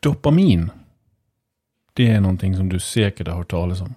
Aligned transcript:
Dopamin. 0.00 0.70
Det 1.92 2.10
är 2.10 2.20
någonting 2.20 2.56
som 2.56 2.68
du 2.68 2.78
säkert 2.78 3.28
har 3.28 3.34
hört 3.34 3.50
talas 3.50 3.80
om. 3.80 3.94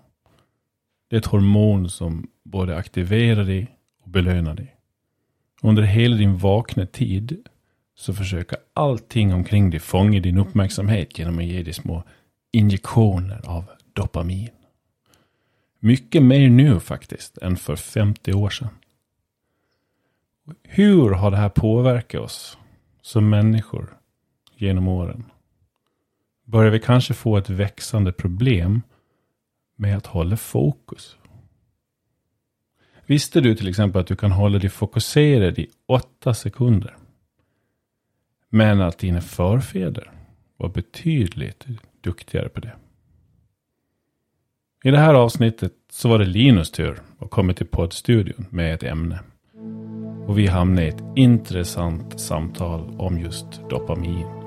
Det 1.10 1.16
är 1.16 1.20
ett 1.20 1.26
hormon 1.26 1.90
som 1.90 2.28
både 2.44 2.78
aktiverar 2.78 3.44
dig 3.44 3.78
och 4.04 4.10
belönar 4.10 4.56
dig. 4.56 4.76
Under 5.62 5.84
hela 5.84 6.16
din 6.16 6.38
vakna 6.38 6.86
tid 6.86 7.48
så 7.96 8.14
försöker 8.14 8.58
allting 8.74 9.34
omkring 9.34 9.70
dig 9.70 9.80
fånga 9.80 10.20
din 10.20 10.38
uppmärksamhet 10.38 11.20
genom 11.20 11.40
att 11.40 11.46
ge 11.46 11.64
dig 11.64 11.74
små 11.74 12.04
injektioner 12.52 13.42
av 13.46 13.66
dopamin. 13.94 14.50
Mycket 15.80 16.24
mer 16.24 16.50
nu 16.50 16.80
faktiskt 16.80 17.38
än 17.38 17.58
för 17.58 17.76
50 17.76 18.34
år 18.34 18.50
sedan. 18.50 18.70
Hur 20.64 21.10
har 21.10 21.32
det 21.32 21.38
här 21.38 21.50
påverkat 21.50 22.22
oss 22.22 22.58
som 23.02 23.30
människor 23.30 23.98
genom 24.56 24.88
åren? 24.88 25.24
Börjar 26.46 26.72
vi 26.72 26.80
kanske 26.80 27.14
få 27.14 27.38
ett 27.38 27.50
växande 27.50 28.12
problem 28.12 28.82
med 29.76 29.98
att 29.98 30.06
hålla 30.06 30.38
fokus? 30.38 31.18
Visste 33.06 33.42
du 33.42 33.56
till 33.56 33.68
exempel 33.68 34.02
att 34.02 34.08
du 34.08 34.16
kan 34.16 34.32
hålla 34.32 34.60
dig 34.60 34.70
fokuserad 34.70 35.60
i 35.60 35.68
åtta 35.86 36.34
sekunder? 36.34 36.96
Men 38.50 38.82
att 38.82 38.98
dina 38.98 39.22
förfäder 39.22 40.12
var 40.58 40.70
betydligt 40.70 41.66
duktigare 42.02 42.50
på 42.50 42.60
det. 42.60 42.76
I 44.84 44.92
det 44.92 45.00
här 45.00 45.14
avsnittet 45.14 45.74
så 45.90 46.10
var 46.10 46.20
det 46.20 46.26
Linus 46.26 46.72
tur 46.72 47.02
att 47.20 47.30
komma 47.30 47.54
till 47.54 47.68
poddstudion 47.68 48.46
med 48.50 48.74
ett 48.74 48.84
ämne. 48.84 49.20
Och 50.28 50.38
vi 50.38 50.48
hamnade 50.48 50.86
i 50.86 50.90
ett 50.90 51.04
intressant 51.16 52.20
samtal 52.20 52.96
om 53.00 53.20
just 53.20 53.70
dopamin. 53.70 54.43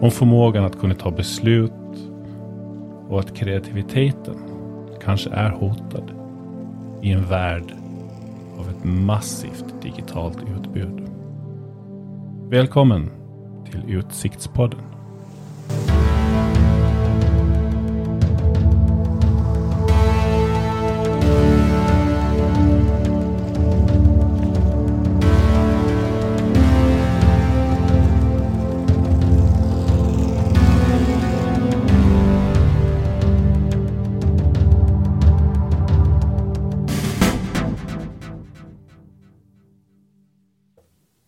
Om 0.00 0.10
förmågan 0.10 0.64
att 0.64 0.78
kunna 0.78 0.94
ta 0.94 1.10
beslut 1.10 1.72
och 3.08 3.20
att 3.20 3.36
kreativiteten 3.36 4.36
kanske 5.04 5.30
är 5.30 5.50
hotad 5.50 6.10
i 7.02 7.12
en 7.12 7.24
värld 7.24 7.72
av 8.58 8.68
ett 8.68 8.84
massivt 8.84 9.82
digitalt 9.82 10.38
utbud. 10.56 11.08
Välkommen 12.50 13.10
till 13.70 13.94
Utsiktspodden. 13.94 14.95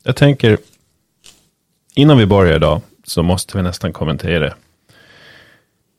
Jag 0.09 0.17
tänker, 0.17 0.59
innan 1.95 2.19
vi 2.19 2.27
börjar 2.27 2.57
idag 2.57 2.81
så 3.05 3.23
måste 3.23 3.57
vi 3.57 3.63
nästan 3.63 3.93
kommentera 3.93 4.55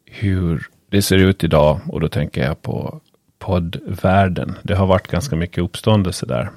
hur 0.05 0.67
det 0.89 1.01
ser 1.01 1.17
ut 1.17 1.43
idag. 1.43 1.79
Och 1.87 1.99
då 1.99 2.09
tänker 2.09 2.43
jag 2.43 2.61
på 2.61 3.01
poddvärlden. 3.39 4.57
Det 4.63 4.75
har 4.75 4.87
varit 4.87 5.07
ganska 5.07 5.35
mycket 5.35 5.63
uppståndelse 5.63 6.25
där. 6.25 6.49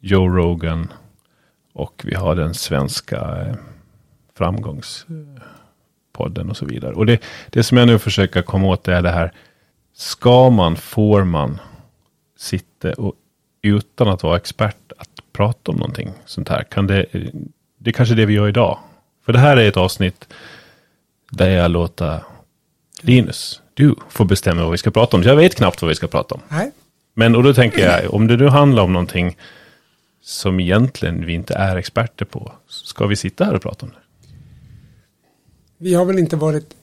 Joe 0.00 0.28
Rogan 0.28 0.92
och 1.72 2.02
vi 2.04 2.14
har 2.14 2.34
den 2.34 2.54
svenska 2.54 3.16
eh, 3.16 3.54
framgångspodden 4.34 6.50
och 6.50 6.56
så 6.56 6.66
vidare. 6.66 6.94
Och 6.94 7.06
det, 7.06 7.22
det 7.50 7.62
som 7.62 7.78
jag 7.78 7.86
nu 7.86 7.98
försöker 7.98 8.42
komma 8.42 8.68
åt 8.68 8.88
är 8.88 9.02
det 9.02 9.10
här. 9.10 9.32
Ska 9.94 10.50
man, 10.50 10.76
får 10.76 11.24
man 11.24 11.60
sitta 12.36 12.92
och 12.92 13.14
utan 13.68 14.08
att 14.08 14.22
vara 14.22 14.36
expert 14.36 14.92
att 14.98 15.08
prata 15.32 15.72
om 15.72 15.76
någonting 15.76 16.10
sånt 16.26 16.48
här? 16.48 16.62
Kan 16.62 16.86
det, 16.86 17.06
det 17.78 17.90
är 17.90 17.92
kanske 17.92 18.14
det 18.14 18.26
vi 18.26 18.34
gör 18.34 18.48
idag. 18.48 18.78
För 19.24 19.32
det 19.32 19.38
här 19.38 19.56
är 19.56 19.68
ett 19.68 19.76
avsnitt 19.76 20.28
där 21.30 21.50
jag 21.50 21.70
låter 21.70 22.22
Linus, 23.00 23.62
du 23.74 23.94
får 24.08 24.24
bestämma 24.24 24.62
vad 24.62 24.70
vi 24.70 24.78
ska 24.78 24.90
prata 24.90 25.16
om. 25.16 25.22
Jag 25.22 25.36
vet 25.36 25.54
knappt 25.54 25.82
vad 25.82 25.88
vi 25.88 25.94
ska 25.94 26.06
prata 26.06 26.34
om. 26.34 26.40
Nej. 26.48 26.72
Men 27.14 27.36
och 27.36 27.42
då 27.42 27.54
tänker 27.54 27.78
jag, 27.78 28.14
om 28.14 28.26
det 28.26 28.36
nu 28.36 28.48
handlar 28.48 28.82
om 28.82 28.92
någonting 28.92 29.36
som 30.22 30.60
egentligen 30.60 31.26
vi 31.26 31.32
inte 31.32 31.54
är 31.54 31.76
experter 31.76 32.24
på, 32.24 32.52
ska 32.68 33.06
vi 33.06 33.16
sitta 33.16 33.44
här 33.44 33.54
och 33.54 33.62
prata 33.62 33.86
om 33.86 33.92
det? 33.92 33.98
Vi 35.78 35.94
har 35.94 36.04
väl 36.04 36.18
inte 36.18 36.36
varit 36.36 36.74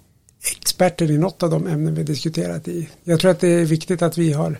experter 0.61 1.11
i 1.11 1.17
något 1.17 1.43
av 1.43 1.49
de 1.49 1.67
ämnen 1.67 1.95
vi 1.95 2.03
diskuterat 2.03 2.67
i. 2.67 2.89
Jag 3.03 3.19
tror 3.19 3.31
att 3.31 3.39
det 3.39 3.47
är 3.47 3.65
viktigt 3.65 4.01
att 4.01 4.17
vi 4.17 4.33
har 4.33 4.59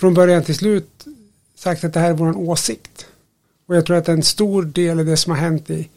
från 0.00 0.14
början 0.14 0.42
till 0.42 0.54
slut 0.54 1.04
sagt 1.54 1.84
att 1.84 1.92
det 1.92 2.00
här 2.00 2.10
är 2.10 2.14
vår 2.14 2.38
åsikt. 2.38 3.06
Och 3.66 3.76
jag 3.76 3.86
tror 3.86 3.96
att 3.96 4.08
en 4.08 4.22
stor 4.22 4.62
del 4.62 4.98
av 4.98 5.04
det 5.04 5.16
som 5.16 5.30
har 5.30 5.38
hänt 5.38 5.70
i, 5.70 5.88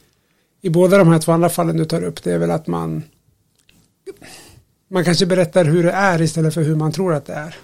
i 0.61 0.69
båda 0.69 0.97
de 0.97 1.07
här 1.07 1.19
två 1.19 1.31
andra 1.31 1.49
fallen 1.49 1.77
du 1.77 1.85
tar 1.85 2.03
upp, 2.03 2.23
det 2.23 2.31
är 2.31 2.37
väl 2.37 2.51
att 2.51 2.67
man 2.67 3.03
man 4.89 5.05
kanske 5.05 5.25
berättar 5.25 5.65
hur 5.65 5.83
det 5.83 5.91
är 5.91 6.21
istället 6.21 6.53
för 6.53 6.61
hur 6.61 6.75
man 6.75 6.91
tror 6.91 7.13
att 7.13 7.25
det 7.25 7.33
är. 7.33 7.55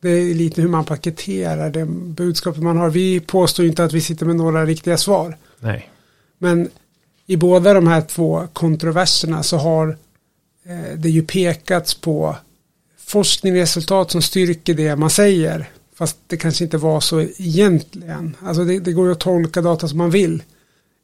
Det 0.00 0.08
är 0.08 0.34
lite 0.34 0.62
hur 0.62 0.68
man 0.68 0.84
paketerar 0.84 1.70
det 1.70 1.84
budskapet 1.86 2.62
man 2.62 2.76
har. 2.76 2.90
Vi 2.90 3.20
påstår 3.20 3.66
inte 3.66 3.84
att 3.84 3.92
vi 3.92 4.00
sitter 4.00 4.26
med 4.26 4.36
några 4.36 4.66
riktiga 4.66 4.96
svar. 4.96 5.36
Nej. 5.60 5.90
Men 6.38 6.70
i 7.26 7.36
båda 7.36 7.74
de 7.74 7.86
här 7.86 8.00
två 8.00 8.48
kontroverserna 8.52 9.42
så 9.42 9.56
har 9.56 9.88
eh, 10.64 10.96
det 10.96 11.10
ju 11.10 11.22
pekats 11.22 11.94
på 11.94 12.36
forskningsresultat 12.98 14.10
som 14.10 14.22
styrker 14.22 14.74
det 14.74 14.96
man 14.96 15.10
säger. 15.10 15.70
Fast 15.94 16.16
det 16.26 16.36
kanske 16.36 16.64
inte 16.64 16.78
var 16.78 17.00
så 17.00 17.20
egentligen. 17.20 18.36
Alltså 18.42 18.64
det, 18.64 18.78
det 18.78 18.92
går 18.92 19.06
ju 19.06 19.12
att 19.12 19.20
tolka 19.20 19.62
data 19.62 19.88
som 19.88 19.98
man 19.98 20.10
vill. 20.10 20.42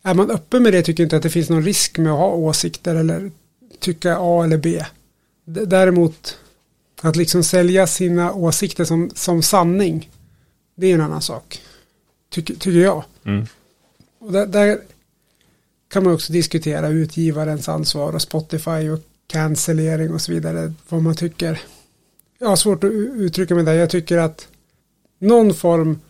Är 0.03 0.15
man 0.15 0.31
öppen 0.31 0.62
med 0.62 0.72
det 0.72 0.82
tycker 0.82 1.03
jag 1.03 1.06
inte 1.06 1.16
att 1.16 1.22
det 1.22 1.31
finns 1.31 1.50
någon 1.50 1.65
risk 1.65 1.99
med 1.99 2.12
att 2.12 2.19
ha 2.19 2.28
åsikter 2.28 2.94
eller 2.94 3.31
tycka 3.78 4.16
A 4.21 4.44
eller 4.44 4.59
B. 4.59 4.84
Däremot 5.44 6.38
att 7.00 7.16
liksom 7.16 7.44
sälja 7.44 7.87
sina 7.87 8.32
åsikter 8.32 8.84
som, 8.84 9.10
som 9.15 9.43
sanning. 9.43 10.10
Det 10.75 10.87
är 10.87 10.94
en 10.94 11.00
annan 11.00 11.22
sak. 11.22 11.60
Tycker, 12.31 12.55
tycker 12.55 12.81
jag. 12.81 13.05
Mm. 13.25 13.47
Och 14.19 14.32
där, 14.32 14.47
där, 14.47 14.81
kan 15.88 16.05
man 16.05 16.15
också 16.15 16.32
diskutera 16.32 16.88
utgivarens 16.88 17.69
ansvar 17.69 18.12
och 18.12 18.22
Spotify 18.22 18.88
och 18.91 19.00
cancellering 19.26 20.15
och 20.15 20.20
så 20.20 20.32
vidare. 20.32 20.72
Vad 20.88 21.03
man 21.03 21.15
tycker. 21.15 21.60
Jag 22.38 22.49
har 22.49 22.56
svårt 22.56 22.84
att 22.84 22.93
uttrycka 22.93 23.55
mig 23.55 23.65
där. 23.65 23.75
Jag 23.75 23.91
tycker 23.91 24.19
att 24.19 24.49
någon 25.18 25.54
form 25.54 26.00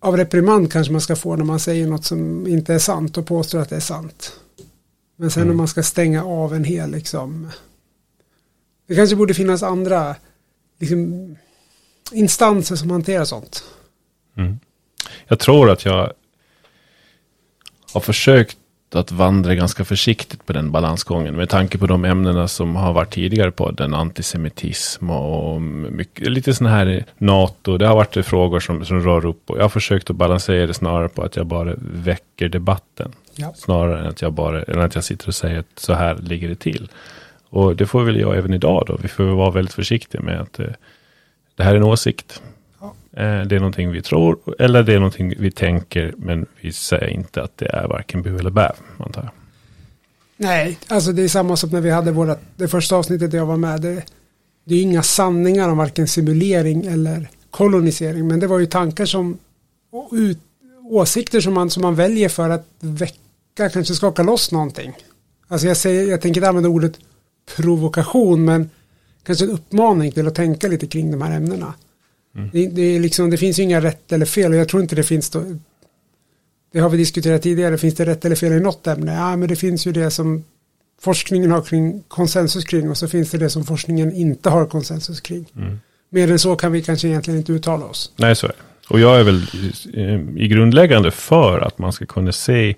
av 0.00 0.16
reprimand 0.16 0.72
kanske 0.72 0.92
man 0.92 1.00
ska 1.00 1.16
få 1.16 1.36
när 1.36 1.44
man 1.44 1.60
säger 1.60 1.86
något 1.86 2.04
som 2.04 2.46
inte 2.46 2.74
är 2.74 2.78
sant 2.78 3.18
och 3.18 3.26
påstår 3.26 3.58
att 3.58 3.70
det 3.70 3.76
är 3.76 3.80
sant. 3.80 4.40
Men 5.16 5.30
sen 5.30 5.42
mm. 5.42 5.50
om 5.50 5.56
man 5.56 5.68
ska 5.68 5.82
stänga 5.82 6.24
av 6.24 6.54
en 6.54 6.64
hel 6.64 6.90
liksom 6.90 7.50
det 8.86 8.96
kanske 8.96 9.16
borde 9.16 9.34
finnas 9.34 9.62
andra 9.62 10.16
liksom, 10.78 11.36
instanser 12.12 12.76
som 12.76 12.90
hanterar 12.90 13.24
sånt. 13.24 13.64
Mm. 14.36 14.58
Jag 15.28 15.38
tror 15.38 15.70
att 15.70 15.84
jag 15.84 16.12
har 17.92 18.00
försökt 18.00 18.58
att 18.94 19.12
vandra 19.12 19.54
ganska 19.54 19.84
försiktigt 19.84 20.46
på 20.46 20.52
den 20.52 20.70
balansgången. 20.70 21.36
Med 21.36 21.48
tanke 21.48 21.78
på 21.78 21.86
de 21.86 22.04
ämnena 22.04 22.48
som 22.48 22.76
har 22.76 22.92
varit 22.92 23.10
tidigare 23.10 23.50
på 23.50 23.70
den. 23.70 23.94
Antisemitism 23.94 25.10
och 25.10 25.62
mycket, 25.62 26.28
lite 26.28 26.54
sådana 26.54 26.76
här 26.76 27.04
NATO. 27.18 27.78
Det 27.78 27.86
har 27.86 27.96
varit 27.96 28.26
frågor 28.26 28.60
som, 28.60 28.84
som 28.84 29.00
rör 29.00 29.26
upp. 29.26 29.50
Och 29.50 29.58
jag 29.58 29.62
har 29.62 29.68
försökt 29.68 30.10
att 30.10 30.16
balansera 30.16 30.66
det 30.66 30.74
snarare 30.74 31.08
på 31.08 31.22
att 31.22 31.36
jag 31.36 31.46
bara 31.46 31.74
väcker 31.78 32.48
debatten. 32.48 33.12
Ja. 33.34 33.52
Snarare 33.56 34.00
än 34.00 34.06
att 34.06 34.22
jag 34.22 34.32
bara, 34.32 34.62
än 34.62 34.80
att 34.80 34.94
jag 34.94 35.04
sitter 35.04 35.28
och 35.28 35.34
säger 35.34 35.58
att 35.58 35.78
så 35.78 35.94
här 35.94 36.14
ligger 36.14 36.48
det 36.48 36.54
till. 36.54 36.88
Och 37.48 37.76
det 37.76 37.86
får 37.86 38.02
väl 38.04 38.20
jag 38.20 38.36
även 38.36 38.54
idag 38.54 38.84
då. 38.86 38.98
Vi 39.02 39.08
får 39.08 39.24
vara 39.24 39.50
väldigt 39.50 39.74
försiktiga 39.74 40.20
med 40.20 40.40
att 40.40 40.58
eh, 40.58 40.66
det 41.56 41.62
här 41.62 41.72
är 41.72 41.76
en 41.76 41.82
åsikt. 41.82 42.42
Eh, 43.16 43.40
det 43.42 43.56
är 43.56 43.58
någonting 43.58 43.92
vi 43.92 44.02
tror 44.02 44.38
eller 44.58 44.82
det 44.82 44.94
är 44.94 44.98
någonting 44.98 45.34
vi 45.38 45.50
tänker 45.50 46.14
men 46.16 46.46
vi 46.60 46.72
säger 46.72 47.08
inte 47.08 47.42
att 47.42 47.56
det 47.56 47.66
är 47.66 47.88
varken 47.88 48.22
bu 48.22 48.38
eller 48.38 48.50
bäv. 48.50 48.72
Antar 48.98 49.22
jag. 49.22 49.30
Nej, 50.36 50.78
alltså 50.86 51.12
det 51.12 51.22
är 51.22 51.28
samma 51.28 51.56
som 51.56 51.70
när 51.70 51.80
vi 51.80 51.90
hade 51.90 52.12
våra, 52.12 52.36
det 52.56 52.68
första 52.68 52.96
avsnittet 52.96 53.32
jag 53.32 53.46
var 53.46 53.56
med. 53.56 53.80
Det, 53.80 54.02
det 54.64 54.74
är 54.74 54.82
inga 54.82 55.02
sanningar 55.02 55.68
om 55.68 55.78
varken 55.78 56.08
simulering 56.08 56.86
eller 56.86 57.28
kolonisering. 57.50 58.28
Men 58.28 58.40
det 58.40 58.46
var 58.46 58.58
ju 58.58 58.66
tankar 58.66 59.06
som, 59.06 59.38
ut, 60.12 60.38
åsikter 60.90 61.40
som 61.40 61.54
man, 61.54 61.70
som 61.70 61.82
man 61.82 61.94
väljer 61.94 62.28
för 62.28 62.50
att 62.50 62.66
väcka, 62.80 63.68
kanske 63.72 63.94
skaka 63.94 64.22
loss 64.22 64.52
någonting. 64.52 64.92
Alltså 65.48 65.66
jag, 65.66 65.76
säger, 65.76 66.10
jag 66.10 66.20
tänker 66.20 66.40
inte 66.40 66.48
använda 66.48 66.68
ordet 66.68 66.98
provokation 67.56 68.44
men 68.44 68.70
kanske 69.22 69.44
en 69.44 69.50
uppmaning 69.50 70.12
till 70.12 70.26
att 70.26 70.34
tänka 70.34 70.68
lite 70.68 70.86
kring 70.86 71.10
de 71.10 71.22
här 71.22 71.36
ämnena. 71.36 71.74
Mm. 72.36 72.50
Det, 72.52 72.66
det, 72.66 72.98
liksom, 72.98 73.30
det 73.30 73.36
finns 73.36 73.58
ju 73.58 73.62
inga 73.62 73.80
rätt 73.80 74.12
eller 74.12 74.26
fel 74.26 74.52
och 74.52 74.58
jag 74.58 74.68
tror 74.68 74.82
inte 74.82 74.96
det 74.96 75.02
finns 75.02 75.30
då, 75.30 75.44
det 76.72 76.78
har 76.78 76.88
vi 76.88 76.96
diskuterat 76.96 77.42
tidigare, 77.42 77.78
finns 77.78 77.94
det 77.94 78.06
rätt 78.06 78.24
eller 78.24 78.36
fel 78.36 78.52
i 78.52 78.60
något 78.60 78.86
ämne? 78.86 79.14
Ja 79.14 79.36
men 79.36 79.48
det 79.48 79.56
finns 79.56 79.86
ju 79.86 79.92
det 79.92 80.10
som 80.10 80.44
forskningen 81.00 81.50
har 81.50 81.62
kring 81.62 82.02
konsensus 82.08 82.64
kring 82.64 82.90
och 82.90 82.96
så 82.96 83.08
finns 83.08 83.30
det 83.30 83.38
det 83.38 83.50
som 83.50 83.64
forskningen 83.64 84.12
inte 84.12 84.50
har 84.50 84.66
konsensus 84.66 85.20
kring. 85.20 85.46
Mm. 85.56 85.80
Mer 86.10 86.30
än 86.30 86.38
så 86.38 86.56
kan 86.56 86.72
vi 86.72 86.82
kanske 86.82 87.08
egentligen 87.08 87.38
inte 87.38 87.52
uttala 87.52 87.84
oss. 87.84 88.12
Nej, 88.16 88.36
så 88.36 88.46
är 88.46 88.50
det. 88.50 88.92
Och 88.94 89.00
jag 89.00 89.20
är 89.20 89.24
väl 89.24 89.42
i, 89.42 90.44
i 90.44 90.48
grundläggande 90.48 91.10
för 91.10 91.60
att 91.60 91.78
man 91.78 91.92
ska 91.92 92.06
kunna 92.06 92.32
se 92.32 92.76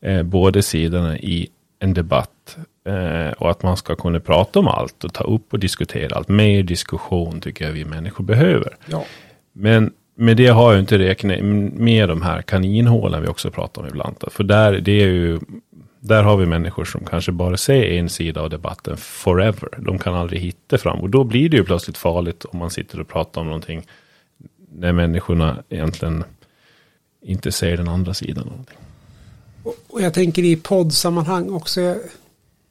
eh, 0.00 0.22
båda 0.22 0.62
sidorna 0.62 1.18
i 1.18 1.48
en 1.78 1.94
debatt. 1.94 2.30
Eh, 2.84 3.32
och 3.32 3.50
att 3.50 3.62
man 3.62 3.76
ska 3.76 3.96
kunna 3.96 4.20
prata 4.20 4.58
om 4.58 4.68
allt 4.68 5.04
och 5.04 5.12
ta 5.12 5.24
upp 5.24 5.52
och 5.52 5.58
diskutera 5.58 6.16
allt. 6.16 6.28
Mer 6.28 6.62
diskussion 6.62 7.40
tycker 7.40 7.64
jag 7.64 7.72
vi 7.72 7.84
människor 7.84 8.24
behöver. 8.24 8.76
Ja. 8.86 9.04
Men 9.52 9.92
med 10.14 10.36
det 10.36 10.46
har 10.46 10.72
jag 10.72 10.80
inte 10.80 10.98
räknat 10.98 11.40
med 11.72 12.08
de 12.08 12.22
här 12.22 12.42
kaninhålen 12.42 13.22
vi 13.22 13.28
också 13.28 13.50
pratar 13.50 13.82
om 13.82 13.88
ibland. 13.88 14.16
För 14.30 14.44
där, 14.44 14.72
det 14.72 15.02
är 15.02 15.06
ju, 15.06 15.40
där 16.00 16.22
har 16.22 16.36
vi 16.36 16.46
människor 16.46 16.84
som 16.84 17.04
kanske 17.04 17.32
bara 17.32 17.56
ser 17.56 17.82
en 17.82 18.08
sida 18.08 18.40
av 18.40 18.50
debatten 18.50 18.96
forever. 18.96 19.68
De 19.78 19.98
kan 19.98 20.14
aldrig 20.14 20.40
hitta 20.40 20.78
fram. 20.78 21.00
Och 21.00 21.10
då 21.10 21.24
blir 21.24 21.48
det 21.48 21.56
ju 21.56 21.64
plötsligt 21.64 21.98
farligt 21.98 22.44
om 22.44 22.58
man 22.58 22.70
sitter 22.70 23.00
och 23.00 23.08
pratar 23.08 23.40
om 23.40 23.46
någonting. 23.46 23.82
När 24.72 24.92
människorna 24.92 25.56
egentligen 25.68 26.24
inte 27.22 27.52
ser 27.52 27.76
den 27.76 27.88
andra 27.88 28.14
sidan. 28.14 28.66
Och, 29.62 29.74
och 29.88 30.02
jag 30.02 30.14
tänker 30.14 30.42
i 30.42 30.56
poddsammanhang 30.56 31.50
också. 31.50 31.96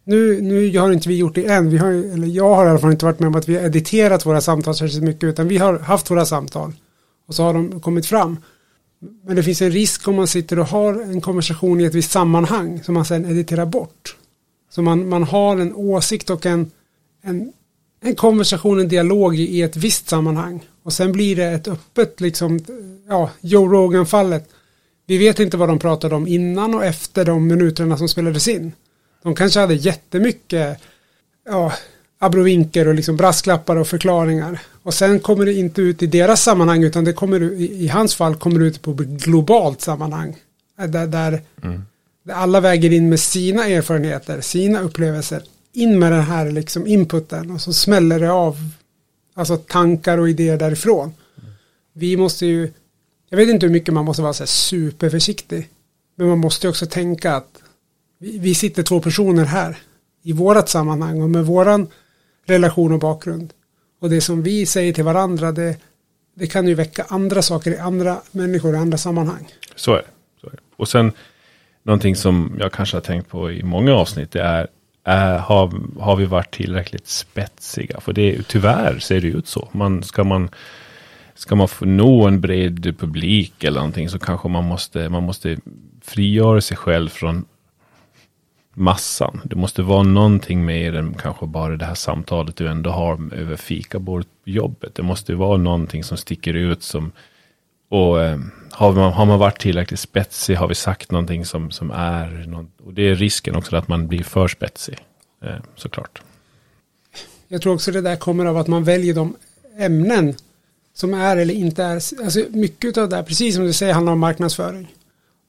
Nu, 0.04 0.42
nu 0.42 0.78
har 0.78 0.92
inte 0.92 1.10
vi 1.10 1.18
gjort 1.18 1.36
det 1.36 1.46
än. 1.46 1.70
Vi 1.70 1.78
har, 1.78 1.92
eller 1.92 2.28
jag 2.28 2.56
har 2.56 2.66
i 2.66 2.70
alla 2.70 2.80
fall 2.80 2.92
inte 2.92 3.06
varit 3.06 3.20
med 3.20 3.28
om 3.28 3.36
att 3.36 3.50
vi 3.50 3.56
har 3.56 3.64
editerat 3.64 4.26
våra 4.26 4.42
samtal 4.42 4.76
särskilt 4.76 5.04
mycket. 5.04 5.24
Utan 5.24 5.48
vi 5.48 5.58
har 5.58 5.80
haft 5.80 6.12
våra 6.12 6.26
samtal. 6.26 6.74
Och 7.28 7.36
så 7.36 7.44
har 7.44 7.54
de 7.54 7.80
kommit 7.80 8.06
fram. 8.06 8.38
Men 9.26 9.36
det 9.36 9.44
finns 9.44 9.62
en 9.62 9.72
risk 9.72 10.08
om 10.08 10.16
man 10.16 10.28
sitter 10.28 10.60
och 10.60 10.68
har 10.68 10.94
en 10.94 11.22
konversation 11.22 11.82
i 11.82 11.84
ett 11.84 11.96
visst 11.96 12.12
sammanhang 12.12 12.84
som 12.84 12.94
man 12.94 13.06
sedan 13.06 13.26
editerar 13.26 13.66
bort. 13.66 14.16
Så 14.70 14.82
man, 14.82 15.10
man 15.10 15.24
har 15.24 15.58
en 15.58 15.74
åsikt 15.76 16.30
och 16.30 16.46
en, 16.46 16.72
en, 17.24 17.54
en 18.02 18.16
konversation, 18.16 18.80
en 18.80 18.88
dialog 18.88 19.36
i, 19.36 19.44
i 19.44 19.62
ett 19.62 19.78
visst 19.78 20.10
sammanhang. 20.10 20.64
Och 20.84 20.94
sen 20.94 21.12
blir 21.12 21.36
det 21.36 21.46
ett 21.46 21.68
öppet, 21.68 22.22
liksom, 22.22 22.60
ja, 23.08 23.30
Joe 23.42 23.68
Rogan-fallet. 23.68 24.50
Vi 25.06 25.18
vet 25.18 25.40
inte 25.40 25.58
vad 25.58 25.70
de 25.70 25.80
pratade 25.80 26.16
om 26.16 26.28
innan 26.28 26.76
och 26.76 26.86
efter 26.86 27.26
de 27.26 27.48
minuterna 27.48 27.98
som 27.98 28.10
spelades 28.10 28.48
in. 28.48 28.72
De 29.24 29.36
kanske 29.36 29.60
hade 29.60 29.74
jättemycket, 29.74 30.80
ja, 31.46 31.74
abrovinker 32.20 32.88
och 32.88 32.94
liksom 32.94 33.18
brasklappar 33.18 33.76
och 33.76 33.88
förklaringar. 33.88 34.60
Och 34.84 34.94
sen 34.94 35.20
kommer 35.20 35.46
det 35.46 35.54
inte 35.54 35.82
ut 35.82 36.04
i 36.04 36.08
deras 36.08 36.44
sammanhang 36.44 36.84
utan 36.84 37.04
det 37.04 37.14
kommer 37.14 37.44
i, 37.44 37.84
i 37.84 37.88
hans 37.88 38.16
fall 38.16 38.36
kommer 38.36 38.60
det 38.60 38.66
ut 38.66 38.82
på 38.82 38.94
globalt 38.94 39.82
sammanhang. 39.82 40.36
Där, 40.78 41.08
där, 41.08 41.42
mm. 41.64 41.86
där, 42.24 42.34
alla 42.34 42.60
väger 42.60 42.94
in 42.94 43.10
med 43.10 43.20
sina 43.20 43.68
erfarenheter, 43.68 44.42
sina 44.42 44.82
upplevelser. 44.82 45.44
In 45.74 46.00
med 46.00 46.12
den 46.12 46.24
här 46.24 46.52
liksom 46.52 46.88
inputen 46.88 47.52
och 47.52 47.62
så 47.62 47.74
smäller 47.74 48.20
det 48.20 48.32
av 48.32 48.58
alltså 49.34 49.58
tankar 49.58 50.18
och 50.18 50.30
idéer 50.30 50.58
därifrån. 50.58 51.14
Mm. 51.42 51.54
Vi 51.94 52.18
måste 52.18 52.46
ju, 52.46 52.72
jag 53.30 53.38
vet 53.38 53.50
inte 53.50 53.66
hur 53.66 53.74
mycket 53.74 53.94
man 53.94 54.06
måste 54.06 54.22
vara 54.22 54.34
så 54.34 54.48
superförsiktig. 54.48 55.70
Men 56.16 56.28
man 56.28 56.38
måste 56.38 56.70
också 56.70 56.86
tänka 56.86 57.36
att 57.36 57.63
vi, 58.24 58.38
vi 58.38 58.56
sitter 58.56 58.84
två 58.84 59.00
personer 59.00 59.46
här 59.46 59.78
i 60.24 60.34
vårat 60.34 60.70
sammanhang 60.70 61.22
och 61.22 61.30
med 61.30 61.46
våran 61.46 61.88
relation 62.46 62.92
och 62.92 63.00
bakgrund. 63.00 63.54
Och 64.02 64.10
det 64.10 64.22
som 64.22 64.44
vi 64.44 64.66
säger 64.66 64.94
till 64.94 65.04
varandra 65.04 65.52
det, 65.52 65.78
det 66.36 66.48
kan 66.48 66.68
ju 66.68 66.74
väcka 66.74 67.06
andra 67.10 67.42
saker 67.42 67.72
i 67.72 67.78
andra 67.78 68.22
människor 68.32 68.76
i 68.76 68.78
andra 68.78 68.98
sammanhang. 68.98 69.48
Så 69.76 69.94
är, 69.94 69.98
det. 69.98 70.04
Så 70.42 70.48
är 70.48 70.52
det. 70.52 70.58
Och 70.76 70.88
sen 70.88 71.12
någonting 71.84 72.16
som 72.16 72.58
jag 72.60 72.72
kanske 72.72 72.98
har 72.98 73.02
tänkt 73.02 73.30
på 73.30 73.52
i 73.52 73.64
många 73.64 73.94
avsnitt 73.94 74.32
det 74.32 74.42
är, 74.42 74.68
är 75.04 75.38
har, 75.38 75.74
har 76.00 76.16
vi 76.16 76.26
varit 76.26 76.54
tillräckligt 76.54 77.08
spetsiga? 77.08 78.00
För 78.00 78.14
det, 78.14 78.48
tyvärr 78.48 79.00
ser 79.00 79.22
det 79.22 79.28
ut 79.28 79.48
så. 79.48 79.70
Man, 79.72 80.04
ska, 80.04 80.24
man, 80.24 80.50
ska 81.36 81.56
man 81.56 81.68
få 81.68 81.86
nå 81.86 82.28
en 82.28 82.42
bred 82.42 82.96
publik 83.00 83.64
eller 83.64 83.80
någonting 83.80 84.10
så 84.10 84.20
kanske 84.20 84.48
man 84.48 84.64
måste, 84.64 85.10
man 85.10 85.24
måste 85.24 85.58
frigöra 86.02 86.62
sig 86.62 86.78
själv 86.78 87.10
från 87.10 87.46
massan. 88.74 89.42
Det 89.44 89.56
måste 89.56 89.82
vara 89.82 90.04
någonting 90.04 90.66
mer 90.66 90.96
än 90.96 91.14
kanske 91.14 91.46
bara 91.46 91.78
det 91.78 91.86
här 91.86 91.96
samtalet 91.96 92.56
du 92.56 92.68
ändå 92.68 92.90
har 92.90 93.34
över 93.34 93.56
fikabordet 93.56 94.28
på 94.44 94.50
jobbet. 94.50 94.96
Det 94.96 95.04
måste 95.04 95.36
vara 95.36 95.58
någonting 95.58 96.04
som 96.04 96.18
sticker 96.18 96.54
ut 96.54 96.84
som 96.84 97.12
och 97.94 98.24
eh, 98.24 98.40
har, 98.72 98.94
man, 98.94 99.14
har 99.14 99.26
man 99.26 99.40
varit 99.40 99.62
tillräckligt 99.62 100.00
spetsig, 100.00 100.56
har 100.56 100.68
vi 100.68 100.76
sagt 100.76 101.12
någonting 101.12 101.46
som, 101.46 101.72
som 101.72 101.92
är, 101.92 102.46
någon, 102.48 102.72
och 102.86 102.94
det 102.94 103.02
är 103.02 103.16
risken 103.16 103.56
också 103.56 103.76
att 103.76 103.88
man 103.88 104.08
blir 104.08 104.24
för 104.24 104.48
spetsig, 104.48 104.98
eh, 105.44 105.56
såklart. 105.76 106.22
Jag 107.48 107.62
tror 107.62 107.74
också 107.74 107.92
det 107.92 108.02
där 108.02 108.16
kommer 108.16 108.46
av 108.46 108.58
att 108.58 108.68
man 108.68 108.84
väljer 108.84 109.14
de 109.14 109.36
ämnen 109.78 110.36
som 110.94 111.14
är 111.14 111.38
eller 111.38 111.54
inte 111.54 111.84
är, 111.84 111.96
alltså 111.96 112.40
mycket 112.50 112.98
av 112.98 113.10
det 113.10 113.16
här, 113.16 113.24
precis 113.24 113.56
som 113.56 113.66
du 113.66 113.74
säger, 113.74 113.94
handlar 113.94 114.14
om 114.14 114.20
marknadsföring. 114.20 114.94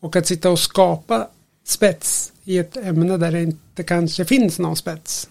Och 0.01 0.17
att 0.17 0.27
sitta 0.27 0.51
och 0.51 0.59
skapa 0.59 1.29
spets 1.65 2.33
i 2.45 2.59
ett 2.59 2.77
ämne 2.77 3.17
där 3.17 3.33
det 3.33 3.43
inte 3.43 3.83
kanske 3.83 4.25
finns 4.25 4.59
någon 4.59 4.77
spets. 4.77 5.29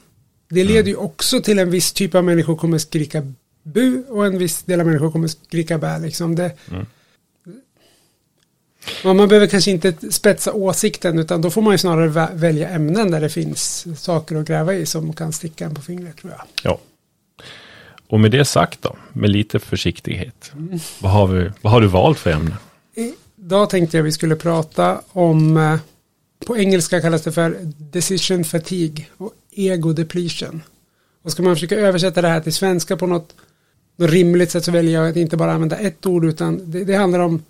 Det 0.50 0.64
leder 0.64 0.90
ju 0.90 0.96
också 0.96 1.42
till 1.42 1.60
en 1.60 1.72
viss 1.72 1.94
typ 1.94 2.16
av 2.16 2.24
människor 2.24 2.56
kommer 2.56 2.78
skrika 2.78 3.34
bu 3.64 4.04
och 4.10 4.26
en 4.26 4.38
viss 4.38 4.64
del 4.64 4.80
av 4.80 4.86
människor 4.86 5.12
kommer 5.12 5.28
skrika 5.28 5.78
bä. 5.78 6.00
Liksom 6.00 6.36
det, 6.36 6.52
mm. 6.72 6.86
Man 9.04 9.28
behöver 9.28 9.48
kanske 9.48 9.72
inte 9.72 10.12
spetsa 10.12 10.54
åsikten 10.54 11.20
utan 11.20 11.42
då 11.42 11.50
får 11.50 11.62
man 11.62 11.74
ju 11.74 11.78
snarare 11.78 12.30
välja 12.34 12.70
ämnen 12.70 13.12
där 13.12 13.22
det 13.22 13.30
finns 13.30 13.88
saker 14.04 14.36
att 14.36 14.48
gräva 14.48 14.74
i 14.74 14.86
som 14.86 15.14
kan 15.14 15.34
sticka 15.34 15.66
en 15.66 15.76
på 15.76 15.82
fingret 15.82 16.18
tror 16.18 16.32
jag. 16.32 16.42
Ja. 16.64 16.80
Och 18.08 18.20
med 18.20 18.32
det 18.32 18.46
sagt 18.46 18.82
då, 18.82 18.96
med 19.14 19.30
lite 19.30 19.60
försiktighet. 19.60 20.52
Mm. 20.54 20.80
Vad, 21.00 21.12
har 21.12 21.28
vi, 21.28 21.52
vad 21.62 21.74
har 21.74 21.82
du 21.82 21.88
valt 21.88 22.20
för 22.20 22.32
ämne? 22.32 22.58
Idag 23.36 23.70
tänkte 23.70 23.98
jag 23.98 24.04
vi 24.04 24.12
skulle 24.12 24.36
prata 24.36 25.02
om 25.12 25.58
eh, 25.58 25.80
på 26.46 26.58
engelska 26.58 27.02
kallas 27.02 27.22
det 27.22 27.32
för 27.32 27.58
decision 27.78 28.44
fatigue 28.44 29.06
och 29.18 29.34
ego 29.52 29.94
depletion. 29.94 30.62
Och 31.24 31.32
ska 31.32 31.44
man 31.44 31.56
försöka 31.56 31.76
översätta 31.76 32.22
det 32.22 32.28
här 32.28 32.42
till 32.42 32.54
svenska 32.54 32.98
på 32.98 33.08
något, 33.08 33.36
något 33.96 34.10
rimligt 34.10 34.52
sätt 34.52 34.66
så 34.66 34.72
väljer 34.72 35.02
jag 35.02 35.10
att 35.10 35.16
inte 35.16 35.38
bara 35.38 35.54
använda 35.54 35.78
ett 35.78 36.06
ord 36.06 36.26
utan 36.26 36.72
det, 36.72 36.84
det 36.84 36.96
handlar 36.96 37.20
om 37.20 37.44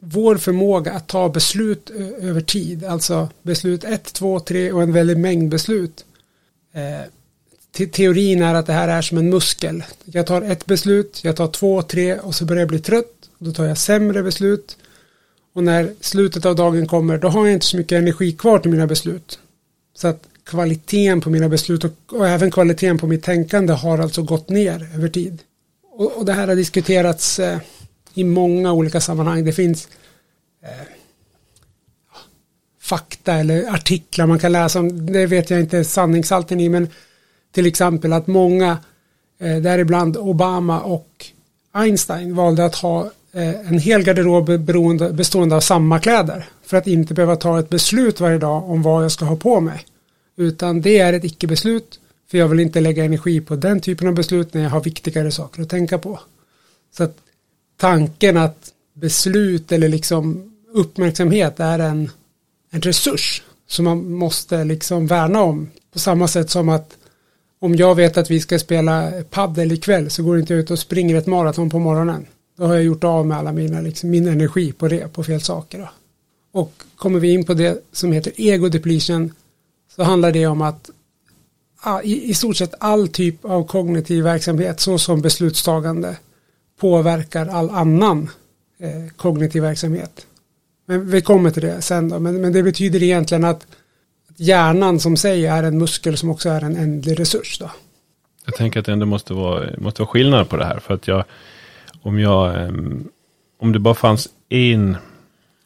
vår 0.00 0.36
förmåga 0.36 0.92
att 0.92 1.06
ta 1.06 1.28
beslut 1.28 1.90
över 2.20 2.40
tid. 2.40 2.84
Alltså 2.84 3.28
beslut 3.42 3.84
1, 3.84 4.12
2, 4.12 4.40
3 4.40 4.72
och 4.72 4.82
en 4.82 4.92
väldig 4.92 5.18
mängd 5.18 5.50
beslut. 5.50 6.04
Eh, 6.72 7.08
te 7.72 7.86
teorin 7.86 8.42
är 8.42 8.54
att 8.54 8.66
det 8.66 8.72
här 8.72 8.88
är 8.88 9.02
som 9.02 9.18
en 9.18 9.30
muskel. 9.30 9.84
Jag 10.04 10.26
tar 10.26 10.42
ett 10.42 10.66
beslut, 10.66 11.20
jag 11.24 11.36
tar 11.36 11.48
två, 11.48 11.82
tre 11.82 12.18
och 12.18 12.34
så 12.34 12.44
börjar 12.44 12.60
jag 12.60 12.68
bli 12.68 12.78
trött. 12.78 13.14
Då 13.38 13.52
tar 13.52 13.64
jag 13.64 13.78
sämre 13.78 14.22
beslut. 14.22 14.76
Och 15.52 15.64
när 15.64 15.92
slutet 16.00 16.46
av 16.46 16.56
dagen 16.56 16.86
kommer 16.86 17.18
då 17.18 17.28
har 17.28 17.46
jag 17.46 17.54
inte 17.54 17.66
så 17.66 17.76
mycket 17.76 17.98
energi 17.98 18.32
kvar 18.32 18.58
till 18.58 18.70
mina 18.70 18.86
beslut. 18.86 19.38
Så 19.94 20.08
att 20.08 20.28
kvaliteten 20.44 21.20
på 21.20 21.30
mina 21.30 21.48
beslut 21.48 21.84
och, 21.84 21.92
och 22.12 22.28
även 22.28 22.50
kvaliteten 22.50 22.98
på 22.98 23.06
mitt 23.06 23.22
tänkande 23.22 23.72
har 23.72 23.98
alltså 23.98 24.22
gått 24.22 24.48
ner 24.48 24.90
över 24.94 25.08
tid. 25.08 25.38
Och, 25.90 26.12
och 26.12 26.24
det 26.24 26.32
här 26.32 26.48
har 26.48 26.56
diskuterats 26.56 27.38
eh, 27.38 27.58
i 28.14 28.24
många 28.24 28.72
olika 28.72 29.00
sammanhang. 29.00 29.44
Det 29.44 29.52
finns 29.52 29.88
eh, 30.62 30.86
fakta 32.80 33.34
eller 33.34 33.74
artiklar 33.74 34.26
man 34.26 34.38
kan 34.38 34.52
läsa 34.52 34.80
om. 34.80 35.12
Det 35.12 35.26
vet 35.26 35.50
jag 35.50 35.60
inte 35.60 35.84
sanningshalten 35.84 36.60
i 36.60 36.68
men 36.68 36.88
till 37.52 37.66
exempel 37.66 38.12
att 38.12 38.26
många 38.26 38.78
eh, 39.38 39.56
däribland 39.56 40.16
Obama 40.16 40.80
och 40.80 41.26
Einstein 41.72 42.34
valde 42.34 42.64
att 42.64 42.74
ha 42.74 43.10
Eh, 43.38 43.68
en 43.68 43.78
hel 43.78 44.02
garderob 44.02 44.60
beroende, 44.60 45.12
bestående 45.12 45.56
av 45.56 45.60
samma 45.60 45.98
kläder. 45.98 46.48
För 46.62 46.76
att 46.76 46.86
inte 46.86 47.14
behöva 47.14 47.36
ta 47.36 47.58
ett 47.58 47.68
beslut 47.68 48.20
varje 48.20 48.38
dag 48.38 48.70
om 48.70 48.82
vad 48.82 49.04
jag 49.04 49.12
ska 49.12 49.24
ha 49.24 49.36
på 49.36 49.60
mig. 49.60 49.86
Utan 50.36 50.80
det 50.80 50.98
är 50.98 51.12
ett 51.12 51.24
icke-beslut. 51.24 52.00
För 52.30 52.38
jag 52.38 52.48
vill 52.48 52.60
inte 52.60 52.80
lägga 52.80 53.04
energi 53.04 53.40
på 53.40 53.56
den 53.56 53.80
typen 53.80 54.08
av 54.08 54.14
beslut 54.14 54.54
när 54.54 54.62
jag 54.62 54.70
har 54.70 54.80
viktigare 54.80 55.30
saker 55.30 55.62
att 55.62 55.68
tänka 55.68 55.98
på. 55.98 56.20
Så 56.96 57.04
att 57.04 57.16
tanken 57.76 58.36
att 58.36 58.72
beslut 58.94 59.72
eller 59.72 59.88
liksom 59.88 60.52
uppmärksamhet 60.72 61.60
är 61.60 61.78
en, 61.78 62.10
en 62.70 62.80
resurs 62.80 63.42
som 63.66 63.84
man 63.84 64.10
måste 64.10 64.64
liksom 64.64 65.06
värna 65.06 65.42
om. 65.42 65.70
På 65.92 65.98
samma 65.98 66.28
sätt 66.28 66.50
som 66.50 66.68
att 66.68 66.96
om 67.60 67.74
jag 67.74 67.94
vet 67.94 68.16
att 68.16 68.30
vi 68.30 68.40
ska 68.40 68.58
spela 68.58 69.12
paddel 69.30 69.72
ikväll 69.72 70.10
så 70.10 70.22
går 70.22 70.38
inte 70.38 70.52
jag 70.52 70.60
ut 70.60 70.70
och 70.70 70.78
springer 70.78 71.16
ett 71.16 71.26
maraton 71.26 71.70
på 71.70 71.78
morgonen. 71.78 72.26
Då 72.58 72.66
har 72.66 72.74
jag 72.74 72.84
gjort 72.84 73.04
av 73.04 73.26
med 73.26 73.38
alla 73.38 73.52
mina, 73.52 73.80
liksom, 73.80 74.10
min 74.10 74.28
energi 74.28 74.72
på 74.72 74.88
det, 74.88 75.12
på 75.12 75.24
fel 75.24 75.40
saker. 75.40 75.78
Då. 75.78 75.88
Och 76.60 76.82
kommer 76.96 77.20
vi 77.20 77.32
in 77.32 77.44
på 77.44 77.54
det 77.54 77.82
som 77.92 78.12
heter 78.12 78.32
ego 78.36 78.68
depletion 78.68 79.32
så 79.96 80.02
handlar 80.02 80.32
det 80.32 80.46
om 80.46 80.62
att 80.62 80.90
i, 82.02 82.30
i 82.30 82.34
stort 82.34 82.56
sett 82.56 82.74
all 82.78 83.08
typ 83.08 83.44
av 83.44 83.66
kognitiv 83.66 84.24
verksamhet 84.24 84.80
såsom 84.80 85.20
beslutstagande 85.20 86.16
påverkar 86.80 87.46
all 87.46 87.70
annan 87.70 88.30
eh, 88.78 89.12
kognitiv 89.16 89.62
verksamhet. 89.62 90.26
Men 90.86 91.10
vi 91.10 91.22
kommer 91.22 91.50
till 91.50 91.62
det 91.62 91.82
sen 91.82 92.08
då. 92.08 92.18
Men, 92.18 92.40
men 92.40 92.52
det 92.52 92.62
betyder 92.62 93.02
egentligen 93.02 93.44
att 93.44 93.66
hjärnan 94.36 95.00
som 95.00 95.16
sig 95.16 95.46
är 95.46 95.62
en 95.62 95.78
muskel 95.78 96.16
som 96.16 96.30
också 96.30 96.48
är 96.48 96.60
en 96.60 96.76
ändlig 96.76 97.20
resurs. 97.20 97.58
Då. 97.58 97.70
Jag 98.44 98.54
tänker 98.54 98.80
att 98.80 98.86
det 98.86 98.92
ändå 98.92 99.06
måste 99.06 99.34
vara, 99.34 99.70
måste 99.78 100.02
vara 100.02 100.08
skillnad 100.08 100.48
på 100.48 100.56
det 100.56 100.64
här. 100.64 100.78
För 100.78 100.94
att 100.94 101.08
jag, 101.08 101.24
om 102.02 102.18
jag, 102.18 102.62
ehm, 102.62 103.08
om 103.58 103.72
det 103.72 103.78
bara 103.78 103.94
fanns 103.94 104.28
en 104.48 104.96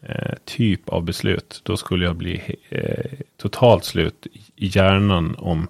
eh, 0.03 0.35
typ 0.45 0.89
av 0.89 1.05
beslut, 1.05 1.61
då 1.62 1.77
skulle 1.77 2.05
jag 2.05 2.17
bli 2.17 2.57
eh, 2.69 3.19
totalt 3.37 3.85
slut 3.85 4.27
i 4.57 4.67
hjärnan 4.67 5.37
om, 5.39 5.69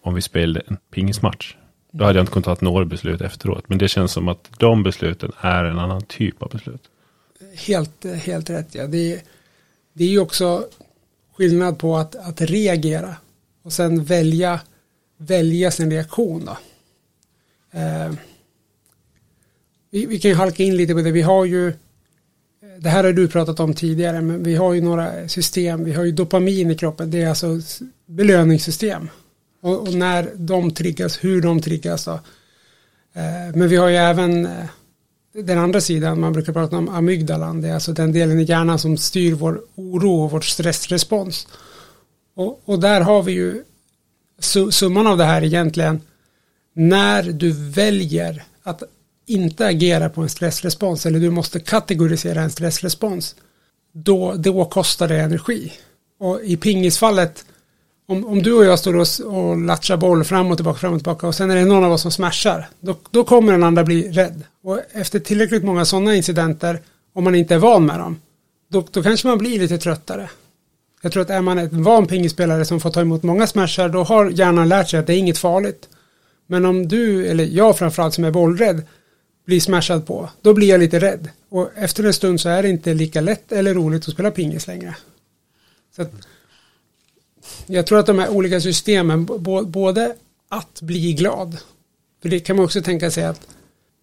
om 0.00 0.14
vi 0.14 0.22
spelade 0.22 0.64
en 0.66 0.76
pingismatch. 0.90 1.56
Då 1.90 2.04
hade 2.04 2.18
jag 2.18 2.22
inte 2.22 2.32
kunnat 2.32 2.58
ta 2.58 2.64
några 2.64 2.84
beslut 2.84 3.20
efteråt. 3.20 3.68
Men 3.68 3.78
det 3.78 3.88
känns 3.88 4.12
som 4.12 4.28
att 4.28 4.50
de 4.58 4.82
besluten 4.82 5.32
är 5.40 5.64
en 5.64 5.78
annan 5.78 6.02
typ 6.02 6.42
av 6.42 6.50
beslut. 6.50 6.82
Helt, 7.66 8.04
helt 8.04 8.50
rätt, 8.50 8.74
ja. 8.74 8.86
Det, 8.86 9.22
det 9.92 10.04
är 10.04 10.08
ju 10.08 10.20
också 10.20 10.64
skillnad 11.36 11.78
på 11.78 11.96
att, 11.96 12.16
att 12.16 12.40
reagera 12.40 13.16
och 13.62 13.72
sen 13.72 14.04
välja, 14.04 14.60
välja 15.16 15.70
sin 15.70 15.90
reaktion. 15.90 16.44
Då. 16.44 16.56
Eh, 17.78 18.12
vi, 19.92 20.06
vi, 20.06 20.20
kan 20.20 20.30
ju 20.30 20.34
halka 20.34 20.62
in 20.62 20.76
lite 20.76 20.94
på 20.94 21.00
det. 21.00 21.10
Vi 21.10 21.22
har 21.22 21.44
ju, 21.44 21.72
det 22.78 22.88
här 22.88 23.04
har 23.04 23.12
du 23.12 23.28
pratat 23.28 23.60
om 23.60 23.74
tidigare, 23.74 24.20
men 24.20 24.42
vi 24.42 24.54
har 24.54 24.72
ju 24.72 24.80
några 24.80 25.28
system. 25.28 25.84
Vi 25.84 25.92
har 25.92 26.04
ju 26.04 26.12
dopamin 26.12 26.70
i 26.70 26.76
kroppen. 26.76 27.10
Det 27.10 27.22
är 27.22 27.28
alltså 27.28 27.60
belöningssystem. 28.06 29.08
Och, 29.62 29.80
och 29.80 29.94
när 29.94 30.30
de 30.34 30.70
triggas, 30.70 31.24
hur 31.24 31.42
de 31.42 31.60
triggas 31.60 32.04
då. 32.04 32.12
Eh, 33.14 33.54
men 33.54 33.68
vi 33.68 33.76
har 33.76 33.88
ju 33.88 33.96
även 33.96 34.46
eh, 34.46 34.64
den 35.32 35.58
andra 35.58 35.80
sidan, 35.80 36.20
man 36.20 36.32
brukar 36.32 36.52
prata 36.52 36.76
om 36.76 36.88
amygdalan, 36.88 37.60
det 37.60 37.68
är 37.68 37.74
alltså 37.74 37.92
den 37.92 38.12
delen 38.12 38.40
i 38.40 38.42
hjärnan 38.42 38.78
som 38.78 38.96
styr 38.96 39.32
vår 39.32 39.62
oro 39.74 40.22
och 40.22 40.30
vår 40.30 40.40
stressrespons. 40.40 41.48
Och, 42.34 42.62
och 42.64 42.80
där 42.80 43.00
har 43.00 43.22
vi 43.22 43.32
ju 43.32 43.62
summan 44.70 45.06
av 45.06 45.18
det 45.18 45.24
här 45.24 45.44
egentligen, 45.44 46.00
när 46.74 47.22
du 47.22 47.52
väljer 47.52 48.44
att 48.62 48.82
inte 49.26 49.66
agerar 49.66 50.08
på 50.08 50.20
en 50.20 50.28
stressrespons 50.28 51.06
eller 51.06 51.20
du 51.20 51.30
måste 51.30 51.60
kategorisera 51.60 52.40
en 52.40 52.50
stressrespons, 52.50 53.34
då, 53.92 54.34
då 54.34 54.64
kostar 54.64 55.08
det 55.08 55.20
energi. 55.20 55.72
Och 56.18 56.40
i 56.42 56.56
pingisfallet 56.56 57.44
om, 58.06 58.26
om 58.26 58.42
du 58.42 58.52
och 58.52 58.64
jag 58.64 58.78
står 58.78 58.96
och, 58.96 59.06
och 59.26 59.56
latchar 59.56 59.96
boll 59.96 60.24
fram 60.24 60.50
och 60.50 60.56
tillbaka, 60.56 60.78
fram 60.78 60.92
och 60.92 60.98
tillbaka 60.98 61.26
och 61.26 61.34
sen 61.34 61.50
är 61.50 61.56
det 61.56 61.64
någon 61.64 61.84
av 61.84 61.92
oss 61.92 62.02
som 62.02 62.10
smashar, 62.10 62.68
då, 62.80 62.96
då 63.10 63.24
kommer 63.24 63.52
den 63.52 63.62
andra 63.62 63.84
bli 63.84 64.10
rädd. 64.10 64.42
Och 64.64 64.80
efter 64.92 65.18
tillräckligt 65.18 65.64
många 65.64 65.84
sådana 65.84 66.14
incidenter, 66.14 66.80
om 67.14 67.24
man 67.24 67.34
inte 67.34 67.54
är 67.54 67.58
van 67.58 67.86
med 67.86 67.98
dem, 67.98 68.20
då, 68.70 68.86
då 68.90 69.02
kanske 69.02 69.28
man 69.28 69.38
blir 69.38 69.58
lite 69.58 69.78
tröttare. 69.78 70.30
Jag 71.02 71.12
tror 71.12 71.22
att 71.22 71.30
är 71.30 71.40
man 71.40 71.58
en 71.58 71.82
van 71.82 72.06
pingisspelare 72.06 72.64
som 72.64 72.80
får 72.80 72.90
ta 72.90 73.00
emot 73.00 73.22
många 73.22 73.46
smashar, 73.46 73.88
då 73.88 74.02
har 74.02 74.30
hjärnan 74.30 74.68
lärt 74.68 74.90
sig 74.90 75.00
att 75.00 75.06
det 75.06 75.14
är 75.14 75.18
inget 75.18 75.38
farligt. 75.38 75.88
Men 76.46 76.64
om 76.64 76.88
du, 76.88 77.26
eller 77.26 77.44
jag 77.44 77.78
framförallt 77.78 78.14
som 78.14 78.24
är 78.24 78.30
bollrädd, 78.30 78.82
blir 79.44 79.60
smashad 79.60 80.06
på, 80.06 80.30
då 80.42 80.54
blir 80.54 80.68
jag 80.68 80.80
lite 80.80 81.00
rädd. 81.00 81.28
Och 81.48 81.70
efter 81.76 82.04
en 82.04 82.14
stund 82.14 82.40
så 82.40 82.48
är 82.48 82.62
det 82.62 82.68
inte 82.68 82.94
lika 82.94 83.20
lätt 83.20 83.52
eller 83.52 83.74
roligt 83.74 84.08
att 84.08 84.14
spela 84.14 84.30
pingis 84.30 84.66
längre. 84.66 84.96
Så 85.96 86.02
att, 86.02 86.12
jag 87.66 87.86
tror 87.86 87.98
att 87.98 88.06
de 88.06 88.18
här 88.18 88.28
olika 88.28 88.60
systemen, 88.60 89.26
både 89.66 90.16
att 90.48 90.80
bli 90.80 91.12
glad, 91.12 91.58
för 92.22 92.28
det 92.28 92.40
kan 92.40 92.56
man 92.56 92.64
också 92.64 92.82
tänka 92.82 93.10
sig 93.10 93.24
att 93.24 93.46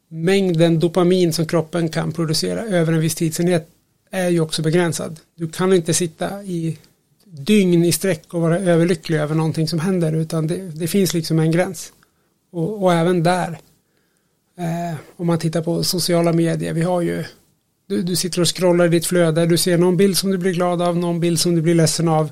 mängden 0.07 0.79
dopamin 0.79 1.33
som 1.33 1.45
kroppen 1.45 1.89
kan 1.89 2.11
producera 2.11 2.61
över 2.61 2.93
en 2.93 2.99
viss 2.99 3.15
tidsenhet 3.15 3.69
är 4.11 4.29
ju 4.29 4.39
också 4.39 4.61
begränsad. 4.61 5.19
Du 5.35 5.49
kan 5.49 5.73
inte 5.73 5.93
sitta 5.93 6.43
i 6.43 6.77
dygn 7.25 7.85
i 7.85 7.91
sträck 7.91 8.33
och 8.33 8.41
vara 8.41 8.59
överlycklig 8.59 9.17
över 9.17 9.35
någonting 9.35 9.67
som 9.67 9.79
händer 9.79 10.13
utan 10.13 10.47
det, 10.47 10.57
det 10.57 10.87
finns 10.87 11.13
liksom 11.13 11.39
en 11.39 11.51
gräns. 11.51 11.93
Och, 12.51 12.83
och 12.83 12.93
även 12.93 13.23
där, 13.23 13.59
eh, 14.59 14.97
om 15.17 15.27
man 15.27 15.39
tittar 15.39 15.61
på 15.61 15.83
sociala 15.83 16.33
medier, 16.33 16.73
vi 16.73 16.81
har 16.81 17.01
ju, 17.01 17.25
du, 17.87 18.01
du 18.01 18.15
sitter 18.15 18.41
och 18.41 18.55
scrollar 18.55 18.85
i 18.85 18.89
ditt 18.89 19.05
flöde, 19.05 19.45
du 19.45 19.57
ser 19.57 19.77
någon 19.77 19.97
bild 19.97 20.17
som 20.17 20.31
du 20.31 20.37
blir 20.37 20.53
glad 20.53 20.81
av, 20.81 20.97
någon 20.97 21.19
bild 21.19 21.39
som 21.39 21.55
du 21.55 21.61
blir 21.61 21.75
ledsen 21.75 22.07
av 22.07 22.29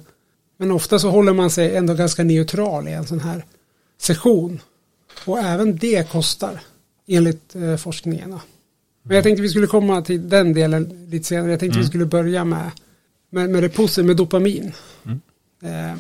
men 0.58 0.72
ofta 0.72 1.00
så 1.00 1.10
håller 1.10 1.34
man 1.34 1.50
sig 1.50 1.76
ändå 1.76 1.94
ganska 1.94 2.24
neutral 2.24 2.88
i 2.88 2.92
en 2.92 3.08
sån 3.08 3.20
här 3.20 3.46
session. 4.02 4.62
Och 5.26 5.40
även 5.40 5.78
det 5.78 6.12
kostar 6.12 6.62
enligt 7.08 7.56
eh, 7.56 7.78
forskningen. 7.78 8.40
Men 9.04 9.16
jag 9.16 9.24
tänkte 9.24 9.42
vi 9.42 9.50
skulle 9.50 9.68
komma 9.68 10.02
till 10.02 10.30
den 10.30 10.54
delen 10.54 11.08
lite 11.10 11.28
senare. 11.28 11.52
Jag 11.52 11.60
tänkte 11.60 11.76
mm. 11.76 11.84
vi 11.84 11.88
skulle 11.88 12.06
börja 12.06 12.46
med, 12.46 12.72
med, 13.30 13.50
med 13.50 13.64
det 13.64 13.70
positiva, 13.70 14.08
med 14.08 14.16
dopamin. 14.16 14.72
Mm. 15.06 15.20
Eh, 15.62 15.98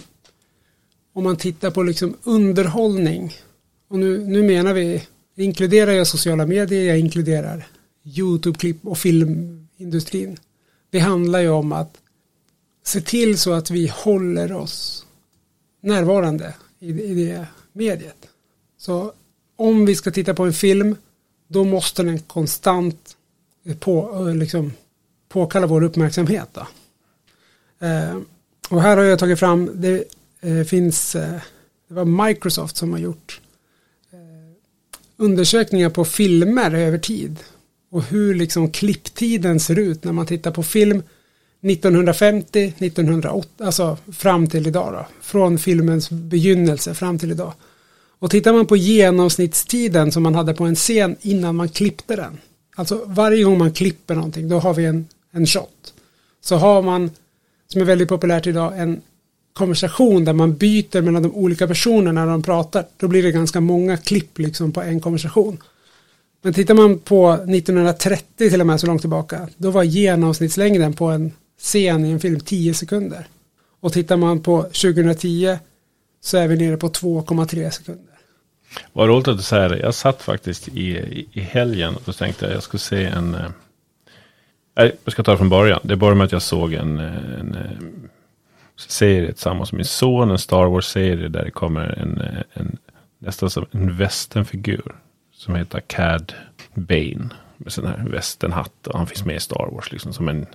om 1.13 1.23
man 1.23 1.35
tittar 1.35 1.71
på 1.71 1.83
liksom 1.83 2.17
underhållning. 2.23 3.35
Och 3.89 3.99
nu, 3.99 4.17
nu 4.17 4.43
menar 4.43 4.73
vi, 4.73 5.03
inkluderar 5.43 5.91
jag 5.91 6.07
sociala 6.07 6.45
medier, 6.45 6.87
jag 6.87 6.99
inkluderar 6.99 7.67
YouTube-klipp 8.03 8.77
och 8.83 8.97
filmindustrin. 8.97 10.37
Det 10.89 10.99
handlar 10.99 11.39
ju 11.39 11.49
om 11.49 11.71
att 11.71 11.97
se 12.83 13.01
till 13.01 13.37
så 13.37 13.53
att 13.53 13.71
vi 13.71 13.87
håller 13.87 14.51
oss 14.51 15.05
närvarande 15.81 16.55
i, 16.79 16.89
i 16.89 17.25
det 17.25 17.47
mediet. 17.73 18.27
Så 18.77 19.13
om 19.55 19.85
vi 19.85 19.95
ska 19.95 20.11
titta 20.11 20.33
på 20.33 20.43
en 20.43 20.53
film 20.53 20.95
då 21.47 21.63
måste 21.63 22.03
den 22.03 22.19
konstant 22.19 23.17
eh, 23.65 23.77
på, 23.77 24.27
eh, 24.27 24.35
liksom, 24.35 24.73
påkalla 25.29 25.67
vår 25.67 25.83
uppmärksamhet. 25.83 26.49
Då. 26.53 26.67
Eh, 27.85 28.17
och 28.69 28.81
här 28.81 28.97
har 28.97 29.03
jag 29.03 29.19
tagit 29.19 29.39
fram, 29.39 29.71
det 29.73 30.03
eh, 30.41 30.63
finns, 30.63 31.15
eh, 31.15 31.41
det 31.87 31.93
var 31.93 32.27
Microsoft 32.27 32.77
som 32.77 32.91
har 32.91 32.99
gjort 32.99 33.41
undersökningar 35.17 35.89
på 35.89 36.05
filmer 36.05 36.73
över 36.73 36.97
tid. 36.97 37.39
Och 37.91 38.03
hur 38.03 38.35
liksom 38.35 38.71
klipptiden 38.71 39.59
ser 39.59 39.79
ut 39.79 40.03
när 40.03 40.11
man 40.11 40.25
tittar 40.25 40.51
på 40.51 40.63
film 40.63 41.03
1950-1908, 41.61 43.45
alltså 43.59 43.97
fram 44.11 44.47
till 44.47 44.67
idag 44.67 44.93
då. 44.93 45.07
Från 45.21 45.57
filmens 45.57 46.09
begynnelse 46.09 46.93
fram 46.93 47.19
till 47.19 47.31
idag. 47.31 47.53
Och 48.19 48.31
tittar 48.31 48.53
man 48.53 48.65
på 48.65 48.77
genomsnittstiden 48.77 50.11
som 50.11 50.23
man 50.23 50.35
hade 50.35 50.53
på 50.53 50.63
en 50.63 50.75
scen 50.75 51.15
innan 51.21 51.55
man 51.55 51.69
klippte 51.69 52.15
den. 52.15 52.37
Alltså 52.75 53.03
varje 53.05 53.43
gång 53.43 53.57
man 53.57 53.73
klipper 53.73 54.15
någonting 54.15 54.49
då 54.49 54.59
har 54.59 54.73
vi 54.73 54.85
en, 54.85 55.07
en 55.31 55.45
shot. 55.45 55.93
Så 56.41 56.55
har 56.55 56.81
man, 56.81 57.11
som 57.67 57.81
är 57.81 57.85
väldigt 57.85 58.09
populärt 58.09 58.47
idag, 58.47 58.79
en 58.79 59.01
konversation 59.57 60.25
där 60.25 60.33
man 60.33 60.55
byter 60.55 61.01
mellan 61.01 61.23
de 61.23 61.35
olika 61.35 61.67
personerna 61.67 62.25
när 62.25 62.31
de 62.31 62.43
pratar. 62.43 62.85
Då 62.97 63.07
blir 63.07 63.23
det 63.23 63.31
ganska 63.31 63.59
många 63.59 63.97
klipp 63.97 64.39
liksom 64.39 64.71
på 64.71 64.81
en 64.81 64.99
konversation. 64.99 65.57
Men 66.41 66.53
tittar 66.53 66.73
man 66.73 66.99
på 66.99 67.33
1930 67.33 68.49
till 68.49 68.61
och 68.61 68.67
med 68.67 68.79
så 68.79 68.87
långt 68.87 69.01
tillbaka. 69.01 69.47
Då 69.57 69.71
var 69.71 69.83
genomsnittslängden 69.83 70.93
på 70.93 71.05
en 71.05 71.31
scen 71.59 72.05
i 72.05 72.11
en 72.11 72.19
film 72.19 72.39
10 72.39 72.73
sekunder. 72.73 73.27
Och 73.79 73.93
tittar 73.93 74.17
man 74.17 74.43
på 74.43 74.63
2010 74.63 75.57
så 76.21 76.37
är 76.37 76.47
vi 76.47 76.57
nere 76.57 76.77
på 76.77 76.89
2,3 76.89 77.69
sekunder. 77.69 78.03
Vad 78.93 79.07
roligt 79.07 79.27
att 79.27 79.37
du 79.37 79.43
säger 79.43 79.69
det. 79.69 79.79
Jag 79.79 79.93
satt 79.93 80.21
faktiskt 80.21 80.67
i, 80.67 81.27
i 81.31 81.41
helgen 81.41 81.95
och 82.05 82.17
tänkte 82.17 82.45
att 82.45 82.53
jag 82.53 82.63
skulle 82.63 82.81
se 82.81 83.03
en... 83.03 83.35
Eh, 83.35 83.49
Nej, 84.77 84.95
jag 85.03 85.11
ska 85.11 85.23
ta 85.23 85.31
det 85.31 85.37
från 85.37 85.49
början. 85.49 85.79
Det 85.83 85.95
började 85.95 86.17
med 86.17 86.25
att 86.25 86.31
jag 86.31 86.41
såg 86.41 86.73
en, 86.73 86.99
eh, 86.99 87.15
en, 87.39 87.55
en 87.55 88.09
serie 88.77 89.31
tillsammans 89.31 89.71
med 89.71 89.77
min 89.77 89.85
son. 89.85 90.31
En 90.31 90.37
Star 90.37 90.65
Wars-serie 90.65 91.27
där 91.27 91.45
det 91.45 91.51
kommer 91.51 91.99
en, 91.99 92.21
eh, 92.21 92.43
en 92.53 92.77
nästan 93.19 93.49
som 93.49 93.65
en 93.71 93.97
västernfigur. 93.97 94.95
Som 95.31 95.55
heter 95.55 95.79
Cad 95.79 96.33
Bane. 96.73 97.29
Med 97.57 97.73
sån 97.73 97.85
här 97.85 98.05
västernhatt. 98.09 98.87
Och 98.87 98.97
han 98.97 99.07
finns 99.07 99.25
med 99.25 99.35
i 99.35 99.39
Star 99.39 99.69
Wars 99.71 99.91
liksom 99.91 100.13
som 100.13 100.29
en 100.29 100.45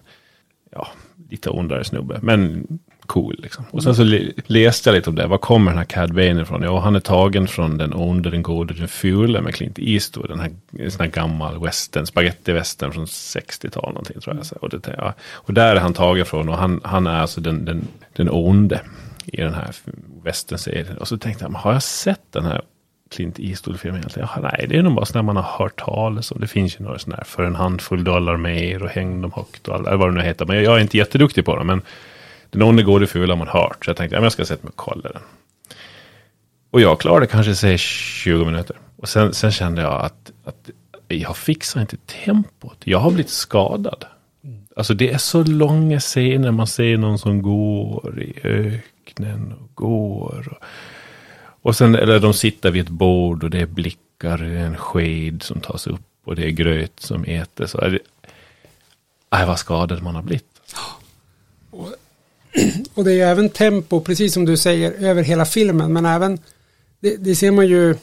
ja, 0.71 0.89
lite 1.31 1.51
ondare 1.51 1.85
snubbe. 1.85 2.19
Men 2.23 2.67
cool 3.13 3.37
liksom. 3.39 3.65
Och 3.71 3.83
sen 3.83 3.95
så 3.95 4.05
läste 4.47 4.91
jag 4.91 4.95
lite 4.95 5.11
om 5.11 5.17
det. 5.17 5.27
Var 5.27 5.39
kommer 5.39 5.71
den 5.71 5.79
här 5.79 5.85
Cad 5.85 6.15
Bane 6.15 6.43
ifrån? 6.43 6.63
Ja, 6.63 6.81
han 6.81 6.97
är 6.97 7.01
tagen 7.01 7.49
från 7.49 7.79
den 7.79 7.95
onde, 7.95 8.31
den 8.31 8.43
gode, 8.43 8.75
den 8.75 8.89
fule 8.89 9.41
med 9.41 9.55
Clint 9.55 9.79
Eastwood. 9.79 10.29
Den 10.29 10.41
här, 10.41 10.51
en 10.79 10.91
sån 10.91 11.01
här 11.01 11.11
gammal 11.11 11.61
western, 11.61 12.07
spagettivästern 12.07 12.93
från 12.93 13.05
60-tal 13.05 13.89
någonting 13.89 14.21
tror 14.21 14.37
jag. 14.37 14.63
Och, 14.63 14.71
det, 14.71 14.95
ja. 14.99 15.15
och 15.33 15.55
där 15.55 15.77
är 15.77 15.81
han 15.81 15.95
tagen 15.95 16.27
från 16.27 16.49
och 16.49 16.59
han, 16.59 16.81
han 16.85 17.07
är 17.07 17.21
alltså 17.21 17.41
den, 17.41 17.65
den, 17.65 17.89
den 18.13 18.29
onde 18.31 18.81
i 19.25 19.37
den 19.37 19.55
här 19.55 19.75
westernserien. 20.25 20.99
Och 20.99 21.09
så 21.09 21.19
tänkte 21.19 21.45
jag, 21.45 21.51
har 21.51 21.73
jag 21.73 21.83
sett 21.83 22.33
den 22.33 22.45
här 22.45 22.63
Clint 23.11 23.39
Eastwood-filmen 23.39 23.99
egentligen? 23.99 24.29
Ja, 24.35 24.41
nej, 24.41 24.67
det 24.69 24.77
är 24.77 24.83
nog 24.83 24.95
bara 24.95 25.07
sådana 25.07 25.23
man 25.23 25.37
har 25.37 25.59
hört 25.59 25.85
talas 25.85 26.31
om. 26.31 26.41
Det 26.41 26.47
finns 26.47 26.81
ju 26.81 26.85
några 26.85 26.99
sådana 26.99 27.17
här 27.17 27.25
för 27.25 27.43
en 27.43 27.55
handfull 27.55 28.05
dollar 28.05 28.37
mer 28.37 28.83
och 28.83 28.89
häng 28.89 29.23
dem 29.23 29.33
högt 29.37 29.69
och 29.69 29.75
all, 29.75 29.87
eller 29.87 29.97
vad 29.97 30.09
det 30.09 30.15
nu 30.15 30.23
heter. 30.23 30.47
Men 30.47 30.63
jag 30.65 30.77
är 30.77 30.81
inte 30.81 30.99
jätteduktig 30.99 31.45
på 31.45 31.57
dem. 31.57 31.67
Men 31.67 31.83
den 32.53 32.63
onde 32.63 32.83
gode 32.83 33.07
fula 33.07 33.33
har 33.33 33.39
man 33.39 33.49
hört. 33.49 33.85
Så 33.85 33.91
jag 33.91 33.97
tänkte, 33.97 34.17
ja, 34.17 34.23
jag 34.23 34.33
ska 34.33 34.45
sätta 34.45 34.63
mig 34.63 34.69
och 34.69 34.77
kolla 34.77 35.11
den. 35.13 35.23
Och 36.71 36.81
jag 36.81 37.01
klarade 37.01 37.27
kanske 37.27 37.55
säg 37.55 37.79
20 37.79 38.45
minuter. 38.45 38.77
Och 38.97 39.09
sen, 39.09 39.35
sen 39.35 39.53
kände 39.53 39.83
jag 39.83 40.01
att, 40.01 40.33
att 40.45 40.71
jag 41.09 41.37
fixar 41.37 41.81
inte 41.81 41.97
tempot. 41.97 42.77
Jag 42.85 42.99
har 42.99 43.11
blivit 43.11 43.31
skadad. 43.31 44.05
Alltså 44.77 44.95
det 44.95 45.11
är 45.11 45.19
så 45.19 45.45
långa 45.45 46.01
scener 46.01 46.51
man 46.51 46.67
ser 46.67 46.97
någon 46.97 47.19
som 47.19 47.43
går 47.43 48.23
i 48.23 48.35
öknen 48.45 49.53
och 49.53 49.71
går. 49.75 50.49
Och, 50.51 50.65
och 51.63 51.77
sen, 51.77 51.95
eller 51.95 52.21
de 52.21 52.35
sitter 52.35 52.71
vid 52.71 52.83
ett 52.83 52.89
bord 52.89 53.45
och 53.45 53.51
det 53.51 53.61
är 53.61 53.67
blickar, 53.67 54.43
en 54.43 54.77
sked 54.77 55.43
som 55.43 55.61
tas 55.61 55.87
upp 55.87 56.01
och 56.25 56.37
det 56.37 56.47
är 56.47 56.51
gröt 56.51 57.01
som 57.01 57.25
äter. 57.25 57.67
Så 57.67 57.79
är 57.79 57.91
det, 57.91 57.99
nej, 59.31 59.47
vad 59.47 59.59
skadad 59.59 60.03
man 60.03 60.15
har 60.15 60.23
blivit. 60.23 60.45
Och, 61.71 61.95
och 62.95 63.05
det 63.05 63.13
är 63.13 63.27
även 63.27 63.49
tempo, 63.49 64.01
precis 64.01 64.35
som 64.35 64.45
du 64.45 64.57
säger, 64.57 64.93
över 64.93 65.23
hela 65.23 65.45
filmen. 65.45 65.93
Men 65.93 66.07
även, 66.07 66.39
det, 67.01 67.17
det 67.17 67.37
ser 67.37 67.51
man 67.51 67.69
ju. 67.69 67.95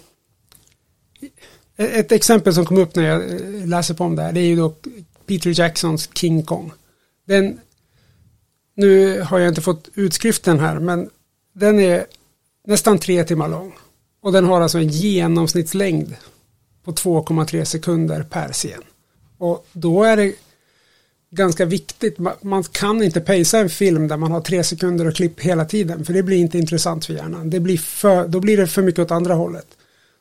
Ett 1.77 2.11
exempel 2.11 2.53
som 2.53 2.65
kom 2.65 2.77
upp 2.77 2.95
när 2.95 3.03
jag 3.03 3.31
eh, 3.31 3.67
läser 3.67 3.93
på 3.93 4.03
om 4.03 4.15
det 4.15 4.21
här, 4.21 4.31
det 4.31 4.39
är 4.39 4.45
ju 4.45 4.55
då 4.55 4.73
Peter 5.25 5.59
Jacksons 5.59 6.09
King 6.13 6.43
Kong. 6.43 6.71
Den, 7.27 7.59
nu 8.75 9.21
har 9.21 9.39
jag 9.39 9.47
inte 9.49 9.61
fått 9.61 9.89
utskriften 9.95 10.59
här, 10.59 10.79
men 10.79 11.09
den 11.53 11.79
är 11.79 12.05
nästan 12.67 12.99
tre 12.99 13.23
timmar 13.23 13.47
lång. 13.47 13.73
Och 14.21 14.31
den 14.31 14.45
har 14.45 14.61
alltså 14.61 14.77
en 14.77 14.87
genomsnittslängd 14.87 16.15
på 16.83 16.91
2,3 16.91 17.63
sekunder 17.63 18.23
per 18.23 18.51
scen. 18.51 18.81
Och 19.37 19.67
då 19.73 20.03
är 20.03 20.17
det 20.17 20.33
ganska 21.31 21.65
viktigt. 21.65 22.17
Man 22.41 22.63
kan 22.63 23.03
inte 23.03 23.21
pacea 23.21 23.59
en 23.59 23.69
film 23.69 24.07
där 24.07 24.17
man 24.17 24.31
har 24.31 24.41
tre 24.41 24.63
sekunder 24.63 25.07
och 25.07 25.15
klipp 25.15 25.39
hela 25.39 25.65
tiden. 25.65 26.05
För 26.05 26.13
det 26.13 26.23
blir 26.23 26.37
inte 26.37 26.57
intressant 26.57 27.05
för 27.05 27.13
hjärnan. 27.13 27.49
Det 27.49 27.59
blir 27.59 27.77
för, 27.77 28.27
då 28.27 28.39
blir 28.39 28.57
det 28.57 28.67
för 28.67 28.81
mycket 28.81 28.99
åt 28.99 29.11
andra 29.11 29.33
hållet. 29.33 29.67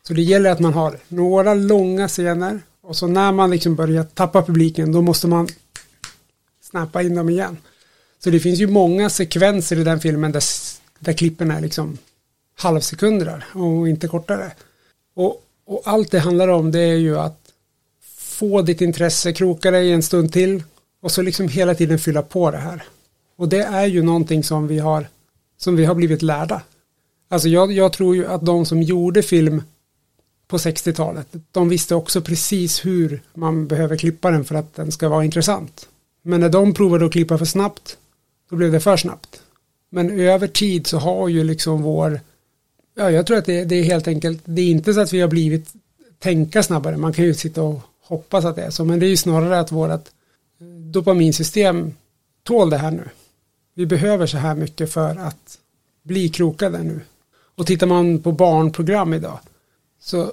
Så 0.03 0.15
det 0.15 0.23
gäller 0.23 0.51
att 0.51 0.61
man 0.61 0.73
har 0.73 0.99
några 1.09 1.55
långa 1.55 2.09
scener. 2.09 2.61
Och 2.83 2.97
så 2.97 3.07
när 3.07 3.33
man 3.33 3.51
liksom 3.51 3.75
börjar 3.75 4.05
tappa 4.05 4.43
publiken 4.43 4.93
då 4.93 5.03
måste 5.03 5.27
man 5.27 5.49
snappa 6.63 7.03
in 7.03 7.15
dem 7.15 7.29
igen. 7.29 7.57
Så 8.25 8.31
det 8.31 8.41
finns 8.41 8.59
ju 8.59 8.67
många 8.67 9.11
sekvenser 9.11 9.79
i 9.79 9.85
den 9.85 10.01
filmen 10.01 10.33
där, 10.33 10.43
där 10.99 11.13
klippen 11.13 11.51
är 11.51 11.61
liksom 11.61 11.99
halvsekunder 12.59 13.45
och 13.55 13.89
inte 13.89 14.09
kortare. 14.09 14.53
Och, 15.15 15.43
och 15.67 15.83
allt 15.85 16.11
det 16.11 16.19
handlar 16.19 16.49
om 16.49 16.71
det 16.71 16.81
är 16.81 16.97
ju 16.97 17.19
att 17.19 17.41
få 18.17 18.63
ditt 18.63 18.81
intresse, 18.81 19.33
kroka 19.33 19.71
dig 19.71 19.93
en 19.93 20.03
stund 20.03 20.33
till 20.33 20.63
och 21.01 21.13
så 21.13 21.23
liksom 21.23 21.49
hela 21.49 21.75
tiden 21.75 21.99
fylla 21.99 22.23
på 22.23 22.51
det 22.51 22.59
här. 22.59 22.83
Och 23.37 23.49
det 23.49 23.63
är 23.63 23.87
ju 23.87 24.03
någonting 24.03 24.45
som 24.45 24.67
vi 24.67 24.79
har, 24.79 25.09
som 25.57 25.77
vi 25.77 25.85
har 25.85 25.95
blivit 25.95 26.23
lärda. 26.23 26.63
Alltså 27.29 27.49
jag, 27.49 27.73
jag 27.73 27.93
tror 27.93 28.17
ju 28.17 28.27
att 28.27 28.47
de 28.47 28.67
som 28.67 28.83
gjorde 28.83 29.23
film 29.23 29.63
på 30.49 30.57
60-talet, 30.57 31.27
de 31.51 31.69
visste 31.69 31.95
också 31.95 32.21
precis 32.21 32.85
hur 32.85 33.23
man 33.35 33.67
behöver 33.67 33.97
klippa 33.97 34.31
den 34.31 34.45
för 34.45 34.55
att 34.55 34.75
den 34.75 34.93
ska 34.93 35.09
vara 35.09 35.25
intressant. 35.25 35.89
Men 36.23 36.41
när 36.41 36.49
de 36.49 36.75
provade 36.75 37.07
att 37.07 37.13
klippa 37.13 37.39
för 37.39 37.45
snabbt, 37.45 37.99
då 38.51 38.57
blev 38.57 38.73
det 38.73 38.81
för 38.81 38.97
snabbt. 38.97 39.43
Men 39.91 40.21
över 40.21 40.47
tid 40.47 40.87
så 40.87 40.99
har 40.99 41.29
ju 41.29 41.45
liksom 41.45 41.83
vår, 41.83 42.21
ja 42.97 43.11
jag 43.11 43.27
tror 43.27 43.37
att 43.37 43.47
det, 43.47 43.65
det 43.65 43.75
är 43.75 43.83
helt 43.83 44.09
enkelt, 44.09 44.43
det 44.45 44.63
är 44.63 44.71
inte 44.71 44.95
så 44.95 45.01
att 45.01 45.13
vi 45.13 45.21
har 45.21 45.29
blivit 45.29 45.73
tänka 46.19 46.63
snabbare, 46.63 46.97
man 46.97 47.13
kan 47.13 47.25
ju 47.25 47.35
sitta 47.35 47.63
och 47.63 47.81
hoppas 48.03 48.45
att 48.45 48.57
det 48.57 48.63
är 48.63 48.71
så, 48.71 48.85
men 48.85 48.99
det 48.99 49.07
är 49.07 49.11
ju 49.11 49.17
snarare 49.17 49.61
att 49.61 49.73
vårat 49.73 50.11
dopaminsystem 50.93 51.93
tål 52.43 52.71
det 52.71 52.79
här 52.79 52.91
nu. 52.91 53.09
Vi 53.75 53.87
behöver 53.87 54.27
så 54.27 54.37
här 54.37 54.55
mycket 54.55 54.93
för 54.93 55.17
att 55.17 55.59
bli 56.03 56.29
krokade 56.29 56.83
nu. 56.83 57.01
Och 57.55 57.67
tittar 57.67 57.87
man 57.87 58.23
på 58.23 58.33
barnprogram 58.33 59.15
idag 59.15 59.39
så 60.01 60.33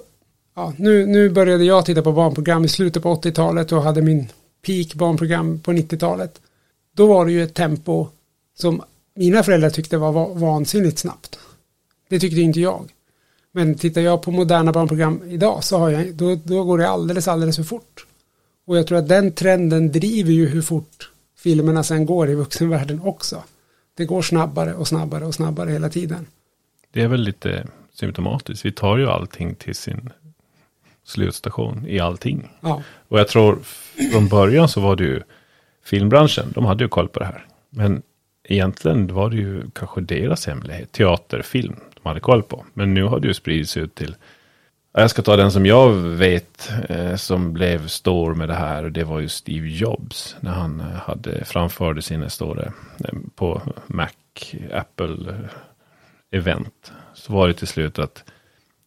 ja, 0.54 0.72
nu, 0.76 1.06
nu 1.06 1.30
började 1.30 1.64
jag 1.64 1.86
titta 1.86 2.02
på 2.02 2.12
barnprogram 2.12 2.64
i 2.64 2.68
slutet 2.68 3.02
på 3.02 3.14
80-talet 3.14 3.72
och 3.72 3.82
hade 3.82 4.02
min 4.02 4.26
peak 4.66 4.94
barnprogram 4.94 5.58
på 5.58 5.72
90-talet. 5.72 6.40
Då 6.94 7.06
var 7.06 7.26
det 7.26 7.32
ju 7.32 7.42
ett 7.42 7.54
tempo 7.54 8.08
som 8.58 8.82
mina 9.14 9.42
föräldrar 9.42 9.70
tyckte 9.70 9.96
var 9.96 10.34
vansinnigt 10.34 10.98
snabbt. 10.98 11.38
Det 12.08 12.20
tyckte 12.20 12.40
inte 12.40 12.60
jag. 12.60 12.92
Men 13.52 13.74
tittar 13.74 14.00
jag 14.00 14.22
på 14.22 14.30
moderna 14.30 14.72
barnprogram 14.72 15.22
idag 15.28 15.64
så 15.64 15.78
har 15.78 15.90
jag, 15.90 16.14
då, 16.14 16.38
då 16.44 16.64
går 16.64 16.78
det 16.78 16.88
alldeles, 16.88 17.28
alldeles 17.28 17.56
för 17.56 17.62
fort. 17.62 18.06
Och 18.66 18.76
jag 18.76 18.86
tror 18.86 18.98
att 18.98 19.08
den 19.08 19.32
trenden 19.32 19.92
driver 19.92 20.32
ju 20.32 20.48
hur 20.48 20.62
fort 20.62 21.10
filmerna 21.36 21.82
sen 21.82 22.06
går 22.06 22.30
i 22.30 22.34
vuxenvärlden 22.34 23.00
också. 23.00 23.42
Det 23.96 24.04
går 24.04 24.22
snabbare 24.22 24.74
och 24.74 24.88
snabbare 24.88 25.24
och 25.24 25.34
snabbare 25.34 25.70
hela 25.70 25.88
tiden. 25.88 26.26
Det 26.92 27.02
är 27.02 27.08
väl 27.08 27.20
lite 27.20 27.66
symptomatiskt. 27.92 28.64
Vi 28.64 28.72
tar 28.72 28.98
ju 28.98 29.06
allting 29.06 29.54
till 29.54 29.74
sin 29.74 30.10
slutstation 31.04 31.86
i 31.88 32.00
allting. 32.00 32.48
Ja. 32.60 32.82
Och 33.08 33.18
jag 33.18 33.28
tror 33.28 33.58
från 34.12 34.28
början 34.28 34.68
så 34.68 34.80
var 34.80 34.96
det 34.96 35.04
ju 35.04 35.22
filmbranschen, 35.84 36.52
de 36.54 36.64
hade 36.64 36.84
ju 36.84 36.88
koll 36.88 37.08
på 37.08 37.18
det 37.18 37.24
här. 37.24 37.46
Men 37.70 38.02
egentligen 38.44 39.14
var 39.14 39.30
det 39.30 39.36
ju 39.36 39.70
kanske 39.70 40.00
deras 40.00 40.46
hemlighet, 40.46 40.92
teaterfilm, 40.92 41.76
de 42.02 42.08
hade 42.08 42.20
koll 42.20 42.42
på. 42.42 42.64
Men 42.74 42.94
nu 42.94 43.04
har 43.04 43.20
det 43.20 43.28
ju 43.28 43.34
spridits 43.34 43.76
ut 43.76 43.94
till 43.94 44.16
jag 45.00 45.10
ska 45.10 45.22
ta 45.22 45.36
den 45.36 45.52
som 45.52 45.66
jag 45.66 45.90
vet 45.92 46.72
eh, 46.88 47.16
som 47.16 47.52
blev 47.52 47.88
stor 47.88 48.34
med 48.34 48.48
det 48.48 48.54
här. 48.54 48.90
Det 48.90 49.04
var 49.04 49.20
ju 49.20 49.28
Steve 49.28 49.68
Jobs. 49.68 50.36
När 50.40 50.50
han 50.50 50.80
eh, 50.80 50.86
hade 50.86 51.44
framförde 51.44 52.02
sina 52.02 52.28
stora 52.28 52.62
eh, 52.64 53.18
på 53.34 53.62
Mac, 53.86 54.08
Apple 54.72 55.30
eh, 55.30 56.38
event. 56.38 56.92
Så 57.14 57.32
var 57.32 57.48
det 57.48 57.54
till 57.54 57.66
slut 57.66 57.98
att 57.98 58.24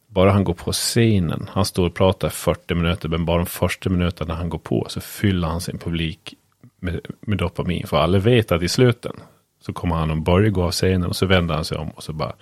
bara 0.06 0.30
han 0.30 0.44
går 0.44 0.54
på 0.54 0.72
scenen. 0.72 1.50
Han 1.52 1.64
står 1.64 1.86
och 1.86 1.94
pratar 1.94 2.28
40 2.28 2.74
minuter. 2.74 3.08
Men 3.08 3.24
bara 3.24 3.36
de 3.36 3.46
första 3.46 3.90
minuterna 3.90 4.34
han 4.34 4.48
går 4.48 4.58
på 4.58 4.86
så 4.88 5.00
fyller 5.00 5.48
han 5.48 5.60
sin 5.60 5.78
publik 5.78 6.34
med, 6.80 7.00
med 7.20 7.38
dopamin. 7.38 7.86
För 7.86 7.96
alla 7.96 8.18
vet 8.18 8.52
att 8.52 8.62
i 8.62 8.68
slutet 8.68 9.12
så 9.60 9.72
kommer 9.72 9.96
han 9.96 10.10
att 10.10 10.24
börja 10.24 10.50
gå 10.50 10.62
av 10.62 10.70
scenen. 10.70 11.08
Och 11.08 11.16
så 11.16 11.26
vänder 11.26 11.54
han 11.54 11.64
sig 11.64 11.78
om 11.78 11.90
och 11.90 12.02
så 12.02 12.12
bara 12.12 12.32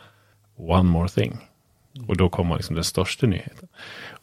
one 0.56 0.90
more 0.90 1.08
thing. 1.08 1.47
Och 2.06 2.16
då 2.16 2.28
kommer 2.28 2.56
liksom 2.56 2.74
den 2.74 2.84
största 2.84 3.26
nyheten. 3.26 3.68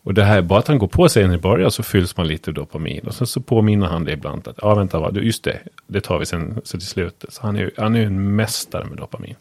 Och 0.03 0.13
det 0.13 0.23
här, 0.23 0.41
bara 0.41 0.59
att 0.59 0.67
han 0.67 0.77
går 0.77 0.88
på 0.88 1.09
sig 1.09 1.33
i 1.33 1.38
början 1.38 1.71
så 1.71 1.83
fylls 1.83 2.17
man 2.17 2.27
lite 2.27 2.51
dopamin. 2.51 3.07
Och 3.07 3.13
sen 3.13 3.27
så 3.27 3.41
påminner 3.41 3.88
han 3.88 4.03
det 4.03 4.11
ibland 4.11 4.47
att, 4.47 4.59
ja 4.61 4.75
vänta, 4.75 4.99
va, 4.99 5.11
just 5.13 5.43
det, 5.43 5.59
det 5.88 6.01
tar 6.01 6.19
vi 6.19 6.25
sen 6.25 6.61
så 6.63 6.77
till 6.77 6.88
slutet. 6.88 7.33
Så 7.33 7.41
han 7.41 7.55
är 7.55 7.59
ju 7.59 7.71
han 7.77 7.95
är 7.95 8.05
en 8.05 8.35
mästare 8.35 8.85
med 8.85 8.97
dopamin. 8.97 9.35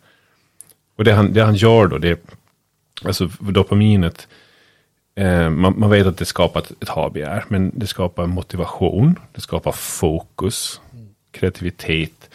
Och 0.96 1.04
det 1.04 1.12
han, 1.12 1.32
det 1.32 1.44
han 1.44 1.54
gör 1.54 1.86
då, 1.86 1.98
det 1.98 2.08
är, 2.08 2.18
alltså 3.04 3.26
dopaminet, 3.40 4.28
eh, 5.14 5.50
man, 5.50 5.74
man, 5.76 5.90
vet 5.90 6.06
att 6.06 6.18
det 6.18 6.24
skapar 6.24 6.60
ett, 6.60 6.72
ett 6.82 6.88
HBR, 6.88 7.44
men 7.48 7.72
det 7.74 7.86
skapar 7.86 8.26
motivation, 8.26 9.18
det 9.32 9.40
skapar 9.40 9.72
fokus, 9.72 10.80
kreativitet 11.30 12.30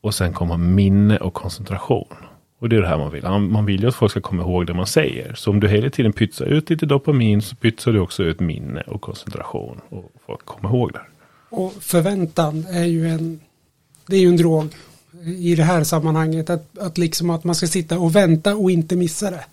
och 0.00 0.14
sen 0.14 0.32
kommer 0.32 0.56
minne 0.56 1.16
och 1.16 1.34
koncentration. 1.34 2.16
Och 2.60 2.68
det 2.68 2.76
är 2.76 2.80
det 2.80 2.88
här 2.88 2.98
man 2.98 3.12
vill. 3.12 3.24
Man 3.28 3.64
vill 3.64 3.82
ju 3.82 3.88
att 3.88 3.94
folk 3.94 4.10
ska 4.10 4.20
komma 4.20 4.42
ihåg 4.42 4.66
det 4.66 4.74
man 4.74 4.86
säger. 4.86 5.34
Så 5.34 5.50
om 5.50 5.60
du 5.60 5.68
hela 5.68 5.90
tiden 5.90 6.12
pytsar 6.12 6.46
ut 6.46 6.70
lite 6.70 6.86
dopamin 6.86 7.42
så 7.42 7.56
pytsar 7.56 7.92
du 7.92 8.00
också 8.00 8.22
ut 8.22 8.40
minne 8.40 8.80
och 8.80 9.00
koncentration. 9.00 9.80
Och 9.88 10.12
folk 10.26 10.44
kommer 10.44 10.68
ihåg 10.68 10.92
det. 10.92 11.00
Och 11.50 11.72
förväntan 11.80 12.66
är 12.70 12.84
ju 12.84 13.08
en, 13.08 13.40
det 14.06 14.16
är 14.16 14.20
ju 14.20 14.28
en 14.28 14.36
drog 14.36 14.74
i 15.24 15.54
det 15.54 15.62
här 15.62 15.84
sammanhanget. 15.84 16.50
Att, 16.50 16.78
att 16.78 16.98
liksom 16.98 17.30
att 17.30 17.44
man 17.44 17.54
ska 17.54 17.66
sitta 17.66 17.98
och 17.98 18.16
vänta 18.16 18.56
och 18.56 18.70
inte 18.70 18.96
missa 18.96 19.30
det. 19.30 19.44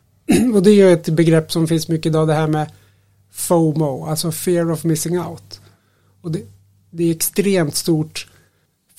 Och 0.54 0.62
det 0.62 0.70
är 0.70 0.74
ju 0.74 0.92
ett 0.92 1.08
begrepp 1.08 1.52
som 1.52 1.66
finns 1.66 1.88
mycket 1.88 2.06
idag 2.06 2.28
det 2.28 2.34
här 2.34 2.46
med 2.46 2.70
FOMO, 3.32 4.06
alltså 4.06 4.32
fear 4.32 4.70
of 4.70 4.84
missing 4.84 5.20
out. 5.20 5.60
Och 6.20 6.30
det, 6.30 6.42
det 6.90 7.04
är 7.04 7.10
extremt 7.10 7.74
stort 7.74 8.26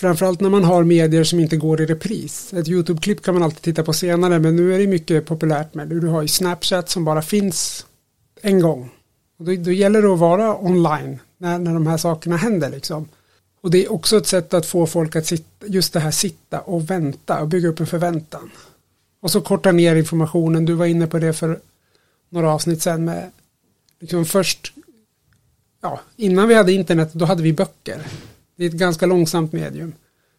Framförallt 0.02 0.42
när 0.42 0.50
man 0.50 0.64
har 0.64 0.84
medier 0.84 1.24
som 1.24 1.40
inte 1.40 1.58
går 1.58 1.82
i 1.82 1.86
repris. 1.86 2.54
Ett 2.54 2.68
YouTube-klipp 2.68 3.24
kan 3.24 3.34
man 3.34 3.44
alltid 3.44 3.62
titta 3.62 3.84
på 3.84 3.94
senare 3.94 4.40
men 4.40 4.56
nu 4.56 4.76
är 4.76 4.80
det 4.80 4.88
mycket 4.88 5.26
populärt 5.26 5.74
med 5.74 5.88
Du 5.88 6.08
har 6.08 6.22
ju 6.22 6.28
Snapchat 6.28 6.90
som 6.90 7.06
bara 7.06 7.22
finns 7.22 7.86
en 8.42 8.60
gång. 8.60 8.90
Och 9.40 9.46
då, 9.46 9.56
då 9.56 9.72
gäller 9.72 10.02
det 10.02 10.08
att 10.08 10.20
vara 10.20 10.66
online 10.66 11.20
när, 11.38 11.60
när 11.60 11.74
de 11.74 11.88
här 11.88 11.98
sakerna 11.98 12.38
händer 12.38 12.70
liksom. 12.70 13.08
Och 13.62 13.72
det 13.72 13.86
är 13.86 13.92
också 13.92 14.18
ett 14.18 14.28
sätt 14.28 14.54
att 14.54 14.66
få 14.66 14.88
folk 14.88 15.16
att 15.16 15.26
sitta, 15.26 15.68
just 15.68 15.94
det 15.94 16.00
här 16.00 16.12
sitta 16.12 16.60
och 16.60 16.90
vänta 16.90 17.42
och 17.42 17.48
bygga 17.48 17.70
upp 17.70 17.80
en 17.80 17.88
förväntan. 17.88 18.52
Och 19.22 19.32
så 19.32 19.42
korta 19.42 19.72
ner 19.72 19.96
informationen. 19.96 20.66
Du 20.66 20.74
var 20.74 20.86
inne 20.86 21.08
på 21.08 21.20
det 21.20 21.34
för 21.34 21.60
några 22.30 22.52
avsnitt 22.52 22.82
sen 22.82 23.06
med 23.06 23.32
liksom 24.00 24.26
först 24.26 24.74
ja, 25.82 26.00
innan 26.16 26.48
vi 26.48 26.54
hade 26.54 26.74
internet 26.74 27.14
då 27.14 27.26
hade 27.26 27.44
vi 27.44 27.54
böcker. 27.54 28.02
Det 28.62 28.66
är 28.66 28.70
ett 28.70 28.76
ganska 28.76 29.06
långsamt 29.06 29.54
medium. 29.54 29.94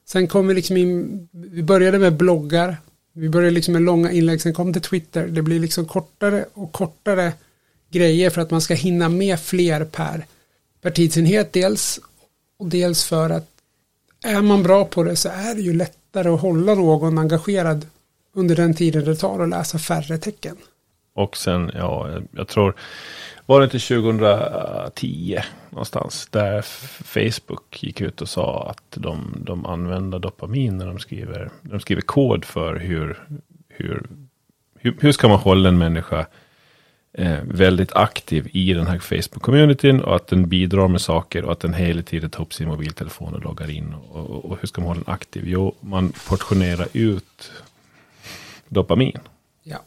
Sen 0.08 0.28
kom 0.28 0.48
vi 0.48 0.54
liksom 0.54 0.76
in, 0.76 1.28
vi 1.32 1.62
började 1.62 1.98
med 1.98 2.16
bloggar, 2.16 2.76
vi 3.12 3.28
började 3.28 3.50
liksom 3.50 3.72
med 3.72 3.82
långa 3.82 4.12
inlägg, 4.12 4.40
sen 4.40 4.54
kom 4.54 4.72
det 4.72 4.80
Twitter, 4.80 5.26
det 5.26 5.42
blir 5.42 5.60
liksom 5.60 5.86
kortare 5.86 6.44
och 6.54 6.72
kortare 6.72 7.32
grejer 7.90 8.30
för 8.30 8.40
att 8.40 8.50
man 8.50 8.60
ska 8.60 8.74
hinna 8.74 9.08
med 9.08 9.40
fler 9.40 9.84
per, 9.84 10.26
per 10.82 10.90
tidsenhet 10.90 11.52
dels 11.52 12.00
och 12.58 12.68
dels 12.68 13.04
för 13.04 13.30
att 13.30 13.48
är 14.24 14.42
man 14.42 14.62
bra 14.62 14.84
på 14.84 15.02
det 15.02 15.16
så 15.16 15.28
är 15.28 15.54
det 15.54 15.62
ju 15.62 15.72
lättare 15.72 16.28
att 16.28 16.40
hålla 16.40 16.74
någon 16.74 17.18
engagerad 17.18 17.86
under 18.34 18.56
den 18.56 18.74
tiden 18.74 19.04
det 19.04 19.16
tar 19.16 19.40
att 19.40 19.48
läsa 19.48 19.78
färre 19.78 20.18
tecken. 20.18 20.56
Och 21.14 21.36
sen, 21.36 21.70
ja, 21.74 22.20
jag 22.32 22.48
tror 22.48 22.74
var 23.46 23.60
det 23.60 23.64
inte 23.64 23.78
2010 23.78 25.38
någonstans 25.70 26.28
där 26.30 26.62
Facebook 27.02 27.82
gick 27.82 28.00
ut 28.00 28.20
och 28.20 28.28
sa 28.28 28.70
att 28.70 29.02
de, 29.02 29.34
de 29.46 29.66
använder 29.66 30.18
dopamin 30.18 30.78
när 30.78 30.86
de 30.86 30.98
skriver, 30.98 31.50
de 31.62 31.80
skriver 31.80 32.02
kod 32.02 32.44
för 32.44 32.76
hur, 32.76 33.18
hur, 33.68 34.06
hur, 34.78 34.96
hur 35.00 35.12
ska 35.12 35.28
man 35.28 35.38
hålla 35.38 35.68
en 35.68 35.78
människa 35.78 36.26
eh, 37.12 37.38
väldigt 37.44 37.92
aktiv 37.92 38.48
i 38.52 38.72
den 38.72 38.86
här 38.86 38.98
Facebook-communityn 38.98 40.00
och 40.00 40.16
att 40.16 40.26
den 40.26 40.48
bidrar 40.48 40.88
med 40.88 41.00
saker 41.00 41.44
och 41.44 41.52
att 41.52 41.60
den 41.60 41.74
hela 41.74 42.02
tiden 42.02 42.30
tar 42.30 42.42
upp 42.42 42.54
sin 42.54 42.68
mobiltelefon 42.68 43.34
och 43.34 43.44
loggar 43.44 43.70
in. 43.70 43.94
Och, 43.94 44.30
och, 44.30 44.44
och 44.44 44.58
hur 44.60 44.68
ska 44.68 44.80
man 44.80 44.88
hålla 44.88 45.00
den 45.04 45.14
aktiv? 45.14 45.42
Jo, 45.46 45.74
man 45.80 46.12
portionerar 46.28 46.88
ut 46.92 47.52
dopamin. 48.68 49.18
Ja. 49.62 49.78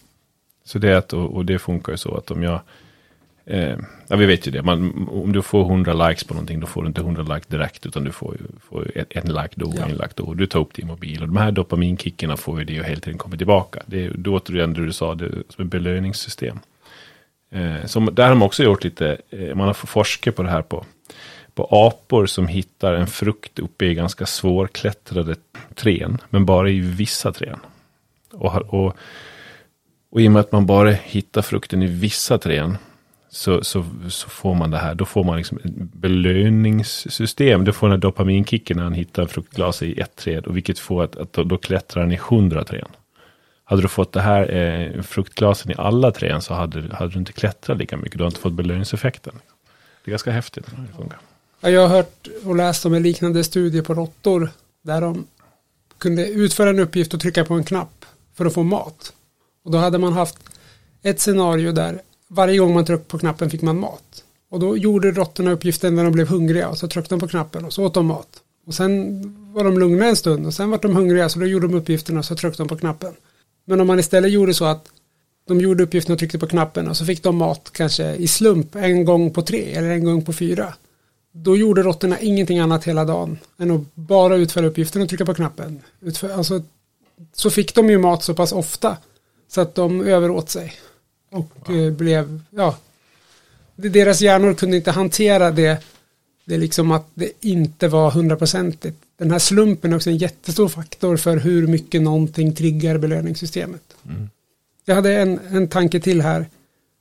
Så 0.63 0.79
det, 0.79 0.89
är 0.89 0.95
att, 0.95 1.13
och, 1.13 1.35
och 1.35 1.45
det 1.45 1.59
funkar 1.59 1.91
ju 1.93 1.97
så 1.97 2.17
att 2.17 2.31
om 2.31 2.43
jag 2.43 2.59
Eh, 3.47 3.77
ja, 4.07 4.15
vi 4.15 4.25
vet 4.25 4.47
ju 4.47 4.51
det. 4.51 4.61
Man, 4.63 5.07
om 5.11 5.31
du 5.31 5.41
får 5.41 5.61
100 5.65 5.93
likes 6.07 6.23
på 6.23 6.33
någonting, 6.33 6.59
då 6.59 6.67
får 6.67 6.81
du 6.81 6.87
inte 6.87 7.01
100 7.01 7.23
likes 7.23 7.47
direkt, 7.47 7.85
utan 7.85 8.03
du 8.03 8.11
får, 8.11 8.37
får 8.69 8.91
en, 8.95 9.05
en 9.09 9.33
like 9.33 9.49
då 9.55 9.65
och 9.65 9.75
Ja. 9.77 9.83
en 9.85 9.91
like 9.91 10.09
då. 10.15 10.23
Och 10.23 10.37
du 10.37 10.45
tar 10.47 10.59
upp 10.59 10.73
din 10.73 10.87
mobil. 10.87 11.21
Och 11.21 11.27
de 11.27 11.37
här 11.37 11.51
dopaminkickarna 11.51 12.37
får 12.37 12.59
ju 12.59 12.65
det 12.65 12.79
och 12.79 12.85
hela 12.85 12.99
tiden 13.01 13.17
kommer 13.17 13.37
tillbaka. 13.37 13.79
Det 13.85 14.05
är 14.05 14.11
då 14.15 14.35
återigen 14.35 14.73
det 14.73 14.85
du 14.85 14.93
sa, 14.93 15.15
det 15.15 15.31
som 15.49 15.65
ett 15.65 15.71
belöningssystem. 15.71 16.59
Eh, 17.51 17.85
som, 17.85 18.09
där 18.13 18.27
har 18.27 18.35
man 18.35 18.45
också 18.45 18.63
gjort 18.63 18.83
lite, 18.83 19.17
eh, 19.29 19.55
man 19.55 19.67
har 19.67 19.73
forskat 19.73 20.35
på 20.35 20.43
det 20.43 20.49
här 20.49 20.61
på, 20.61 20.85
på 21.53 21.67
apor 21.71 22.25
som 22.25 22.47
hittar 22.47 22.93
en 22.93 23.07
frukt 23.07 23.59
uppe 23.59 23.85
i 23.85 23.93
ganska 23.93 24.25
svårklättrade 24.25 25.35
trän, 25.75 26.17
men 26.29 26.45
bara 26.45 26.69
i 26.69 26.79
vissa 26.79 27.31
trän. 27.31 27.59
Och, 28.31 28.55
och, 28.73 28.95
och 30.09 30.21
i 30.21 30.27
och 30.27 30.31
med 30.31 30.39
att 30.39 30.51
man 30.51 30.65
bara 30.65 30.91
hittar 30.91 31.41
frukten 31.41 31.83
i 31.83 31.87
vissa 31.87 32.37
trän, 32.37 32.77
så, 33.35 33.63
så, 33.63 33.85
så 34.09 34.29
får 34.29 34.53
man 34.53 34.71
det 34.71 34.77
här, 34.77 34.95
då 34.95 35.05
får 35.05 35.23
man 35.23 35.37
liksom 35.37 35.57
ett 35.63 35.73
belöningssystem. 35.93 37.63
Du 37.65 37.73
får 37.73 37.87
den 37.87 37.91
här 37.91 38.01
dopaminkicken 38.01 38.77
när 38.77 38.83
han 38.83 38.93
hittar 38.93 39.21
en 39.21 39.27
fruktglas 39.27 39.81
i 39.81 39.99
ett 39.99 40.15
träd, 40.15 40.45
och 40.45 40.57
vilket 40.57 40.79
får 40.79 41.03
att, 41.03 41.15
att 41.15 41.33
då, 41.33 41.43
då 41.43 41.57
klättrar 41.57 42.03
han 42.03 42.11
i 42.11 42.19
hundra 42.29 42.63
träd. 42.63 42.87
Hade 43.63 43.81
du 43.81 43.87
fått 43.87 44.11
det 44.13 44.21
här 44.21 44.55
eh, 44.55 45.01
fruktglasen 45.01 45.71
i 45.71 45.75
alla 45.77 46.11
träd 46.11 46.43
så 46.43 46.53
hade, 46.53 46.95
hade 46.95 47.11
du 47.11 47.19
inte 47.19 47.33
klättrat 47.33 47.77
lika 47.77 47.97
mycket. 47.97 48.17
Du 48.17 48.23
har 48.23 48.27
inte 48.27 48.39
fått 48.39 48.53
belöningseffekten. 48.53 49.33
Det 50.03 50.09
är 50.09 50.11
ganska 50.11 50.31
häftigt. 50.31 50.65
Ja, 51.61 51.69
Jag 51.69 51.81
har 51.81 51.95
hört 51.95 52.27
och 52.45 52.55
läst 52.55 52.85
om 52.85 52.93
en 52.93 53.03
liknande 53.03 53.43
studie 53.43 53.81
på 53.81 53.93
råttor 53.93 54.49
där 54.83 55.01
de 55.01 55.27
kunde 55.97 56.27
utföra 56.27 56.69
en 56.69 56.79
uppgift 56.79 57.13
och 57.13 57.19
trycka 57.19 57.45
på 57.45 57.53
en 57.53 57.63
knapp 57.63 58.05
för 58.33 58.45
att 58.45 58.53
få 58.53 58.63
mat. 58.63 59.13
Och 59.65 59.71
då 59.71 59.77
hade 59.77 59.97
man 59.97 60.13
haft 60.13 60.37
ett 61.01 61.19
scenario 61.19 61.71
där 61.71 62.01
varje 62.35 62.57
gång 62.57 62.73
man 62.73 62.85
tryckte 62.85 63.09
på 63.09 63.19
knappen 63.19 63.49
fick 63.49 63.61
man 63.61 63.79
mat. 63.79 64.23
Och 64.49 64.59
då 64.59 64.77
gjorde 64.77 65.11
råttorna 65.11 65.51
uppgiften 65.51 65.95
när 65.95 66.03
de 66.03 66.13
blev 66.13 66.27
hungriga 66.27 66.69
och 66.69 66.77
så 66.77 66.87
tryckte 66.87 67.15
de 67.15 67.19
på 67.19 67.27
knappen 67.27 67.65
och 67.65 67.73
så 67.73 67.85
åt 67.85 67.93
de 67.93 68.05
mat. 68.05 68.27
Och 68.67 68.73
sen 68.73 69.21
var 69.53 69.63
de 69.63 69.79
lugna 69.79 70.05
en 70.05 70.15
stund 70.15 70.45
och 70.45 70.53
sen 70.53 70.69
var 70.69 70.77
de 70.77 70.95
hungriga 70.95 71.29
så 71.29 71.39
då 71.39 71.45
gjorde 71.45 71.67
de 71.67 71.75
uppgifterna 71.75 72.19
och 72.19 72.25
så 72.25 72.35
tryckte 72.35 72.63
de 72.63 72.67
på 72.67 72.77
knappen. 72.77 73.13
Men 73.65 73.81
om 73.81 73.87
man 73.87 73.99
istället 73.99 74.31
gjorde 74.31 74.53
så 74.53 74.65
att 74.65 74.87
de 75.47 75.61
gjorde 75.61 75.83
uppgiften 75.83 76.13
och 76.13 76.19
tryckte 76.19 76.39
på 76.39 76.47
knappen 76.47 76.87
och 76.87 76.97
så 76.97 77.05
fick 77.05 77.23
de 77.23 77.35
mat 77.35 77.69
kanske 77.71 78.15
i 78.15 78.27
slump 78.27 78.75
en 78.75 79.05
gång 79.05 79.31
på 79.31 79.41
tre 79.41 79.73
eller 79.73 79.89
en 79.89 80.05
gång 80.05 80.21
på 80.21 80.33
fyra. 80.33 80.73
Då 81.31 81.57
gjorde 81.57 81.83
råttorna 81.83 82.19
ingenting 82.19 82.59
annat 82.59 82.83
hela 82.83 83.05
dagen 83.05 83.37
än 83.57 83.71
att 83.71 83.95
bara 83.95 84.35
utföra 84.35 84.65
uppgiften 84.65 85.01
och 85.01 85.09
trycka 85.09 85.25
på 85.25 85.33
knappen. 85.33 85.81
Utför, 86.01 86.29
alltså, 86.29 86.61
så 87.33 87.49
fick 87.49 87.75
de 87.75 87.89
ju 87.89 87.97
mat 87.97 88.23
så 88.23 88.33
pass 88.33 88.51
ofta 88.51 88.97
så 89.47 89.61
att 89.61 89.75
de 89.75 90.01
överåt 90.01 90.49
sig. 90.49 90.73
Och 91.35 91.69
eh, 91.69 91.91
blev, 91.91 92.41
ja, 92.49 92.77
deras 93.75 94.21
hjärnor 94.21 94.53
kunde 94.53 94.77
inte 94.77 94.91
hantera 94.91 95.51
det, 95.51 95.83
det 96.45 96.57
liksom 96.57 96.91
att 96.91 97.07
det 97.13 97.31
inte 97.41 97.87
var 97.87 98.11
hundraprocentigt. 98.11 98.97
Den 99.17 99.31
här 99.31 99.39
slumpen 99.39 99.91
är 99.91 99.95
också 99.95 100.09
en 100.09 100.17
jättestor 100.17 100.67
faktor 100.67 101.17
för 101.17 101.37
hur 101.37 101.67
mycket 101.67 102.01
någonting 102.01 102.55
triggar 102.55 102.97
belöningssystemet. 102.97 103.95
Mm. 104.05 104.29
Jag 104.85 104.95
hade 104.95 105.17
en, 105.17 105.39
en 105.49 105.67
tanke 105.67 105.99
till 105.99 106.21
här 106.21 106.45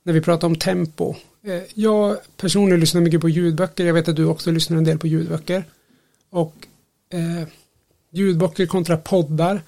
när 0.03 0.13
vi 0.13 0.21
pratar 0.21 0.47
om 0.47 0.55
tempo. 0.55 1.15
Eh, 1.43 1.61
Jag 1.73 2.17
personligen 2.37 2.79
lyssnar 2.79 3.01
mycket 3.01 3.21
på 3.21 3.29
ljudböcker. 3.29 3.85
Jag 3.85 3.93
vet 3.93 4.07
att 4.07 4.15
du 4.15 4.25
också 4.25 4.51
lyssnar 4.51 4.77
en 4.77 4.83
del 4.83 4.99
på 4.99 5.07
ljudböcker. 5.07 5.63
Och 6.29 6.55
eh, 7.09 7.47
ljudböcker 8.11 8.65
kontra 8.65 8.97
poddar. 8.97 9.61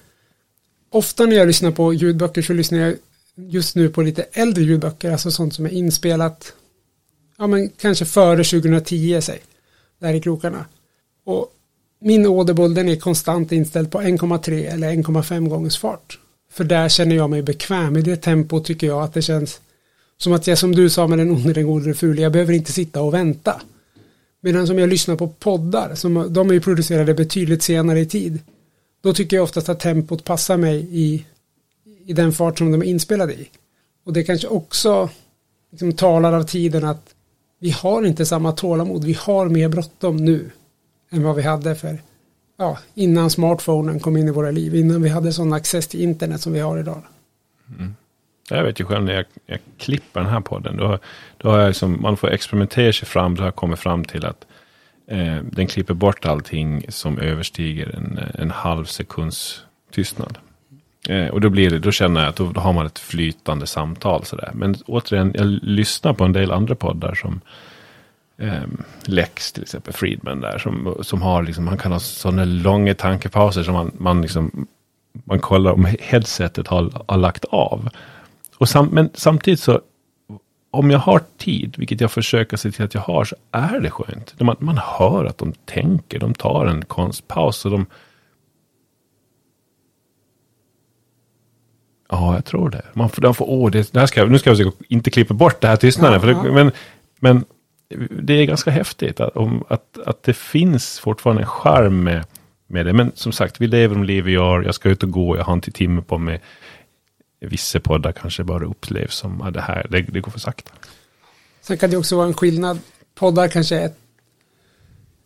Ofta 0.90 1.26
när 1.26 1.36
jag 1.36 1.46
lyssnar 1.46 1.70
på 1.70 1.94
ljudböcker 1.94 2.42
så 2.42 2.52
lyssnar 2.52 2.78
jag 2.78 2.94
just 3.38 3.76
nu 3.76 3.88
på 3.88 4.02
lite 4.02 4.22
äldre 4.32 4.64
ljudböcker. 4.64 5.12
Alltså 5.12 5.30
sånt 5.30 5.54
som 5.54 5.66
är 5.66 5.70
inspelat 5.70 6.52
ja 7.38 7.46
men 7.46 7.68
kanske 7.68 8.04
före 8.04 8.44
2010 8.44 9.20
säg. 9.20 9.40
Där 9.98 10.14
i 10.14 10.20
krokarna. 10.20 10.64
Och 11.24 11.52
min 12.00 12.26
Audible 12.26 12.68
den 12.68 12.88
är 12.88 12.96
konstant 12.96 13.52
inställd 13.52 13.90
på 13.90 14.00
1,3 14.00 14.72
eller 14.72 14.92
1,5 14.92 15.48
gångers 15.48 15.78
fart. 15.78 16.18
För 16.52 16.64
där 16.64 16.88
känner 16.88 17.16
jag 17.16 17.30
mig 17.30 17.42
bekväm. 17.42 17.96
I 17.96 18.02
det 18.02 18.16
tempo 18.16 18.60
tycker 18.60 18.86
jag 18.86 19.02
att 19.02 19.14
det 19.14 19.22
känns 19.22 19.60
som 20.16 20.32
att 20.32 20.46
jag 20.46 20.58
som 20.58 20.74
du 20.74 20.90
sa 20.90 21.06
med 21.06 21.18
den 21.18 21.30
onde, 21.30 21.52
den 21.52 21.66
gode, 21.66 21.84
den 21.84 21.94
fule. 21.94 22.22
Jag 22.22 22.32
behöver 22.32 22.52
inte 22.52 22.72
sitta 22.72 23.02
och 23.02 23.14
vänta. 23.14 23.60
Medan 24.40 24.66
som 24.66 24.78
jag 24.78 24.88
lyssnar 24.88 25.16
på 25.16 25.28
poddar, 25.28 25.94
som, 25.94 26.26
de 26.32 26.50
är 26.50 26.54
ju 26.54 26.60
producerade 26.60 27.14
betydligt 27.14 27.62
senare 27.62 28.00
i 28.00 28.06
tid. 28.06 28.38
Då 29.00 29.14
tycker 29.14 29.36
jag 29.36 29.44
oftast 29.44 29.68
att 29.68 29.80
tempot 29.80 30.24
passar 30.24 30.56
mig 30.56 30.88
i, 30.90 31.24
i 32.08 32.12
den 32.12 32.32
fart 32.32 32.58
som 32.58 32.72
de 32.72 32.82
är 32.82 32.86
inspelade 32.86 33.32
i. 33.32 33.48
Och 34.04 34.12
det 34.12 34.22
kanske 34.22 34.48
också 34.48 35.10
liksom, 35.70 35.92
talar 35.92 36.32
av 36.32 36.42
tiden 36.42 36.84
att 36.84 37.14
vi 37.60 37.70
har 37.70 38.06
inte 38.06 38.26
samma 38.26 38.52
tålamod. 38.52 39.04
Vi 39.04 39.12
har 39.12 39.48
mer 39.48 39.68
bråttom 39.68 40.16
nu 40.16 40.50
än 41.10 41.22
vad 41.22 41.36
vi 41.36 41.42
hade 41.42 41.74
för 41.74 41.98
ja, 42.58 42.78
innan 42.94 43.30
smartphonen 43.30 44.00
kom 44.00 44.16
in 44.16 44.28
i 44.28 44.30
våra 44.30 44.50
liv. 44.50 44.74
Innan 44.74 45.02
vi 45.02 45.08
hade 45.08 45.32
sån 45.32 45.52
access 45.52 45.86
till 45.86 46.00
internet 46.00 46.40
som 46.40 46.52
vi 46.52 46.60
har 46.60 46.78
idag. 46.78 47.02
Mm. 47.78 47.94
Jag 48.50 48.64
vet 48.64 48.80
ju 48.80 48.84
själv 48.84 49.04
när 49.04 49.14
jag, 49.14 49.24
jag 49.46 49.58
klipper 49.78 50.20
den 50.20 50.30
här 50.30 50.40
podden. 50.40 50.76
Då, 50.76 50.98
då 51.36 51.50
har 51.50 51.58
jag 51.58 51.68
liksom, 51.68 51.98
man 52.02 52.16
får 52.16 52.30
experimentera 52.30 52.92
sig 52.92 53.08
fram. 53.08 53.34
Då 53.34 53.42
har 53.42 53.46
jag 53.46 53.56
kommit 53.56 53.78
fram 53.78 54.04
till 54.04 54.26
att 54.26 54.46
eh, 55.06 55.36
den 55.42 55.66
klipper 55.66 55.94
bort 55.94 56.26
allting 56.26 56.84
som 56.88 57.18
överstiger 57.18 57.96
en, 57.96 58.20
en 58.34 58.50
halv 58.50 58.84
sekunds 58.84 59.62
tystnad. 59.92 60.38
Eh, 61.08 61.28
och 61.28 61.40
då, 61.40 61.48
blir 61.48 61.70
det, 61.70 61.78
då 61.78 61.92
känner 61.92 62.20
jag 62.20 62.28
att 62.28 62.36
då, 62.36 62.52
då 62.52 62.60
har 62.60 62.72
man 62.72 62.86
ett 62.86 62.98
flytande 62.98 63.66
samtal. 63.66 64.24
Sådär. 64.24 64.50
Men 64.54 64.76
återigen, 64.86 65.32
jag 65.34 65.46
lyssnar 65.46 66.12
på 66.12 66.24
en 66.24 66.32
del 66.32 66.52
andra 66.52 66.74
poddar 66.74 67.14
som 67.14 67.40
eh, 68.38 68.62
Lex 69.04 69.52
till 69.52 69.62
exempel, 69.62 69.92
Friedman 69.94 70.40
där. 70.40 70.58
Som, 70.58 70.96
som 71.00 71.22
har 71.22 71.42
liksom, 71.42 71.68
han 71.68 71.78
kan 71.78 71.92
ha 71.92 72.00
sådana 72.00 72.44
långa 72.44 72.94
tankepauser 72.94 73.62
som 73.62 73.74
man, 73.74 73.90
man 73.98 74.22
liksom 74.22 74.66
man 75.24 75.40
kollar 75.40 75.72
om 75.72 75.88
headsetet 76.00 76.68
har, 76.68 76.90
har 77.08 77.16
lagt 77.16 77.44
av. 77.44 77.88
Och 78.58 78.68
sam, 78.68 78.88
men 78.92 79.10
samtidigt 79.14 79.60
så, 79.60 79.80
om 80.70 80.90
jag 80.90 80.98
har 80.98 81.20
tid, 81.36 81.74
vilket 81.78 82.00
jag 82.00 82.10
försöker 82.10 82.56
se 82.56 82.70
till 82.70 82.84
att 82.84 82.94
jag 82.94 83.00
har, 83.00 83.24
så 83.24 83.36
är 83.52 83.80
det 83.80 83.90
skönt. 83.90 84.40
Man, 84.40 84.56
man 84.58 84.78
hör 84.78 85.24
att 85.24 85.38
de 85.38 85.52
tänker, 85.52 86.18
de 86.18 86.34
tar 86.34 86.66
en 86.66 86.84
konstpaus 86.84 87.64
och 87.64 87.70
de... 87.70 87.86
Ja, 92.08 92.34
jag 92.34 92.44
tror 92.44 92.70
det. 92.70 92.84
Man 92.92 93.08
får, 93.08 93.22
de 93.22 93.34
får 93.34 93.50
åh, 93.50 93.70
det, 93.70 93.92
det 93.92 94.08
ska, 94.08 94.24
nu 94.24 94.38
ska 94.38 94.52
jag 94.52 94.72
inte 94.88 95.10
klippa 95.10 95.34
bort 95.34 95.60
det 95.60 95.68
här 95.68 95.76
tystnaden. 95.76 96.20
Ja, 96.28 96.42
det, 96.42 96.52
men, 96.52 96.72
men 97.20 97.44
det 98.22 98.32
är 98.32 98.44
ganska 98.44 98.70
häftigt 98.70 99.20
att, 99.20 99.36
om, 99.36 99.64
att, 99.68 99.98
att 100.06 100.22
det 100.22 100.36
finns 100.36 100.98
fortfarande 100.98 101.42
en 101.42 101.48
charm 101.48 102.04
med, 102.04 102.24
med 102.66 102.86
det. 102.86 102.92
Men 102.92 103.12
som 103.14 103.32
sagt, 103.32 103.60
vi 103.60 103.66
lever 103.66 103.94
de 103.94 104.04
liv 104.04 104.24
vi 104.24 104.32
gör. 104.32 104.62
Jag 104.62 104.74
ska 104.74 104.88
ut 104.88 105.02
och 105.02 105.10
gå, 105.10 105.36
jag 105.36 105.44
har 105.44 105.52
inte 105.52 105.70
timme 105.70 106.02
på 106.02 106.18
mig. 106.18 106.42
Vissa 107.40 107.80
poddar 107.80 108.12
kanske 108.12 108.44
bara 108.44 108.64
upplevs 108.64 109.14
som 109.14 109.40
att 109.40 109.54
det 109.54 109.60
här, 109.60 109.86
det, 109.90 110.02
det 110.02 110.20
går 110.20 110.30
för 110.30 110.40
sakta. 110.40 110.72
Sen 111.60 111.78
kan 111.78 111.90
det 111.90 111.96
också 111.96 112.16
vara 112.16 112.26
en 112.26 112.34
skillnad. 112.34 112.78
Poddar 113.14 113.48
kanske 113.48 113.76
är 113.76 113.86
ett, 113.86 113.98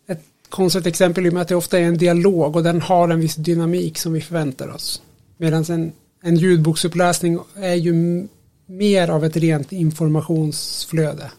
ett 0.08 0.22
konstigt 0.48 0.86
exempel 0.86 1.26
i 1.26 1.28
och 1.28 1.32
med 1.32 1.42
att 1.42 1.48
det 1.48 1.54
ofta 1.54 1.78
är 1.78 1.82
en 1.82 1.98
dialog 1.98 2.56
och 2.56 2.62
den 2.62 2.80
har 2.80 3.08
en 3.08 3.20
viss 3.20 3.34
dynamik 3.34 3.98
som 3.98 4.12
vi 4.12 4.20
förväntar 4.20 4.68
oss. 4.68 5.02
Medan 5.36 5.64
en, 5.64 5.92
en 6.22 6.36
ljudboksuppläsning 6.36 7.38
är 7.56 7.74
ju 7.74 8.26
mer 8.66 9.08
av 9.10 9.24
ett 9.24 9.36
rent 9.36 9.72
informationsflöde. 9.72 11.30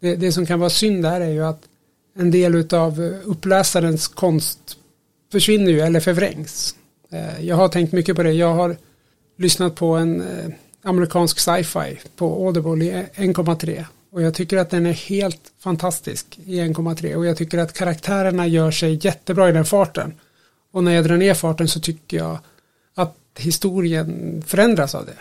Det, 0.00 0.16
det 0.16 0.32
som 0.32 0.46
kan 0.46 0.60
vara 0.60 0.70
synd 0.70 1.02
där 1.02 1.20
är 1.20 1.30
ju 1.30 1.44
att 1.44 1.62
en 2.16 2.30
del 2.30 2.74
av 2.74 3.02
eh, 3.02 3.12
uppläsarens 3.24 4.08
konst 4.08 4.76
försvinner 5.32 5.70
ju 5.70 5.80
eller 5.80 6.00
förvrängs. 6.00 6.74
Eh, 7.10 7.46
jag 7.46 7.56
har 7.56 7.68
tänkt 7.68 7.92
mycket 7.92 8.16
på 8.16 8.22
det. 8.22 8.32
Jag 8.32 8.54
har 8.54 8.76
lyssnat 9.38 9.74
på 9.74 9.86
en 9.86 10.20
eh, 10.20 10.50
amerikansk 10.82 11.38
sci-fi 11.38 11.98
på 12.16 12.46
Audible 12.46 12.84
i 12.84 12.90
1,3 13.14 13.84
och 14.12 14.22
jag 14.22 14.34
tycker 14.34 14.56
att 14.56 14.70
den 14.70 14.86
är 14.86 14.92
helt 14.92 15.40
fantastisk 15.58 16.38
i 16.44 16.60
1,3 16.60 17.14
och 17.14 17.26
jag 17.26 17.36
tycker 17.36 17.58
att 17.58 17.72
karaktärerna 17.72 18.46
gör 18.46 18.70
sig 18.70 19.00
jättebra 19.02 19.48
i 19.48 19.52
den 19.52 19.64
farten. 19.64 20.14
Och 20.72 20.84
när 20.84 20.92
jag 20.92 21.04
drar 21.04 21.16
ner 21.16 21.34
farten 21.34 21.68
så 21.68 21.80
tycker 21.80 22.16
jag 22.16 22.30
att 22.30 22.44
historien 23.36 24.42
förändras 24.46 24.94
av 24.94 25.06
det. 25.06 25.16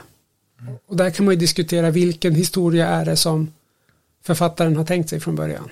Och 0.87 0.97
där 0.97 1.09
kan 1.09 1.25
man 1.25 1.33
ju 1.33 1.39
diskutera 1.39 1.89
vilken 1.89 2.35
historia 2.35 2.87
är 2.87 3.05
det 3.05 3.15
som 3.15 3.51
författaren 4.23 4.75
har 4.75 4.85
tänkt 4.85 5.09
sig 5.09 5.19
från 5.19 5.35
början. 5.35 5.69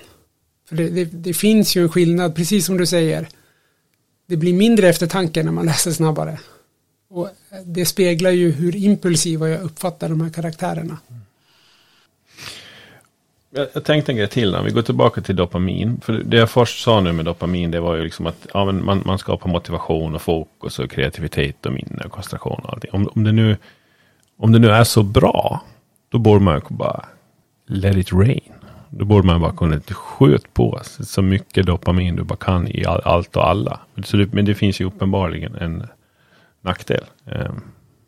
För 0.68 0.76
det, 0.76 0.88
det, 0.88 1.04
det, 1.04 1.34
finns 1.34 1.76
ju 1.76 1.82
en 1.82 1.88
skillnad, 1.88 2.34
precis 2.34 2.66
som 2.66 2.76
du 2.76 2.86
säger. 2.86 3.28
Det 4.26 4.36
blir 4.36 4.52
mindre 4.52 4.88
eftertanke 4.88 5.42
när 5.42 5.52
man 5.52 5.66
läser 5.66 5.92
snabbare. 5.92 6.40
Och 7.10 7.28
det 7.64 7.86
speglar 7.86 8.30
ju 8.30 8.50
hur 8.50 8.76
impulsiva 8.76 9.48
jag 9.48 9.62
uppfattar 9.62 10.08
de 10.08 10.20
här 10.20 10.30
karaktärerna. 10.30 10.98
Jag, 13.54 13.68
jag 13.72 13.84
tänkte 13.84 14.12
en 14.12 14.16
grej 14.16 14.28
till 14.28 14.52
när 14.52 14.62
vi 14.62 14.70
går 14.70 14.82
tillbaka 14.82 15.20
till 15.20 15.36
dopamin. 15.36 16.00
För 16.00 16.12
det 16.12 16.36
jag 16.36 16.50
först 16.50 16.82
sa 16.82 17.00
nu 17.00 17.12
med 17.12 17.24
dopamin 17.24 17.70
det 17.70 17.80
var 17.80 17.94
ju 17.94 18.04
liksom 18.04 18.26
att 18.26 18.46
ja, 18.54 18.64
men 18.64 18.84
man, 18.84 19.02
man 19.06 19.18
skapar 19.18 19.50
motivation 19.50 20.14
och 20.14 20.22
fokus 20.22 20.78
och 20.78 20.90
kreativitet 20.90 21.66
och 21.66 21.72
minne 21.72 22.02
och 22.04 22.12
koncentration 22.12 22.60
och 22.64 22.72
allting. 22.72 22.90
Om, 22.92 23.08
om, 23.14 23.24
det 23.24 23.32
nu, 23.32 23.56
om 24.36 24.52
det 24.52 24.58
nu 24.58 24.70
är 24.70 24.84
så 24.84 25.02
bra, 25.02 25.62
då 26.08 26.18
borde 26.18 26.40
man 26.40 26.60
bara 26.68 27.04
let 27.66 27.96
it 27.96 28.12
rain. 28.12 28.52
Då 28.90 29.04
borde 29.04 29.26
man 29.26 29.40
bara 29.40 29.52
kunna 29.52 29.80
skjuta 29.80 30.48
på 30.52 30.80
sig 30.82 31.06
så 31.06 31.22
mycket 31.22 31.66
dopamin 31.66 32.16
du 32.16 32.22
bara 32.22 32.36
kan 32.36 32.68
i 32.68 32.84
all, 32.84 33.00
allt 33.04 33.36
och 33.36 33.48
alla. 33.48 33.80
Så 34.04 34.16
det, 34.16 34.32
men 34.32 34.44
det 34.44 34.54
finns 34.54 34.80
ju 34.80 34.84
uppenbarligen 34.84 35.54
en 35.54 35.86
nackdel. 36.60 37.04
Um, 37.24 37.62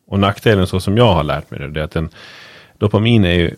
och 0.06 0.18
nackdelen 0.18 0.66
så 0.66 0.80
som 0.80 0.96
jag 0.96 1.14
har 1.14 1.24
lärt 1.24 1.50
mig 1.50 1.60
det, 1.60 1.68
det 1.68 1.80
är 1.80 1.84
att 1.84 1.96
en 1.96 2.08
dopamin 2.78 3.24
är 3.24 3.32
ju, 3.32 3.54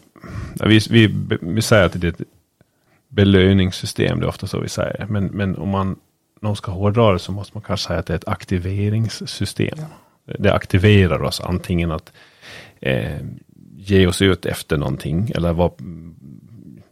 vi, 0.64 0.80
vi, 0.90 1.14
vi 1.40 1.62
säger 1.62 1.86
att 1.86 2.00
det 2.00 2.06
är 2.06 2.12
ett 2.12 2.28
belöningssystem, 3.08 4.20
det 4.20 4.26
är 4.26 4.28
ofta 4.28 4.46
så 4.46 4.60
vi 4.60 4.68
säger. 4.68 5.06
Men, 5.08 5.24
men 5.26 5.56
om 5.56 5.68
man 5.68 5.96
någon 6.40 6.56
ska 6.56 6.72
hårdra 6.72 7.12
det 7.12 7.18
så 7.18 7.32
måste 7.32 7.56
man 7.56 7.62
kanske 7.62 7.86
säga 7.86 7.98
att 7.98 8.06
det 8.06 8.12
är 8.12 8.16
ett 8.16 8.28
aktiveringssystem. 8.28 9.78
Ja. 9.78 10.34
Det 10.38 10.54
aktiverar 10.54 11.22
oss 11.22 11.40
antingen 11.40 11.92
att 11.92 12.12
eh, 12.80 13.20
ge 13.76 14.06
oss 14.06 14.22
ut 14.22 14.46
efter 14.46 14.76
någonting 14.76 15.32
eller 15.34 15.52
var, 15.52 15.72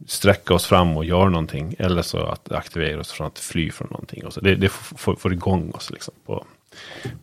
sträcka 0.05 0.53
oss 0.53 0.65
fram 0.65 0.97
och 0.97 1.05
göra 1.05 1.29
någonting. 1.29 1.75
Eller 1.79 2.01
så 2.01 2.17
att 2.17 2.51
aktivera 2.51 2.99
oss 2.99 3.11
från 3.11 3.27
att 3.27 3.39
fly 3.39 3.71
från 3.71 3.87
någonting. 3.91 4.25
Och 4.25 4.33
så. 4.33 4.41
Det, 4.41 4.55
det 4.55 4.69
får, 4.69 5.15
får 5.15 5.33
igång 5.33 5.71
oss 5.71 5.91
liksom 5.91 6.13
på, 6.25 6.45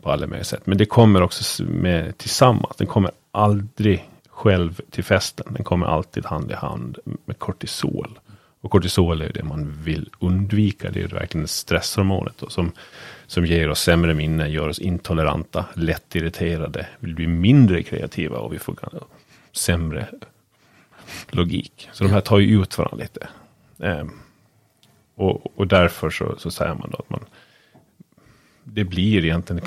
på 0.02 0.10
alla 0.10 0.26
möjliga 0.26 0.44
sätt. 0.44 0.66
Men 0.66 0.78
det 0.78 0.86
kommer 0.86 1.22
också 1.22 1.64
med 1.64 2.18
tillsammans. 2.18 2.76
Den 2.76 2.86
kommer 2.86 3.10
aldrig 3.30 4.08
själv 4.32 4.80
till 4.90 5.04
festen. 5.04 5.46
Den 5.54 5.64
kommer 5.64 5.86
alltid 5.86 6.26
hand 6.26 6.50
i 6.50 6.54
hand 6.54 6.98
med 7.24 7.38
kortisol. 7.38 8.18
Och 8.60 8.70
kortisol 8.70 9.22
är 9.22 9.32
det 9.32 9.42
man 9.42 9.72
vill 9.82 10.10
undvika. 10.20 10.90
Det 10.90 11.02
är 11.02 11.08
verkligen 11.08 11.48
stresshormonet 11.48 12.34
då, 12.38 12.48
som, 12.48 12.72
som 13.26 13.46
ger 13.46 13.68
oss 13.68 13.80
sämre 13.80 14.14
minne, 14.14 14.48
gör 14.48 14.68
oss 14.68 14.78
intoleranta, 14.78 15.64
lättirriterade, 15.74 16.86
vill 16.98 17.14
bli 17.14 17.26
mindre 17.26 17.82
kreativa 17.82 18.38
och 18.38 18.52
vi 18.52 18.58
får 18.58 18.76
sämre 19.52 20.08
logik. 21.30 21.88
Så 21.92 22.04
de 22.04 22.10
här 22.10 22.20
tar 22.20 22.38
ju 22.38 22.62
ut 22.62 22.78
varandra 22.78 22.96
lite. 22.96 23.28
Eh, 23.78 24.06
och, 25.14 25.58
och 25.58 25.66
därför 25.66 26.10
så, 26.10 26.34
så 26.38 26.50
säger 26.50 26.74
man 26.74 26.90
då 26.90 26.98
att 26.98 27.10
man 27.10 27.24
det 28.64 28.84
blir 28.84 29.24
egentligen 29.24 29.62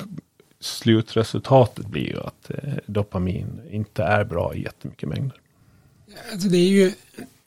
slutresultatet 0.66 1.88
blir 1.88 2.08
ju 2.08 2.20
att 2.20 2.50
eh, 2.50 2.74
dopamin 2.86 3.62
inte 3.72 4.04
är 4.04 4.24
bra 4.24 4.56
i 4.56 4.64
jättemycket 4.64 5.10
mängder. 5.10 5.38
Alltså 6.32 6.48
det 6.48 6.58
är 6.58 6.70
ju 6.70 6.92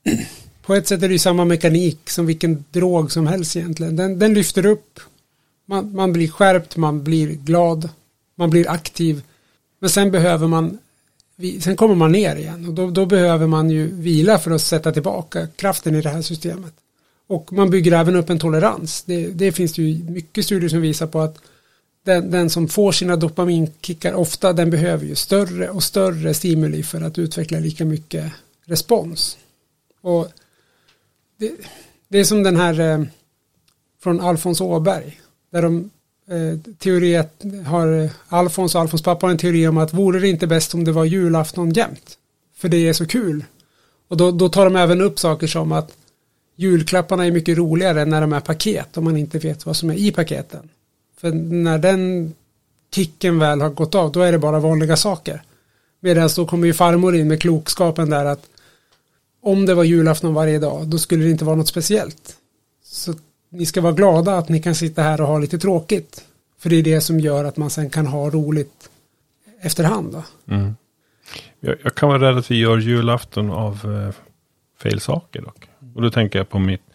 på 0.63 0.75
ett 0.75 0.89
sätt 0.89 1.03
är 1.03 1.09
det 1.09 1.13
ju 1.13 1.19
samma 1.19 1.45
mekanik 1.45 2.11
som 2.11 2.27
vilken 2.27 2.65
drog 2.71 3.13
som 3.13 3.27
helst 3.27 3.57
egentligen. 3.57 3.97
Den, 3.97 4.19
den 4.19 4.35
lyfter 4.35 4.67
upp, 4.67 5.01
man, 5.67 5.95
man 5.95 6.13
blir 6.13 6.29
skärpt, 6.29 6.77
man 6.77 7.05
blir 7.05 7.29
glad, 7.29 7.89
man 8.35 8.51
blir 8.51 8.71
aktiv. 8.71 9.23
Men 9.81 9.91
sen 9.91 10.11
behöver 10.11 10.47
man, 10.47 10.79
sen 11.61 11.77
kommer 11.77 11.95
man 11.95 12.13
ner 12.13 12.37
igen 12.37 12.69
och 12.69 12.75
då, 12.75 12.91
då 12.91 13.07
behöver 13.07 13.47
man 13.47 13.71
ju 13.71 13.87
vila 13.95 14.39
för 14.39 14.51
att 14.51 14.63
sätta 14.63 14.93
tillbaka 14.93 15.47
kraften 15.57 15.95
i 15.95 16.01
det 16.03 16.11
här 16.11 16.23
systemet. 16.23 16.75
Och 17.27 17.53
man 17.53 17.71
bygger 17.71 17.93
även 17.93 18.17
upp 18.17 18.31
en 18.31 18.39
tolerans. 18.39 19.03
Det, 19.03 19.27
det 19.27 19.53
finns 19.53 19.73
det 19.73 19.83
ju 19.83 20.11
mycket 20.11 20.45
studier 20.45 20.69
som 20.69 20.81
visar 20.81 21.07
på 21.07 21.21
att 21.21 21.39
den, 22.09 22.31
den, 22.31 22.51
som 22.51 22.69
får 22.69 22.93
sina 22.93 23.17
dopaminkickar 23.17 24.13
ofta 24.13 24.53
den 24.53 24.71
behöver 24.71 25.07
ju 25.07 25.15
större 25.15 25.71
och 25.71 25.83
större 25.83 26.35
stimuli 26.35 26.83
för 26.83 27.01
att 27.01 27.19
utveckla 27.19 27.59
lika 27.59 27.85
mycket 27.85 28.33
respons. 28.65 29.39
Och 30.01 30.29
det, 31.39 31.53
det 32.09 32.19
är 32.19 32.25
som 32.25 32.43
den 32.43 32.57
här 32.57 32.81
eh, 32.81 33.05
från 34.03 34.21
Alfons 34.21 34.61
Åberg 34.61 35.21
där 35.53 35.63
de 35.63 35.91
eh, 36.29 36.75
teori 36.79 37.25
har 37.67 38.11
Alfons 38.29 38.75
och 38.75 38.81
Alfons 38.81 39.03
pappa 39.03 39.27
har 39.27 39.31
en 39.31 39.39
teori 39.39 39.69
om 39.69 39.79
att 39.79 39.95
vore 39.95 40.21
det 40.21 40.29
inte 40.29 40.47
bäst 40.47 40.75
om 40.75 40.85
det 40.85 40.93
var 40.93 41.05
julafton 41.05 41.71
jämt? 41.71 42.19
För 42.57 42.69
det 42.69 42.89
är 42.89 42.93
så 42.93 43.07
kul. 43.07 43.45
Och 44.09 44.17
då, 44.17 44.31
då 44.31 44.49
tar 44.49 44.65
de 44.65 44.77
även 44.77 45.01
upp 45.01 45.19
saker 45.19 45.47
som 45.47 45.73
att 45.73 45.97
julklapparna 46.57 47.27
är 47.27 47.31
mycket 47.31 47.59
roligare 47.59 48.05
när 48.05 48.21
de 48.21 48.33
är 48.33 48.41
paket 48.41 48.97
om 48.97 49.05
man 49.05 49.17
inte 49.17 49.39
vet 49.39 49.67
vad 49.67 49.77
som 49.77 49.91
är 49.91 49.95
i 49.95 50.13
paketen 50.13 50.69
för 51.21 51.31
när 51.33 51.79
den 51.79 52.35
kicken 52.95 53.39
väl 53.39 53.61
har 53.61 53.71
gått 53.71 53.95
av, 53.95 54.13
då 54.13 54.21
är 54.21 54.33
det 54.33 54.39
bara 54.39 54.61
vanliga 54.61 54.97
saker. 54.97 55.43
Medan 56.01 56.29
då 56.37 56.47
kommer 56.47 56.67
ju 56.67 56.75
farmor 56.75 57.17
in 57.17 57.29
med 57.29 57.43
klokskapen 57.43 58.11
där 58.11 58.25
att 58.25 58.47
om 59.43 59.67
det 59.67 59.75
var 59.75 59.85
julafton 59.85 60.35
varje 60.35 60.59
dag, 60.59 60.87
då 60.87 60.99
skulle 60.99 61.25
det 61.25 61.31
inte 61.31 61.45
vara 61.45 61.57
något 61.57 61.69
speciellt. 61.69 62.37
Så 62.85 63.15
ni 63.51 63.67
ska 63.67 63.81
vara 63.81 63.93
glada 63.93 64.39
att 64.39 64.49
ni 64.49 64.63
kan 64.63 64.75
sitta 64.75 65.03
här 65.03 65.21
och 65.21 65.27
ha 65.27 65.39
lite 65.39 65.59
tråkigt. 65.59 66.25
För 66.59 66.71
det 66.71 66.77
är 66.77 66.83
det 66.83 67.01
som 67.01 67.21
gör 67.21 67.45
att 67.45 67.57
man 67.57 67.71
sen 67.71 67.91
kan 67.91 68.07
ha 68.07 68.31
roligt 68.31 68.91
efterhand. 69.61 70.13
Då. 70.13 70.55
Mm. 70.55 70.77
Jag, 71.61 71.77
jag, 71.83 71.95
kan 71.95 72.09
vara 72.09 72.29
rädd 72.29 72.39
att 72.39 72.51
vi 72.51 72.59
gör 72.59 72.79
julafton 72.79 73.51
av 73.51 73.75
eh, 73.75 74.15
fel 74.83 75.01
saker 75.01 75.43
dock. 75.43 75.69
Och 75.95 76.03
då 76.03 76.11
tänker 76.11 76.39
jag 76.39 76.49
på 76.49 76.59
mitt 76.59 76.88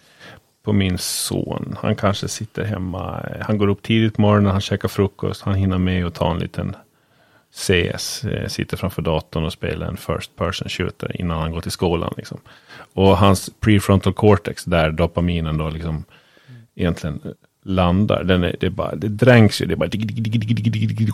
på 0.64 0.74
min 0.74 0.98
son. 0.98 1.76
Han 1.82 1.96
kanske 1.96 2.28
sitter 2.28 2.64
hemma. 2.64 3.26
Han 3.42 3.58
går 3.58 3.68
upp 3.68 3.82
tidigt 3.82 4.16
på 4.16 4.22
morgonen, 4.22 4.52
han 4.52 4.62
käkar 4.62 4.88
frukost, 4.88 5.42
han 5.42 5.56
hinner 5.56 5.78
med 5.78 6.06
att 6.06 6.14
ta 6.14 6.32
en 6.32 6.40
liten 6.40 6.76
CS. 7.54 8.26
Sitter 8.48 8.78
framför 8.78 9.02
datorn 9.02 9.46
och 9.46 9.54
spelar 9.54 9.88
en 9.88 9.98
first 9.98 10.36
person 10.36 10.70
shooter 10.70 11.22
innan 11.22 11.40
han 11.40 11.52
går 11.52 11.62
till 11.62 11.72
skolan. 11.72 12.14
Liksom. 12.18 12.40
Och 12.94 13.18
hans 13.18 13.50
prefrontal 13.60 14.14
cortex, 14.14 14.64
där 14.64 14.92
dopaminen 14.92 15.58
då 15.58 15.70
liksom 15.70 16.04
egentligen 16.76 17.22
landar. 17.64 18.24
Den 18.24 18.44
är, 18.44 18.56
det, 18.60 18.70
bara, 18.70 18.96
det 18.96 19.08
dränks 19.08 19.62
ju, 19.62 19.66
det 19.66 19.76
bara 19.76 19.90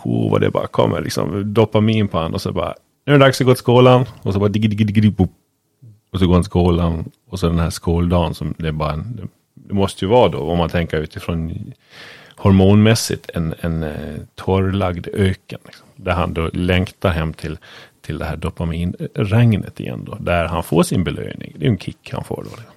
oh, 0.04 0.30
vad 0.30 0.40
det 0.40 0.50
bara 0.50 0.66
kommer 0.66 1.00
liksom 1.00 1.54
dopamin 1.54 2.08
på 2.08 2.16
honom 2.16 2.34
och 2.34 2.42
så 2.42 2.52
bara 2.52 2.74
nu 3.06 3.14
är 3.14 3.18
det 3.18 3.24
dags 3.24 3.40
att 3.40 3.46
gå 3.46 3.54
till 3.54 3.58
skolan 3.58 4.04
och 4.22 4.32
så 4.32 4.38
bara 4.38 4.48
och 6.12 6.18
så 6.18 6.26
går 6.26 6.34
han 6.34 6.42
till 6.42 6.50
skolan 6.50 7.10
och 7.30 7.40
så 7.40 7.46
den 7.46 7.58
här 7.58 7.70
skoldagen 7.70 8.34
som 8.34 8.54
det 8.58 8.68
är 8.68 8.72
bara 8.72 8.92
en, 8.92 9.28
det 9.70 9.74
måste 9.76 10.04
ju 10.04 10.08
vara 10.08 10.28
då, 10.28 10.38
om 10.38 10.58
man 10.58 10.68
tänker 10.68 10.96
utifrån 10.96 11.72
hormonmässigt, 12.36 13.30
en, 13.34 13.54
en 13.60 13.82
eh, 13.82 14.16
torrlagd 14.34 15.06
öken. 15.12 15.58
Liksom, 15.64 15.86
där 15.96 16.12
han 16.12 16.34
då 16.34 16.50
längtar 16.52 17.10
hem 17.10 17.32
till, 17.32 17.58
till 18.00 18.18
det 18.18 18.24
här 18.24 18.36
dopaminregnet 18.36 19.80
igen 19.80 20.04
då, 20.04 20.14
där 20.20 20.44
han 20.44 20.62
får 20.62 20.82
sin 20.82 21.04
belöning. 21.04 21.54
Det 21.58 21.66
är 21.66 21.70
en 21.70 21.78
kick 21.78 22.10
han 22.12 22.24
får 22.24 22.36
då. 22.36 22.50
Liksom. 22.50 22.74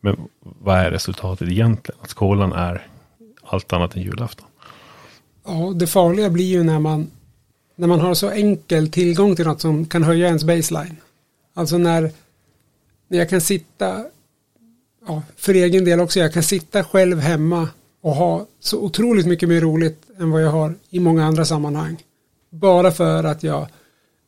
Men 0.00 0.16
vad 0.40 0.78
är 0.78 0.90
resultatet 0.90 1.48
egentligen? 1.48 2.00
Att 2.02 2.10
skolan 2.10 2.52
är 2.52 2.86
allt 3.44 3.72
annat 3.72 3.96
än 3.96 4.02
julafton. 4.02 4.46
Ja, 5.46 5.72
det 5.74 5.86
farliga 5.86 6.30
blir 6.30 6.44
ju 6.44 6.62
när 6.62 6.78
man, 6.78 7.10
när 7.76 7.88
man 7.88 8.00
har 8.00 8.14
så 8.14 8.30
enkel 8.30 8.90
tillgång 8.90 9.36
till 9.36 9.46
något 9.46 9.60
som 9.60 9.86
kan 9.86 10.02
höja 10.02 10.26
ens 10.26 10.44
baseline. 10.44 10.96
Alltså 11.54 11.78
när, 11.78 12.10
när 13.08 13.18
jag 13.18 13.30
kan 13.30 13.40
sitta 13.40 14.04
ja, 15.06 15.22
för 15.36 15.54
egen 15.54 15.84
del 15.84 16.00
också, 16.00 16.20
jag 16.20 16.32
kan 16.32 16.42
sitta 16.42 16.84
själv 16.84 17.18
hemma 17.18 17.68
och 18.00 18.14
ha 18.14 18.46
så 18.60 18.78
otroligt 18.80 19.26
mycket 19.26 19.48
mer 19.48 19.60
roligt 19.60 20.02
än 20.18 20.30
vad 20.30 20.42
jag 20.42 20.50
har 20.50 20.74
i 20.90 21.00
många 21.00 21.24
andra 21.24 21.44
sammanhang. 21.44 22.02
Bara 22.50 22.92
för 22.92 23.24
att 23.24 23.42
jag 23.42 23.68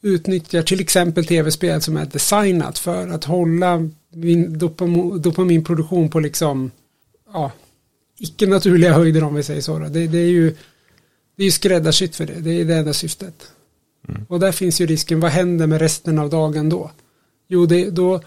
utnyttjar 0.03 0.63
till 0.63 0.81
exempel 0.81 1.27
tv-spel 1.27 1.83
som 1.83 1.97
är 1.97 2.07
designat 2.07 2.79
för 2.79 3.09
att 3.09 3.25
hålla 3.25 3.91
min 4.15 4.59
dopam 4.59 5.23
dopaminproduktion 5.23 6.11
på 6.11 6.21
liksom 6.21 6.71
ja, 7.33 7.53
icke 8.19 8.47
naturliga 8.47 8.93
höjder 8.93 9.25
om 9.25 9.35
vi 9.35 9.43
säger 9.43 9.61
så. 9.61 9.79
Det, 9.79 10.07
det 10.07 10.19
är 10.19 10.31
ju 10.31 10.55
det 11.37 11.45
är 11.45 11.51
skräddarsytt 11.51 12.17
för 12.17 12.27
det, 12.27 12.41
det 12.41 12.61
är 12.61 12.65
det 12.65 12.75
enda 12.75 12.93
syftet. 12.93 13.51
Mm. 14.09 14.27
Och 14.29 14.41
där 14.41 14.53
finns 14.53 14.81
ju 14.81 14.87
risken, 14.87 15.21
vad 15.21 15.31
händer 15.31 15.67
med 15.67 15.81
resten 15.81 16.19
av 16.19 16.31
dagen 16.31 16.69
då? 16.69 16.91
Jo, 17.49 17.67
det, 17.67 17.91
då 17.91 18.21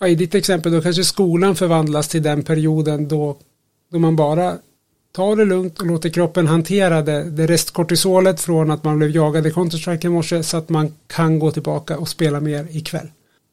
ja, 0.00 0.08
i 0.08 0.14
ditt 0.14 0.34
exempel 0.34 0.72
då 0.72 0.82
kanske 0.82 1.04
skolan 1.04 1.56
förvandlas 1.56 2.08
till 2.08 2.22
den 2.22 2.42
perioden 2.42 3.08
då, 3.08 3.36
då 3.92 3.98
man 3.98 4.16
bara 4.16 4.58
tar 5.12 5.36
det 5.36 5.44
lugnt 5.44 5.80
och 5.80 5.86
låter 5.86 6.08
kroppen 6.10 6.46
hantera 6.46 7.02
det, 7.02 7.30
det 7.30 7.46
restkortisolet 7.46 8.40
från 8.40 8.70
att 8.70 8.84
man 8.84 8.98
blev 8.98 9.10
jagad 9.10 9.46
i 9.46 9.50
Counter-Strike 9.50 10.06
i 10.06 10.08
morse 10.08 10.42
så 10.42 10.56
att 10.56 10.68
man 10.68 10.94
kan 11.06 11.38
gå 11.38 11.50
tillbaka 11.50 11.98
och 11.98 12.08
spela 12.08 12.40
mer 12.40 12.66
ikväll. 12.70 13.08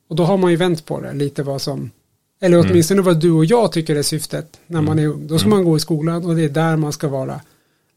Och 0.09 0.15
då 0.15 0.23
har 0.23 0.37
man 0.37 0.51
ju 0.51 0.57
vänt 0.57 0.85
på 0.85 1.01
det 1.01 1.13
lite 1.13 1.43
vad 1.43 1.61
som, 1.61 1.91
eller 2.41 2.57
mm. 2.57 2.71
åtminstone 2.71 3.01
mm. 3.01 3.13
vad 3.13 3.21
du 3.21 3.31
och 3.31 3.45
jag 3.45 3.71
tycker 3.71 3.95
är 3.95 4.03
syftet 4.03 4.59
när 4.67 4.81
man 4.81 4.99
mm. 4.99 5.05
är 5.05 5.13
ung. 5.13 5.27
Då 5.27 5.37
ska 5.37 5.47
mm. 5.47 5.57
man 5.57 5.65
gå 5.65 5.77
i 5.77 5.79
skolan 5.79 6.25
och 6.25 6.35
det 6.35 6.43
är 6.43 6.49
där 6.49 6.77
man 6.77 6.93
ska 6.93 7.07
vara 7.07 7.41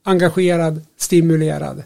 engagerad, 0.04 0.80
stimulerad. 0.98 1.82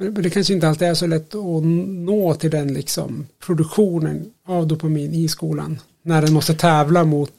Men 0.00 0.22
det 0.22 0.30
kanske 0.30 0.52
inte 0.52 0.68
alltid 0.68 0.88
är 0.88 0.94
så 0.94 1.06
lätt 1.06 1.34
att 1.34 1.64
nå 1.64 2.34
till 2.34 2.50
den 2.50 2.74
liksom 2.74 3.26
produktionen 3.46 4.30
av 4.46 4.66
dopamin 4.66 5.14
i 5.14 5.28
skolan. 5.28 5.78
När 6.02 6.22
den 6.22 6.32
måste 6.32 6.54
tävla 6.54 7.04
mot 7.04 7.32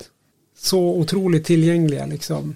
så 0.57 0.79
otroligt 0.79 1.45
tillgängliga 1.45 2.05
liksom 2.05 2.55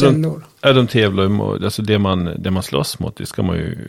källor. 0.00 0.44
Ja, 0.60 0.72
de, 0.72 0.74
de 0.74 0.86
tävlar 0.86 1.28
mot, 1.28 1.62
alltså 1.62 1.82
det 1.82 1.98
man, 1.98 2.30
det 2.38 2.50
man 2.50 2.62
slåss 2.62 2.98
mot, 2.98 3.16
det 3.16 3.26
ska 3.26 3.42
man 3.42 3.56
ju, 3.56 3.88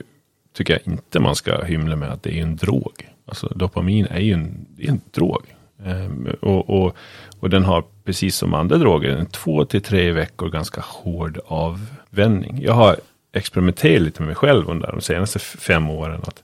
tycker 0.54 0.74
jag 0.74 0.94
inte 0.94 1.20
man 1.20 1.36
ska 1.36 1.64
hymla 1.64 1.96
med 1.96 2.10
att 2.10 2.24
det 2.24 2.40
är 2.40 2.42
en 2.42 2.56
drog. 2.56 3.10
Alltså 3.26 3.48
dopamin 3.56 4.06
är 4.06 4.20
ju 4.20 4.34
en, 4.34 4.66
är 4.78 4.90
en 4.90 5.02
drog. 5.12 5.42
Ehm, 5.86 6.28
och, 6.42 6.70
och, 6.70 6.96
och 7.40 7.50
den 7.50 7.64
har, 7.64 7.84
precis 8.04 8.36
som 8.36 8.54
andra 8.54 8.78
droger, 8.78 9.10
en 9.10 9.26
två 9.26 9.66
till 9.66 9.82
tre 9.82 10.12
veckor 10.12 10.50
ganska 10.50 10.82
hård 10.82 11.40
avvänjning. 11.46 12.62
Jag 12.62 12.74
har 12.74 13.00
experimenterat 13.34 14.02
lite 14.02 14.22
med 14.22 14.28
mig 14.28 14.36
själv 14.36 14.70
under 14.70 14.92
de 14.92 15.02
senaste 15.02 15.40
fem 15.40 15.90
åren. 15.90 16.22
Att, 16.28 16.44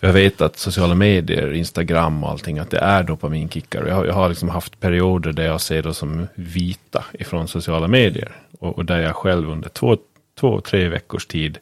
för 0.00 0.06
jag 0.06 0.14
vet 0.14 0.40
att 0.40 0.58
sociala 0.58 0.94
medier, 0.94 1.52
Instagram 1.52 2.24
och 2.24 2.30
allting, 2.30 2.58
att 2.58 2.70
det 2.70 2.78
är 2.78 3.02
dopaminkickar. 3.02 3.86
Jag 3.86 3.94
har, 3.94 4.04
jag 4.04 4.14
har 4.14 4.28
liksom 4.28 4.48
haft 4.48 4.80
perioder 4.80 5.32
där 5.32 5.46
jag 5.46 5.60
ser 5.60 5.82
det 5.82 5.94
som 5.94 6.26
vita 6.34 7.04
ifrån 7.12 7.48
sociala 7.48 7.88
medier. 7.88 8.32
Och, 8.58 8.78
och 8.78 8.84
där 8.84 9.00
jag 9.00 9.16
själv 9.16 9.50
under 9.50 9.68
två, 9.68 9.96
två, 10.40 10.60
tre 10.60 10.88
veckors 10.88 11.26
tid, 11.26 11.58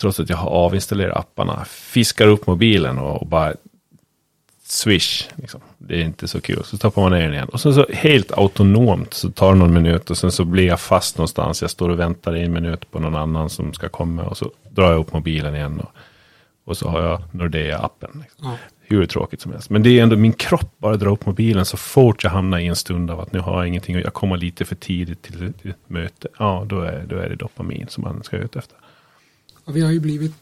trots 0.00 0.20
att 0.20 0.30
jag 0.30 0.36
har 0.36 0.66
avinstallerat 0.66 1.16
apparna, 1.16 1.64
fiskar 1.64 2.26
upp 2.26 2.46
mobilen 2.46 2.98
och, 2.98 3.20
och 3.20 3.26
bara 3.26 3.54
swish. 4.70 5.28
Liksom. 5.34 5.60
Det 5.78 5.94
är 5.94 6.04
inte 6.04 6.28
så 6.28 6.40
kul. 6.40 6.64
Så 6.64 6.78
tappar 6.78 7.02
man 7.02 7.12
ner 7.12 7.20
den 7.20 7.32
igen. 7.32 7.48
Och 7.48 7.60
sen 7.60 7.74
så 7.74 7.86
helt 7.92 8.32
autonomt 8.32 9.14
så 9.14 9.30
tar 9.30 9.52
det 9.52 9.58
någon 9.58 9.72
minut 9.72 10.10
och 10.10 10.18
sen 10.18 10.32
så 10.32 10.44
blir 10.44 10.66
jag 10.66 10.80
fast 10.80 11.18
någonstans. 11.18 11.62
Jag 11.62 11.70
står 11.70 11.88
och 11.88 11.98
väntar 11.98 12.34
en 12.34 12.52
minut 12.52 12.90
på 12.90 12.98
någon 12.98 13.14
annan 13.14 13.50
som 13.50 13.74
ska 13.74 13.88
komma 13.88 14.22
och 14.22 14.36
så 14.36 14.50
drar 14.70 14.90
jag 14.90 15.00
upp 15.00 15.12
mobilen 15.12 15.54
igen. 15.54 15.80
Och, 15.80 15.90
och 16.64 16.76
så 16.76 16.88
har 16.88 17.02
jag 17.02 17.22
Nordea-appen. 17.32 18.20
Liksom. 18.20 18.38
Ja. 18.42 18.56
Hur 18.80 19.06
tråkigt 19.06 19.40
som 19.40 19.52
helst. 19.52 19.70
Men 19.70 19.82
det 19.82 19.98
är 19.98 20.02
ändå 20.02 20.16
min 20.16 20.32
kropp 20.32 20.78
bara 20.78 20.96
drar 20.96 21.10
upp 21.10 21.26
mobilen 21.26 21.64
så 21.64 21.76
fort 21.76 22.24
jag 22.24 22.30
hamnar 22.30 22.58
i 22.58 22.66
en 22.66 22.76
stund 22.76 23.10
av 23.10 23.20
att 23.20 23.32
nu 23.32 23.38
har 23.38 23.56
jag 23.56 23.68
ingenting 23.68 23.96
och 23.96 24.02
jag 24.02 24.14
kommer 24.14 24.36
lite 24.36 24.64
för 24.64 24.74
tidigt 24.74 25.22
till, 25.22 25.52
ett 25.64 25.76
möte. 25.86 26.28
Ja, 26.38 26.64
då 26.68 26.80
är, 26.80 27.04
då 27.08 27.16
är 27.16 27.28
det 27.28 27.36
dopamin 27.36 27.86
som 27.88 28.04
man 28.04 28.22
ska 28.22 28.36
ut 28.36 28.56
efter. 28.56 28.78
Och 29.64 29.76
vi 29.76 29.80
har 29.80 29.90
ju 29.90 30.00
blivit 30.00 30.32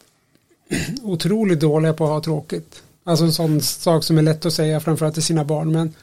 otroligt 1.03 1.59
dåliga 1.59 1.93
på 1.93 2.03
att 2.03 2.09
ha 2.09 2.21
tråkigt. 2.21 2.83
Alltså 3.07 3.25
en 3.25 3.33
sån 3.33 3.61
sak 3.61 4.03
som 4.03 4.17
är 4.17 4.21
lätt 4.21 4.45
att 4.45 4.53
säga 4.53 4.79
framförallt 4.79 5.13
till 5.13 5.23
sina 5.23 5.45
barn. 5.45 5.71
Men 5.71 5.93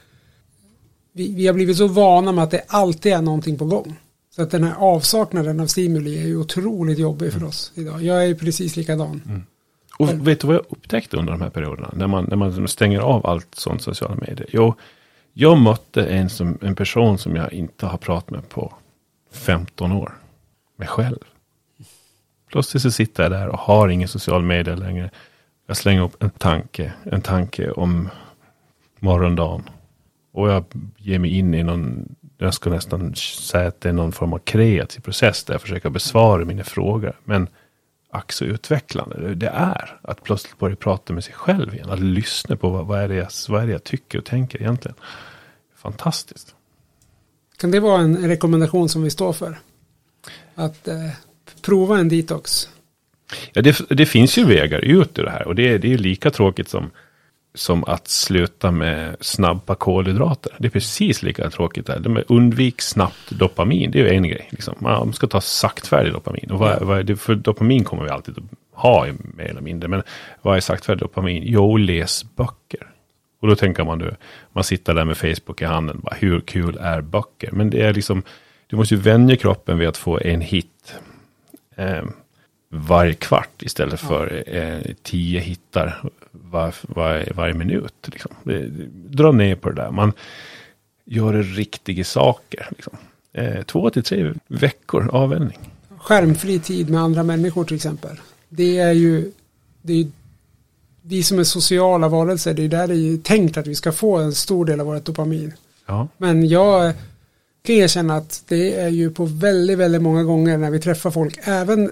vi, 1.13 1.35
vi 1.35 1.47
har 1.47 1.55
blivit 1.55 1.77
så 1.77 1.87
vana 1.87 2.33
med 2.33 2.45
att 2.45 2.51
det 2.51 2.65
alltid 2.69 3.13
är 3.13 3.23
någonting 3.23 3.59
på 3.59 3.65
gång. 3.65 3.97
Så 4.37 4.43
att 4.43 4.51
den 4.51 4.65
här 4.65 4.75
avsaknaden 4.79 5.61
av 5.61 5.67
stimuli 5.67 6.19
är 6.23 6.27
ju 6.27 6.37
otroligt 6.37 6.99
jobbig 6.99 7.33
för 7.33 7.39
mm. 7.39 7.49
oss 7.49 7.73
idag. 7.75 8.03
Jag 8.03 8.23
är 8.23 8.27
ju 8.27 8.35
precis 8.35 8.77
likadan. 8.77 9.23
Mm. 9.27 9.43
Och 9.99 10.29
vet 10.29 10.41
du 10.41 10.47
vad 10.47 10.57
jag 10.57 10.65
upptäckte 10.69 11.17
under 11.17 11.33
de 11.33 11.43
här 11.43 11.51
perioderna? 11.51 11.91
När 11.97 12.07
man, 12.07 12.25
när 12.25 12.37
man 12.37 12.69
stänger 12.69 13.01
av 13.01 13.27
allt 13.27 13.55
sånt 13.55 13.83
sociala 13.83 14.15
medier. 14.15 14.47
Jo, 14.53 14.75
jag 15.33 15.59
mötte 15.59 16.07
en, 16.07 16.31
som, 16.31 16.59
en 16.63 16.75
person 16.75 17.19
som 17.19 17.37
jag 17.37 17.53
inte 17.53 17.87
har 17.87 17.99
pratat 17.99 18.31
med 18.31 18.49
på 18.49 18.75
15 19.33 19.93
år. 19.93 20.15
Mig 20.77 20.89
själv. 20.89 21.19
Plötsligt 22.51 22.83
så 22.83 22.91
sitter 22.91 23.23
jag 23.23 23.33
där 23.33 23.49
och 23.49 23.59
har 23.59 23.89
ingen 23.89 24.09
social 24.09 24.43
media 24.43 24.75
längre. 24.75 25.11
Jag 25.67 25.77
slänger 25.77 26.03
upp 26.03 26.23
en 26.23 26.31
tanke, 26.31 26.93
en 27.05 27.23
tanke 27.23 27.71
om 27.71 28.09
morgondagen. 29.01 29.71
Och 30.33 30.49
jag 30.49 30.65
ger 30.97 31.19
mig 31.19 31.31
in 31.31 31.55
i 31.55 31.63
någon, 31.63 32.15
jag 32.39 32.55
ska 32.55 32.71
nästan 32.71 33.15
säga 33.15 33.69
att 33.69 33.81
det 33.81 33.89
är 33.89 33.93
någon 33.93 34.13
form 34.13 34.33
av 34.33 34.39
kreativ 34.39 35.01
process 35.01 35.45
där 35.45 35.55
jag 35.55 35.61
försöker 35.61 35.91
besvara 35.91 36.45
mina 36.45 36.65
frågor. 36.65 37.21
Men 37.25 37.49
ack 38.11 38.33
så 38.33 38.45
utvecklande 38.45 39.35
det 39.35 39.49
är 39.49 39.99
att 40.03 40.23
plötsligt 40.23 40.59
börja 40.59 40.77
prata 40.77 41.13
med 41.13 41.25
sig 41.25 41.35
själv 41.35 41.75
igen. 41.75 41.91
Att 41.91 42.01
lyssna 42.01 42.57
på 42.57 42.71
vad, 42.71 42.87
vad, 42.87 43.01
är 43.01 43.09
det 43.09 43.15
jag, 43.15 43.29
vad 43.49 43.63
är 43.63 43.67
det 43.67 43.73
jag 43.73 43.85
tycker 43.85 44.19
och 44.19 44.25
tänker 44.25 44.61
egentligen. 44.61 44.97
Fantastiskt. 45.77 46.55
Kan 47.57 47.71
det 47.71 47.81
vara 47.81 48.01
en 48.01 48.29
rekommendation 48.29 48.89
som 48.89 49.03
vi 49.03 49.11
står 49.11 49.33
för? 49.33 49.59
Att 50.55 50.89
eh, 50.89 51.11
prova 51.63 51.99
en 51.99 52.09
detox 52.09 52.69
Ja, 53.53 53.63
det, 53.63 53.77
det, 53.89 54.07
finns 54.07 54.39
ju 54.39 54.45
vägar 54.45 54.79
ut 54.79 55.19
ur 55.19 55.25
det 55.25 55.31
här 55.31 55.49
och 55.49 55.55
det, 55.55 55.79
det 55.79 55.93
är 55.93 55.99
lika 55.99 56.31
tråkigt 56.31 56.69
som, 56.69 56.91
som 57.55 57.85
att 57.85 58.09
sluta 58.09 58.71
med 58.71 59.17
snabba 59.21 59.75
kolhydrater. 59.75 60.53
Det 60.59 60.67
är 60.67 60.71
precis 60.71 61.23
lika 61.23 61.51
tråkigt 61.51 61.87
där. 61.87 61.99
De 61.99 62.23
undvik 62.29 62.83
snabbt 62.83 63.31
dopamin, 63.31 63.91
det 63.91 64.01
är 64.01 64.05
ju 64.05 64.11
en 64.11 64.29
grej. 64.29 64.49
Liksom. 64.51 64.75
Man 64.79 65.13
ska 65.13 65.27
ta 65.27 65.41
saktfärdig 65.41 66.13
dopamin. 66.13 66.51
Och 66.51 66.59
vad, 66.59 66.83
vad 66.83 67.07
det, 67.07 67.17
för 67.17 67.35
dopamin 67.35 67.85
kommer 67.85 68.05
vi 68.05 68.11
alltid 68.11 68.39
att 68.39 68.45
ha 68.73 69.07
mer 69.37 69.45
eller 69.45 69.61
mindre. 69.61 69.89
Men 69.89 70.03
vad 70.43 70.57
är 70.57 70.61
saktfärdig 70.61 71.01
dopamin? 71.01 71.43
Jo, 71.47 71.77
läs 71.77 72.25
böcker. 72.37 72.91
Och 73.45 73.49
då 73.49 73.57
tänker 73.57 73.85
man 73.85 73.99
du, 73.99 74.15
man 74.53 74.65
sitter 74.65 74.95
där 74.95 75.05
med 75.05 75.17
Facebook 75.17 75.63
i 75.63 75.65
handen, 75.65 76.01
bara, 76.03 76.15
hur 76.15 76.41
kul 76.41 76.79
är 76.81 77.01
böcker? 77.01 77.51
Men 77.53 77.71
det 77.71 77.83
är 77.83 77.95
liksom, 77.95 78.23
du 78.67 78.77
måste 78.77 78.95
ju 78.95 79.01
vänja 79.01 79.37
kroppen 79.37 79.79
vid 79.79 79.89
att 79.89 79.97
få 79.97 80.21
en 80.21 80.41
hit. 80.41 80.97
Eh, 81.77 82.03
varje 82.75 83.15
kvart 83.15 83.63
istället 83.63 84.01
för 84.01 84.45
eh, 84.47 84.95
tio 85.03 85.41
hittar 85.41 86.11
var, 86.31 86.75
var, 86.83 87.33
varje 87.35 87.55
minut. 87.55 87.95
Liksom. 88.07 88.33
Dra 88.93 89.33
ner 89.33 89.57
på 89.57 89.69
det 89.69 89.83
där. 89.83 89.91
Man 89.91 90.13
gör 91.05 91.33
riktiga 91.43 92.05
saker. 92.05 92.69
Liksom. 92.71 92.97
Eh, 93.33 93.63
två 93.63 93.91
till 93.91 94.03
tre 94.03 94.33
veckor 94.47 95.11
avvänjning. 95.13 95.59
Skärmfri 95.99 96.59
tid 96.59 96.91
med 96.91 97.01
andra 97.01 97.23
människor 97.23 97.65
till 97.65 97.77
exempel. 97.77 98.17
Det 98.49 98.79
är 98.79 98.93
ju 98.93 99.33
det 99.83 100.01
är, 100.01 100.07
vi 101.03 101.23
som 101.23 101.39
är 101.39 101.45
sociala 101.45 102.09
varelser. 102.09 102.55
Det 102.55 102.65
är 102.65 102.69
där 102.69 102.89
det 102.89 102.95
är 102.95 103.17
tänkt 103.17 103.57
att 103.57 103.67
vi 103.67 103.75
ska 103.75 103.93
få 103.93 104.17
en 104.17 104.33
stor 104.33 104.65
del 104.65 104.81
av 104.81 104.87
vårt 104.87 105.05
dopamin. 105.05 105.53
Ja. 105.87 106.09
Men 106.17 106.49
jag 106.49 106.93
kan 107.63 107.75
erkänna 107.75 108.17
att 108.17 108.45
det 108.49 108.75
är 108.75 108.89
ju 108.89 109.11
på 109.11 109.25
väldigt, 109.25 109.79
väldigt 109.79 110.03
många 110.03 110.23
gånger 110.23 110.59
när 110.59 110.71
vi 110.71 110.81
träffar 110.81 111.11
folk, 111.11 111.39
även 111.45 111.91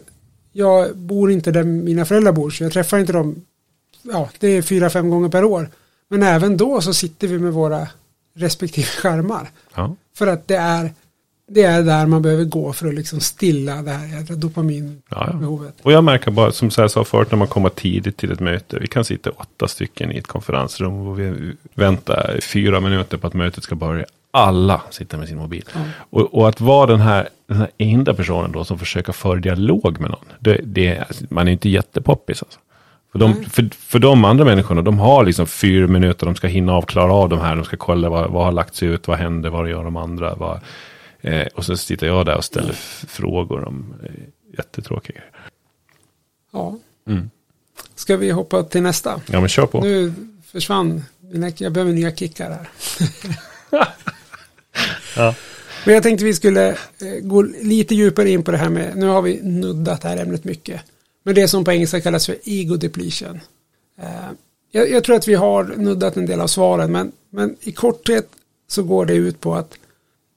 jag 0.53 0.97
bor 0.97 1.31
inte 1.31 1.51
där 1.51 1.63
mina 1.65 2.05
föräldrar 2.05 2.33
bor 2.33 2.51
så 2.51 2.65
jag 2.65 2.73
träffar 2.73 2.99
inte 2.99 3.13
dem, 3.13 3.45
ja 4.03 4.29
det 4.39 4.49
är 4.49 4.63
fyra, 4.63 4.91
fem 4.91 5.11
gånger 5.11 5.29
per 5.29 5.45
år. 5.45 5.69
Men 6.09 6.23
även 6.23 6.57
då 6.57 6.81
så 6.81 6.95
sitter 6.95 7.29
vi 7.29 7.39
med 7.39 7.53
våra 7.53 7.89
respektive 8.35 8.87
skärmar. 8.87 9.51
Ja. 9.75 9.97
För 10.15 10.27
att 10.27 10.49
det 10.49 10.57
är, 10.57 10.93
det 11.51 11.63
är 11.63 11.83
där 11.83 12.07
man 12.07 12.23
behöver 12.23 12.45
gå 12.45 12.73
för 12.73 12.89
att 12.89 12.95
liksom 12.95 13.21
stilla 13.21 13.83
det 13.83 13.91
här 13.91 14.37
dopaminbehovet. 14.37 15.03
Ja, 15.09 15.75
ja. 15.77 15.83
Och 15.83 15.93
jag 15.93 16.05
märker 16.05 16.31
bara, 16.31 16.53
som 16.53 16.71
jag 16.77 16.91
sa 16.91 17.05
förut, 17.05 17.31
när 17.31 17.39
man 17.39 17.49
kommer 17.49 17.69
tidigt 17.69 18.17
till 18.17 18.33
ett 18.33 18.41
möte. 18.41 18.79
Vi 18.79 18.87
kan 18.87 19.05
sitta 19.05 19.31
åtta 19.31 19.69
stycken 19.69 20.13
i 20.13 20.19
ett 20.19 20.27
konferensrum 20.27 21.07
och 21.07 21.21
vi 21.21 21.53
väntar 21.75 22.39
fyra 22.43 22.81
minuter 22.81 23.17
på 23.17 23.27
att 23.27 23.35
mötet 23.35 23.65
ska 23.65 23.75
börja 23.75 24.05
alla 24.35 24.83
sitter 24.91 25.19
med 25.19 25.29
sin 25.29 25.39
mobil. 25.39 25.65
Mm. 25.75 25.89
Och, 26.11 26.35
och, 26.35 26.49
att 26.49 26.61
vara 26.61 26.87
den 26.87 27.01
här, 27.01 27.29
den 27.47 27.57
här 27.57 27.71
enda 27.79 28.15
personen 28.15 28.53
då 28.53 28.65
som 28.65 28.79
försöker 28.79 29.13
föra 29.13 29.41
dialog 29.41 30.01
med 30.01 30.11
någon. 30.11 30.25
Det, 30.39 30.61
det, 30.65 31.05
man 31.31 31.49
är 31.49 31.53
inte 31.53 31.69
jättepoppis 31.69 32.43
alltså. 32.43 32.59
För 33.13 33.19
de, 33.19 33.33
mm. 33.33 33.45
för, 33.45 33.71
för 33.79 33.99
de 33.99 34.25
andra 34.25 34.45
människorna, 34.45 34.83
de 34.83 34.99
har 34.99 35.25
liksom 35.25 35.47
fyra 35.47 35.87
minuter, 35.87 36.27
de 36.27 36.35
ska 36.35 36.47
hinna 36.47 36.73
av, 36.73 36.83
klara 36.83 37.13
av 37.13 37.29
de 37.29 37.41
här, 37.41 37.57
de 37.57 37.65
ska 37.65 37.77
kolla 37.77 38.09
vad, 38.09 38.31
vad 38.31 38.45
har 38.45 38.53
lagts 38.53 38.83
ut, 38.83 39.09
vad 39.09 39.19
händer, 39.19 39.51
vad 39.51 39.71
gör 39.71 39.85
de 39.85 39.97
andra. 39.97 40.35
Vad, 40.35 40.61
eh, 41.21 41.47
och 41.55 41.65
så 41.65 41.77
sitter 41.77 42.07
jag 42.07 42.27
där 42.27 42.37
och 42.37 42.45
ställer 42.45 42.65
mm. 42.65 42.77
frågor 43.09 43.65
om 43.65 43.95
eh, 44.05 44.11
jättetråkiga 44.57 45.21
Ja. 46.53 46.79
Mm. 47.09 47.31
Ska 47.95 48.17
vi 48.17 48.31
hoppa 48.31 48.63
till 48.63 48.83
nästa? 48.83 49.21
Ja, 49.27 49.41
men 49.41 49.49
kör 49.49 49.67
på. 49.67 49.81
Nu 49.81 50.15
försvann, 50.45 51.05
jag 51.57 51.73
behöver 51.73 51.93
nya 51.93 52.11
kickar 52.17 52.51
här. 52.51 52.69
ja. 55.17 55.35
Men 55.85 55.95
jag 55.95 56.03
tänkte 56.03 56.25
vi 56.25 56.35
skulle 56.35 56.69
eh, 56.71 56.77
gå 57.23 57.43
lite 57.43 57.95
djupare 57.95 58.31
in 58.31 58.43
på 58.43 58.51
det 58.51 58.57
här 58.57 58.69
med, 58.69 58.97
nu 58.97 59.07
har 59.07 59.23
vi 59.23 59.41
nuddat 59.43 60.03
det 60.03 60.09
här 60.09 60.17
ämnet 60.17 60.45
mycket, 60.45 60.81
men 61.23 61.35
det 61.35 61.49
som 61.49 61.65
på 61.65 61.73
engelska 61.73 62.01
kallas 62.01 62.27
för 62.27 62.37
ego 62.45 62.77
depletion. 62.77 63.41
Eh, 64.01 64.31
jag, 64.71 64.91
jag, 64.91 65.05
tror 65.05 65.17
att 65.17 65.29
vi 65.29 65.35
har 65.35 65.65
nuddat 65.65 66.17
en 66.17 66.27
del 66.27 66.41
av 66.41 66.47
svaren, 66.47 66.93
men, 66.93 67.13
men 67.31 67.57
i 67.61 67.73
korthet 67.73 68.29
så 68.69 68.83
går 68.83 69.07
det 69.07 69.15
ut 69.15 69.41
på 69.41 69.55
att 69.55 69.75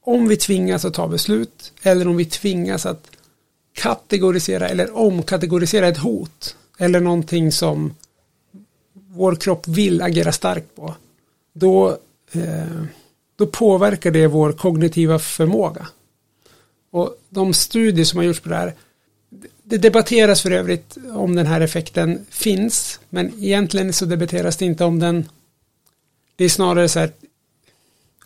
om 0.02 0.28
vi 0.28 0.38
tvingas 0.38 0.86
att 0.86 0.94
ta 0.94 1.08
beslut 1.08 1.74
eller 1.82 2.08
om 2.08 2.18
vi 2.18 2.26
tvingas 2.26 2.86
att 2.86 3.08
kategorisera 3.74 4.70
eller 4.70 4.98
omkategorisera 4.98 5.88
ett 5.88 5.98
hot 5.98 6.56
eller 6.78 7.00
någonting 7.00 7.52
som 7.52 7.96
vår 8.94 9.36
kropp 9.36 9.68
vill 9.68 10.02
agera 10.02 10.32
starkt 10.32 10.76
på, 10.76 10.96
då 11.54 11.98
eh, 12.32 12.84
då 13.36 13.48
påverkar 13.48 14.12
det 14.12 14.28
vår 14.28 14.52
kognitiva 14.52 15.20
förmåga. 15.20 15.88
Och 16.92 17.18
de 17.30 17.54
studier 17.54 18.06
som 18.06 18.18
har 18.18 18.24
gjorts 18.24 18.40
på 18.40 18.50
det 18.50 18.56
här, 18.56 18.74
det 19.64 19.78
debatteras 19.78 20.42
för 20.42 20.52
övrigt 20.52 20.98
om 21.14 21.36
den 21.36 21.46
här 21.46 21.62
effekten 21.62 22.26
finns, 22.30 23.00
men 23.10 23.34
egentligen 23.44 23.94
så 23.94 24.06
debatteras 24.06 24.58
det 24.58 24.66
inte 24.66 24.84
om 24.84 25.00
den, 25.00 25.30
det 26.36 26.46
är 26.46 26.50
snarare 26.50 26.90
så 26.90 27.00
här, 27.00 27.12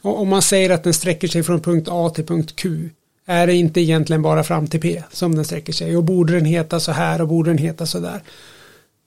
om 0.01 0.27
man 0.27 0.41
säger 0.41 0.69
att 0.69 0.83
den 0.83 0.93
sträcker 0.93 1.27
sig 1.27 1.43
från 1.43 1.61
punkt 1.61 1.87
A 1.91 2.09
till 2.09 2.25
punkt 2.25 2.55
Q, 2.55 2.89
är 3.25 3.47
det 3.47 3.53
inte 3.53 3.81
egentligen 3.81 4.21
bara 4.21 4.43
fram 4.43 4.67
till 4.67 4.81
P 4.81 5.03
som 5.11 5.35
den 5.35 5.45
sträcker 5.45 5.73
sig 5.73 5.97
och 5.97 6.03
borde 6.03 6.33
den 6.33 6.45
heta 6.45 6.79
så 6.79 6.91
här 6.91 7.21
och 7.21 7.27
borde 7.27 7.49
den 7.49 7.57
heta 7.57 7.85
så 7.85 7.99
där. 7.99 8.23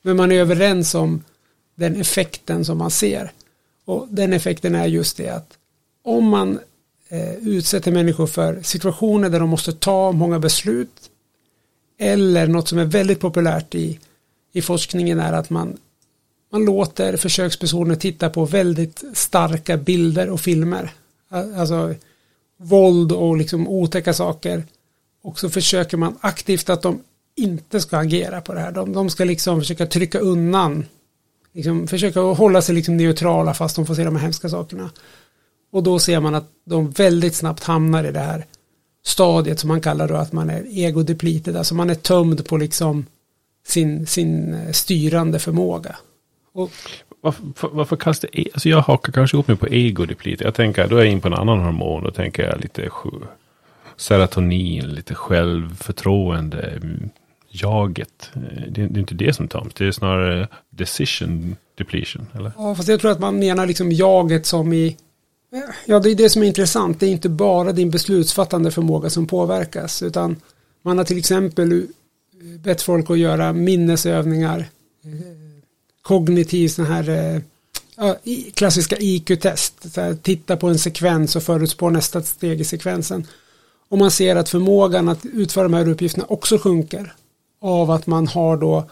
Men 0.02 0.16
man 0.16 0.32
är 0.32 0.40
överens 0.40 0.94
om 0.94 1.24
den 1.74 2.00
effekten 2.00 2.64
som 2.64 2.78
man 2.78 2.90
ser. 2.90 3.32
Och 3.84 4.06
den 4.10 4.32
effekten 4.32 4.74
är 4.74 4.86
just 4.86 5.16
det 5.16 5.28
att 5.28 5.58
om 6.02 6.28
man 6.28 6.58
eh, 7.08 7.34
utsätter 7.34 7.92
människor 7.92 8.26
för 8.26 8.62
situationer 8.62 9.30
där 9.30 9.40
de 9.40 9.48
måste 9.48 9.72
ta 9.72 10.12
många 10.12 10.38
beslut 10.38 11.10
eller 11.98 12.46
något 12.46 12.68
som 12.68 12.78
är 12.78 12.84
väldigt 12.84 13.20
populärt 13.20 13.74
i, 13.74 13.98
i 14.52 14.62
forskningen 14.62 15.20
är 15.20 15.32
att 15.32 15.50
man, 15.50 15.76
man 16.52 16.64
låter 16.64 17.16
försökspersoner 17.16 17.94
titta 17.94 18.30
på 18.30 18.44
väldigt 18.44 19.04
starka 19.12 19.76
bilder 19.76 20.30
och 20.30 20.40
filmer. 20.40 20.90
Alltså 21.56 21.94
våld 22.56 23.12
och 23.12 23.36
liksom 23.36 23.68
otäcka 23.68 24.14
saker. 24.14 24.64
Och 25.22 25.38
så 25.38 25.50
försöker 25.50 25.96
man 25.96 26.18
aktivt 26.20 26.70
att 26.70 26.82
de 26.82 27.00
inte 27.36 27.80
ska 27.80 27.98
agera 27.98 28.40
på 28.40 28.54
det 28.54 28.60
här. 28.60 28.72
De, 28.72 28.92
de 28.92 29.10
ska 29.10 29.24
liksom 29.24 29.60
försöka 29.60 29.86
trycka 29.86 30.18
undan. 30.18 30.84
Liksom 31.52 31.88
försöka 31.88 32.20
hålla 32.20 32.62
sig 32.62 32.74
liksom 32.74 32.96
neutrala 32.96 33.54
fast 33.54 33.76
de 33.76 33.86
får 33.86 33.94
se 33.94 34.04
de 34.04 34.16
här 34.16 34.22
hemska 34.22 34.48
sakerna. 34.48 34.90
Och 35.72 35.82
då 35.82 35.98
ser 35.98 36.20
man 36.20 36.34
att 36.34 36.50
de 36.64 36.90
väldigt 36.90 37.34
snabbt 37.34 37.64
hamnar 37.64 38.04
i 38.04 38.12
det 38.12 38.20
här 38.20 38.46
stadiet 39.04 39.58
som 39.58 39.68
man 39.68 39.80
kallar 39.80 40.08
då 40.08 40.14
att 40.14 40.32
man 40.32 40.50
är 40.50 40.64
egodepleted. 40.70 41.56
Alltså 41.56 41.74
man 41.74 41.90
är 41.90 41.94
tömd 41.94 42.46
på 42.46 42.56
liksom 42.56 43.06
sin, 43.66 44.06
sin 44.06 44.54
eh, 44.54 44.72
styrande 44.72 45.38
förmåga. 45.38 45.96
Och, 46.52 46.70
varför, 47.20 47.68
varför 47.72 47.96
kallas 47.96 48.20
det, 48.20 48.40
e- 48.40 48.48
alltså 48.52 48.68
jag 48.68 48.80
hakar 48.80 49.12
kanske 49.12 49.36
ihop 49.36 49.48
mig 49.48 49.56
på 49.56 49.66
egodepleted. 49.66 50.46
Jag 50.46 50.54
tänker, 50.54 50.88
då 50.88 50.96
är 50.96 51.04
jag 51.04 51.12
in 51.12 51.20
på 51.20 51.28
en 51.28 51.34
annan 51.34 51.60
hormon. 51.60 52.04
Då 52.04 52.10
tänker 52.10 52.42
jag 52.42 52.60
lite 52.60 52.90
serotonin, 53.96 54.94
lite 54.94 55.14
självförtroende, 55.14 56.80
jaget. 57.48 58.30
Det, 58.68 58.86
det 58.86 58.98
är 58.98 59.00
inte 59.00 59.14
det 59.14 59.32
som 59.32 59.48
töms, 59.48 59.74
det 59.74 59.86
är 59.86 59.92
snarare 59.92 60.48
decision 60.70 61.56
depletion. 61.74 62.26
Eller? 62.34 62.52
Ja, 62.56 62.74
fast 62.74 62.88
jag 62.88 63.00
tror 63.00 63.10
att 63.10 63.20
man 63.20 63.38
menar 63.38 63.66
liksom 63.66 63.92
jaget 63.92 64.46
som 64.46 64.72
i 64.72 64.96
Ja, 65.86 66.00
det 66.00 66.10
är 66.10 66.14
det 66.14 66.30
som 66.30 66.42
är 66.42 66.46
intressant. 66.46 67.00
Det 67.00 67.06
är 67.06 67.10
inte 67.10 67.28
bara 67.28 67.72
din 67.72 67.90
beslutsfattande 67.90 68.70
förmåga 68.70 69.10
som 69.10 69.26
påverkas, 69.26 70.02
utan 70.02 70.36
man 70.82 70.98
har 70.98 71.04
till 71.04 71.18
exempel 71.18 71.86
bett 72.58 72.82
folk 72.82 73.10
att 73.10 73.18
göra 73.18 73.52
minnesövningar, 73.52 74.58
eh, 75.04 75.10
kognitiv 76.02 76.68
sån 76.68 76.86
här 76.86 77.08
eh, 77.08 77.40
klassiska 78.54 78.96
IQ-test, 78.98 79.86
titta 80.22 80.56
på 80.56 80.68
en 80.68 80.78
sekvens 80.78 81.36
och 81.36 81.42
förutspå 81.42 81.90
nästa 81.90 82.22
steg 82.22 82.60
i 82.60 82.64
sekvensen. 82.64 83.26
Och 83.88 83.98
man 83.98 84.10
ser 84.10 84.36
att 84.36 84.48
förmågan 84.48 85.08
att 85.08 85.26
utföra 85.26 85.62
de 85.62 85.74
här 85.74 85.88
uppgifterna 85.88 86.26
också 86.28 86.58
sjunker 86.58 87.14
av 87.60 87.90
att 87.90 88.06
man 88.06 88.26
har 88.26 88.56
då 88.56 88.90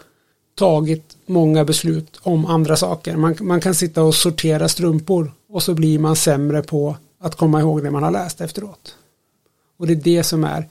tagit 0.60 1.16
många 1.26 1.64
beslut 1.64 2.20
om 2.22 2.46
andra 2.46 2.76
saker. 2.76 3.16
Man, 3.16 3.36
man 3.40 3.60
kan 3.60 3.74
sitta 3.74 4.02
och 4.02 4.14
sortera 4.14 4.68
strumpor 4.68 5.32
och 5.48 5.62
så 5.62 5.74
blir 5.74 5.98
man 5.98 6.16
sämre 6.16 6.62
på 6.62 6.96
att 7.20 7.34
komma 7.34 7.60
ihåg 7.60 7.82
det 7.82 7.90
man 7.90 8.02
har 8.02 8.10
läst 8.10 8.40
efteråt. 8.40 8.94
Och 9.78 9.86
det 9.86 9.92
är 9.92 9.96
det 9.96 10.22
som 10.22 10.44
är 10.44 10.68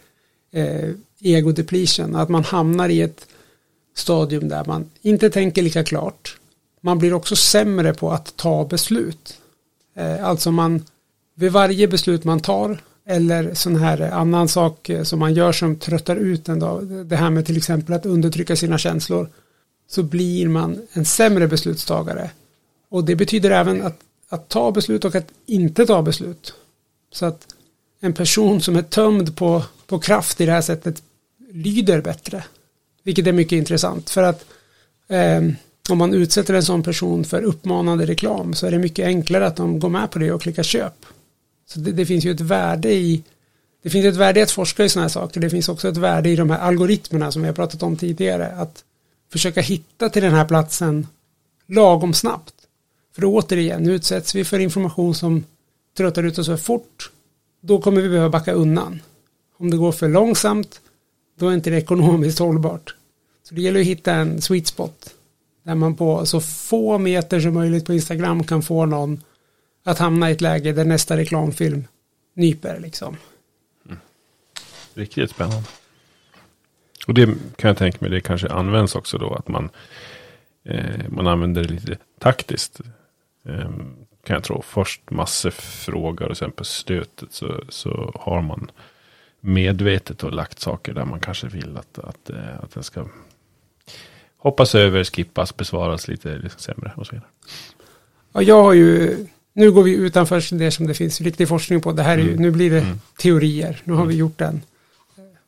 eh, 0.53 0.89
ego 1.19 1.51
depletion, 1.51 2.15
att 2.15 2.29
man 2.29 2.43
hamnar 2.43 2.89
i 2.89 3.01
ett 3.01 3.27
stadium 3.95 4.49
där 4.49 4.65
man 4.65 4.89
inte 5.01 5.29
tänker 5.29 5.61
lika 5.61 5.83
klart. 5.83 6.37
Man 6.81 6.99
blir 6.99 7.13
också 7.13 7.35
sämre 7.35 7.93
på 7.93 8.11
att 8.11 8.35
ta 8.35 8.65
beslut. 8.65 9.37
Eh, 9.95 10.25
alltså 10.25 10.51
man, 10.51 10.85
vid 11.35 11.51
varje 11.51 11.87
beslut 11.87 12.23
man 12.23 12.39
tar 12.39 12.81
eller 13.07 13.53
sån 13.53 13.75
här 13.75 14.01
annan 14.01 14.47
sak 14.47 14.89
eh, 14.89 15.03
som 15.03 15.19
man 15.19 15.33
gör 15.33 15.51
som 15.51 15.75
tröttar 15.75 16.15
ut 16.15 16.49
en 16.49 16.59
dag, 16.59 16.87
det 17.05 17.15
här 17.15 17.29
med 17.29 17.45
till 17.45 17.57
exempel 17.57 17.95
att 17.95 18.05
undertrycka 18.05 18.55
sina 18.55 18.77
känslor, 18.77 19.29
så 19.89 20.03
blir 20.03 20.47
man 20.47 20.81
en 20.93 21.05
sämre 21.05 21.47
beslutstagare. 21.47 22.31
Och 22.89 23.03
det 23.03 23.15
betyder 23.15 23.51
även 23.51 23.81
att, 23.81 23.99
att 24.29 24.49
ta 24.49 24.71
beslut 24.71 25.05
och 25.05 25.15
att 25.15 25.27
inte 25.45 25.85
ta 25.85 26.01
beslut. 26.01 26.53
Så 27.11 27.25
att 27.25 27.47
en 27.99 28.13
person 28.13 28.61
som 28.61 28.75
är 28.75 28.81
tömd 28.81 29.37
på, 29.37 29.63
på 29.87 29.99
kraft 29.99 30.41
i 30.41 30.45
det 30.45 30.51
här 30.51 30.61
sättet 30.61 31.03
lyder 31.51 32.01
bättre. 32.01 32.43
Vilket 33.03 33.27
är 33.27 33.31
mycket 33.31 33.57
intressant 33.57 34.09
för 34.09 34.23
att 34.23 34.45
eh, 35.07 35.41
om 35.89 35.97
man 35.97 36.13
utsätter 36.13 36.53
en 36.53 36.63
sån 36.63 36.83
person 36.83 37.23
för 37.23 37.41
uppmanande 37.41 38.05
reklam 38.05 38.53
så 38.53 38.67
är 38.67 38.71
det 38.71 38.79
mycket 38.79 39.05
enklare 39.05 39.47
att 39.47 39.55
de 39.55 39.79
går 39.79 39.89
med 39.89 40.11
på 40.11 40.19
det 40.19 40.31
och 40.31 40.41
klickar 40.41 40.63
köp. 40.63 41.05
Så 41.69 41.79
det, 41.79 41.91
det 41.91 42.05
finns 42.05 42.25
ju 42.25 42.31
ett 42.31 42.41
värde 42.41 42.93
i 42.93 43.23
det 43.81 43.89
finns 43.89 44.05
ett 44.05 44.15
värde 44.15 44.39
i 44.39 44.43
att 44.43 44.51
forska 44.51 44.85
i 44.85 44.89
sådana 44.89 45.03
här 45.03 45.09
saker. 45.09 45.41
Det 45.41 45.49
finns 45.49 45.69
också 45.69 45.89
ett 45.89 45.97
värde 45.97 46.29
i 46.29 46.35
de 46.35 46.49
här 46.49 46.59
algoritmerna 46.59 47.31
som 47.31 47.41
vi 47.41 47.47
har 47.47 47.55
pratat 47.55 47.83
om 47.83 47.97
tidigare. 47.97 48.47
Att 48.47 48.83
försöka 49.31 49.61
hitta 49.61 50.09
till 50.09 50.21
den 50.21 50.33
här 50.33 50.45
platsen 50.45 51.07
lagom 51.67 52.13
snabbt. 52.13 52.53
För 53.15 53.21
återigen, 53.25 53.79
återigen, 53.79 53.95
utsätts 53.95 54.35
vi 54.35 54.45
för 54.45 54.59
information 54.59 55.15
som 55.15 55.43
tröttar 55.97 56.23
ut 56.23 56.37
oss 56.37 56.47
för 56.47 56.57
fort, 56.57 57.11
då 57.61 57.81
kommer 57.81 58.01
vi 58.01 58.09
behöva 58.09 58.29
backa 58.29 58.53
undan. 58.53 59.01
Om 59.57 59.69
det 59.69 59.77
går 59.77 59.91
för 59.91 60.09
långsamt, 60.09 60.81
då 61.39 61.49
är 61.49 61.53
inte 61.53 61.69
det 61.69 61.77
ekonomiskt 61.77 62.39
hållbart. 62.39 62.95
Så 63.43 63.55
det 63.55 63.61
gäller 63.61 63.79
att 63.79 63.85
hitta 63.85 64.13
en 64.13 64.41
sweet 64.41 64.67
spot 64.67 65.13
där 65.63 65.75
man 65.75 65.95
på 65.95 66.25
så 66.25 66.41
få 66.41 66.97
meter 66.97 67.39
som 67.39 67.53
möjligt 67.53 67.85
på 67.85 67.93
Instagram 67.93 68.43
kan 68.43 68.61
få 68.61 68.85
någon 68.85 69.21
att 69.83 69.99
hamna 69.99 70.29
i 70.29 70.33
ett 70.33 70.41
läge 70.41 70.71
där 70.71 70.85
nästa 70.85 71.17
reklamfilm 71.17 71.87
nyper 72.33 72.79
liksom. 72.79 73.17
Mm. 73.85 73.97
Riktigt 74.93 75.31
spännande. 75.31 75.67
Och 77.09 77.15
det 77.15 77.25
kan 77.55 77.67
jag 77.67 77.77
tänka 77.77 77.97
mig, 78.01 78.09
det 78.09 78.21
kanske 78.21 78.47
används 78.47 78.95
också 78.95 79.17
då 79.17 79.33
att 79.33 79.47
man, 79.47 79.69
eh, 80.63 81.09
man 81.09 81.27
använder 81.27 81.63
det 81.63 81.69
lite 81.69 81.97
taktiskt. 82.19 82.81
Eh, 83.45 83.69
kan 84.23 84.33
jag 84.33 84.43
tro. 84.43 84.61
Först 84.61 85.01
massor 85.09 85.49
frågor 85.51 86.29
och 86.29 86.37
sen 86.37 86.51
på 86.51 86.63
slutet 86.63 87.33
så, 87.33 87.63
så 87.69 88.11
har 88.15 88.41
man 88.41 88.71
medvetet 89.39 90.23
och 90.23 90.33
lagt 90.33 90.59
saker 90.59 90.93
där 90.93 91.05
man 91.05 91.19
kanske 91.19 91.47
vill 91.47 91.77
att, 91.77 91.99
att, 91.99 92.29
eh, 92.29 92.59
att 92.63 92.73
den 92.73 92.83
ska 92.83 93.05
hoppas 94.37 94.75
över, 94.75 95.03
skippas, 95.03 95.57
besvaras 95.57 96.07
lite 96.07 96.49
sämre 96.57 96.91
och 96.95 97.07
så 97.07 97.11
vidare. 97.11 97.29
Ja, 98.33 98.41
jag 98.41 98.63
har 98.63 98.73
ju, 98.73 99.17
nu 99.53 99.71
går 99.71 99.83
vi 99.83 99.95
utanför 99.95 100.57
det 100.57 100.71
som 100.71 100.87
det 100.87 100.93
finns 100.93 101.21
riktig 101.21 101.47
forskning 101.47 101.81
på. 101.81 101.91
Det 101.91 102.03
här 102.03 102.17
är 102.17 102.21
mm. 102.21 102.35
nu 102.35 102.51
blir 102.51 102.71
det 102.71 102.81
mm. 102.81 102.99
teorier. 103.17 103.81
Nu 103.83 103.93
har 103.93 104.05
vi 104.05 104.13
mm. 104.13 104.19
gjort 104.19 104.37
den 104.37 104.61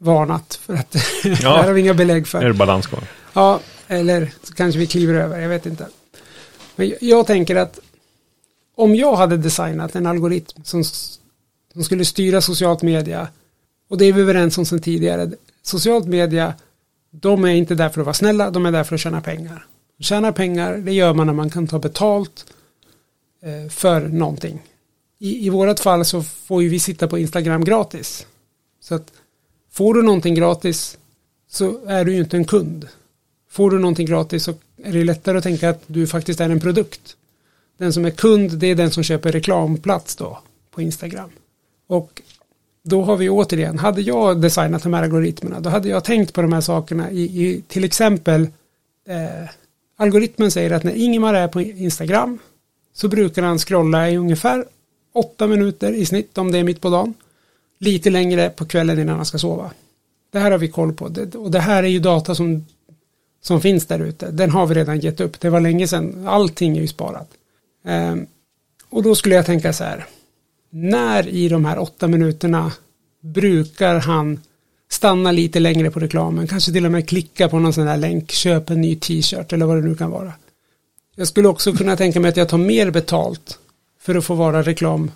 varnat 0.02 0.56
för 0.56 0.74
att 0.74 0.95
ja. 1.24 1.30
det 1.30 1.47
här 1.47 1.64
har 1.64 1.74
vi 1.74 1.82
inga 1.82 1.93
belägg 1.93 2.28
för. 2.28 2.41
Är 2.41 2.47
det 2.47 2.54
balansgång? 2.54 3.02
Ja, 3.34 3.60
eller 3.88 4.32
så 4.43 4.54
kanske 4.54 4.80
vi 4.80 4.88
kliver 4.88 5.14
över, 5.14 5.39
jag 5.39 5.49
vet 5.49 5.66
inte. 5.66 5.88
Men 6.76 6.93
jag 7.02 7.28
tänker 7.28 7.56
att 7.56 7.80
om 8.76 8.95
jag 8.95 9.16
hade 9.16 9.38
designat 9.38 9.95
en 9.95 10.06
algoritm 10.08 10.64
som, 10.64 10.84
som 11.74 11.84
skulle 11.84 12.06
styra 12.06 12.41
socialt 12.41 12.82
media 12.82 13.28
och 13.89 13.97
det 13.97 14.06
är 14.06 14.14
vi 14.14 14.22
överens 14.22 14.58
om 14.58 14.66
sedan 14.66 14.82
tidigare. 14.82 15.32
Socialt 15.62 16.06
media, 16.06 16.54
de 17.12 17.43
är 17.43 17.49
inte 17.49 17.76
där 17.76 17.89
för 17.89 18.02
att 18.02 18.06
vara 18.06 18.14
snälla, 18.14 18.52
de 18.52 18.66
är 18.66 18.72
där 18.72 18.84
för 18.84 18.95
att 18.95 19.02
tjäna 19.02 19.22
pengar. 19.22 19.66
Tjäna 19.99 20.32
pengar, 20.32 20.78
det 20.78 20.91
gör 20.91 21.14
man 21.14 21.28
när 21.28 21.34
man 21.34 21.49
kan 21.49 21.68
ta 21.68 21.80
betalt 21.80 22.45
eh, 23.43 23.70
för 23.70 24.02
någonting. 24.02 24.62
I, 25.20 25.45
I 25.45 25.49
vårat 25.49 25.80
fall 25.80 26.06
så 26.06 26.24
får 26.24 26.64
ju 26.64 26.70
vi 26.70 26.80
sitta 26.80 27.08
på 27.08 27.18
Instagram 27.18 27.64
gratis. 27.64 28.26
Så 28.82 28.95
att 28.95 29.12
Får 29.72 29.93
du 29.93 30.01
någonting 30.01 30.36
gratis 30.36 30.97
så 31.49 31.86
är 31.86 32.05
du 32.05 32.13
ju 32.13 32.19
inte 32.19 32.38
en 32.38 32.45
kund. 32.45 32.88
Får 33.49 33.72
du 33.72 33.80
någonting 33.80 34.05
gratis 34.05 34.43
så 34.43 34.53
är 34.84 34.91
det 34.93 35.03
lättare 35.03 35.38
att 35.38 35.43
tänka 35.43 35.69
att 35.69 35.84
du 35.88 36.07
faktiskt 36.07 36.39
är 36.39 36.49
en 36.49 36.59
produkt. 36.59 37.15
Den 37.78 37.93
som 37.93 38.05
är 38.05 38.09
kund 38.09 38.51
det 38.51 38.67
är 38.67 38.76
den 38.76 38.91
som 38.91 39.03
köper 39.03 39.32
reklamplats 39.32 40.15
då 40.15 40.39
på 40.72 40.82
Instagram. 40.82 41.30
Och 41.88 42.22
då 42.84 43.03
har 43.03 43.17
vi 43.17 43.30
återigen, 43.30 43.80
hade 43.80 44.01
jag 44.01 44.41
designat 44.41 44.84
de 44.84 44.93
här 44.93 45.03
algoritmerna 45.03 45.59
då 45.59 45.69
hade 45.69 45.89
jag 45.89 46.03
tänkt 46.03 46.34
på 46.34 46.41
de 46.41 46.53
här 46.53 46.61
sakerna 46.61 47.11
i, 47.11 47.22
i 47.22 47.63
till 47.67 47.84
exempel 47.84 48.41
eh, 49.07 49.49
algoritmen 49.97 50.51
säger 50.51 50.72
att 50.72 50.84
när 50.84 50.93
Ingemar 50.93 51.34
är 51.34 51.47
på 51.47 51.61
Instagram 51.61 52.39
så 52.93 53.07
brukar 53.07 53.43
han 53.43 53.59
scrolla 53.59 54.09
i 54.09 54.17
ungefär 54.17 54.65
åtta 55.13 55.47
minuter 55.47 55.93
i 55.93 56.05
snitt 56.05 56.38
om 56.38 56.51
det 56.51 56.57
är 56.57 56.63
mitt 56.63 56.82
på 56.82 56.89
dagen 56.89 57.13
lite 57.82 58.09
längre 58.09 58.49
på 58.49 58.65
kvällen 58.65 58.99
innan 58.99 59.15
han 59.15 59.25
ska 59.25 59.38
sova. 59.38 59.71
Det 60.32 60.39
här 60.39 60.51
har 60.51 60.57
vi 60.57 60.67
koll 60.67 60.93
på 60.93 61.05
och 61.36 61.51
det 61.51 61.59
här 61.59 61.84
är 61.84 61.88
ju 61.88 61.99
data 61.99 62.36
som, 62.36 62.65
som 63.41 63.61
finns 63.61 63.86
där 63.86 63.99
ute. 63.99 64.32
Den 64.32 64.49
har 64.49 64.67
vi 64.67 64.75
redan 64.75 64.99
gett 64.99 65.19
upp. 65.19 65.39
Det 65.39 65.49
var 65.49 65.59
länge 65.59 65.88
sedan. 65.88 66.27
Allting 66.27 66.77
är 66.77 66.82
ju 66.82 66.88
sparat. 66.88 67.29
Um, 67.86 68.27
och 68.89 69.03
då 69.03 69.15
skulle 69.15 69.36
jag 69.36 69.45
tänka 69.45 69.73
så 69.73 69.84
här. 69.84 70.05
När 70.69 71.27
i 71.27 71.49
de 71.49 71.65
här 71.65 71.79
åtta 71.79 72.07
minuterna 72.07 72.71
brukar 73.21 73.95
han 73.95 74.39
stanna 74.89 75.32
lite 75.32 75.59
längre 75.59 75.91
på 75.91 75.99
reklamen, 75.99 76.47
kanske 76.47 76.71
till 76.71 76.86
och 76.86 76.91
med 76.91 77.09
klicka 77.09 77.49
på 77.49 77.59
någon 77.59 77.73
sån 77.73 77.88
här 77.88 77.97
länk, 77.97 78.32
köp 78.32 78.69
en 78.69 78.82
ny 78.82 78.95
t-shirt 78.95 79.53
eller 79.53 79.65
vad 79.65 79.77
det 79.77 79.89
nu 79.89 79.95
kan 79.95 80.11
vara. 80.11 80.34
Jag 81.15 81.27
skulle 81.27 81.47
också 81.47 81.73
kunna 81.73 81.97
tänka 81.97 82.19
mig 82.19 82.29
att 82.29 82.38
jag 82.38 82.49
tar 82.49 82.57
mer 82.57 82.91
betalt 82.91 83.59
för 83.99 84.15
att 84.15 84.25
få 84.25 84.36
vara 84.36 84.61
reklam 84.61 85.11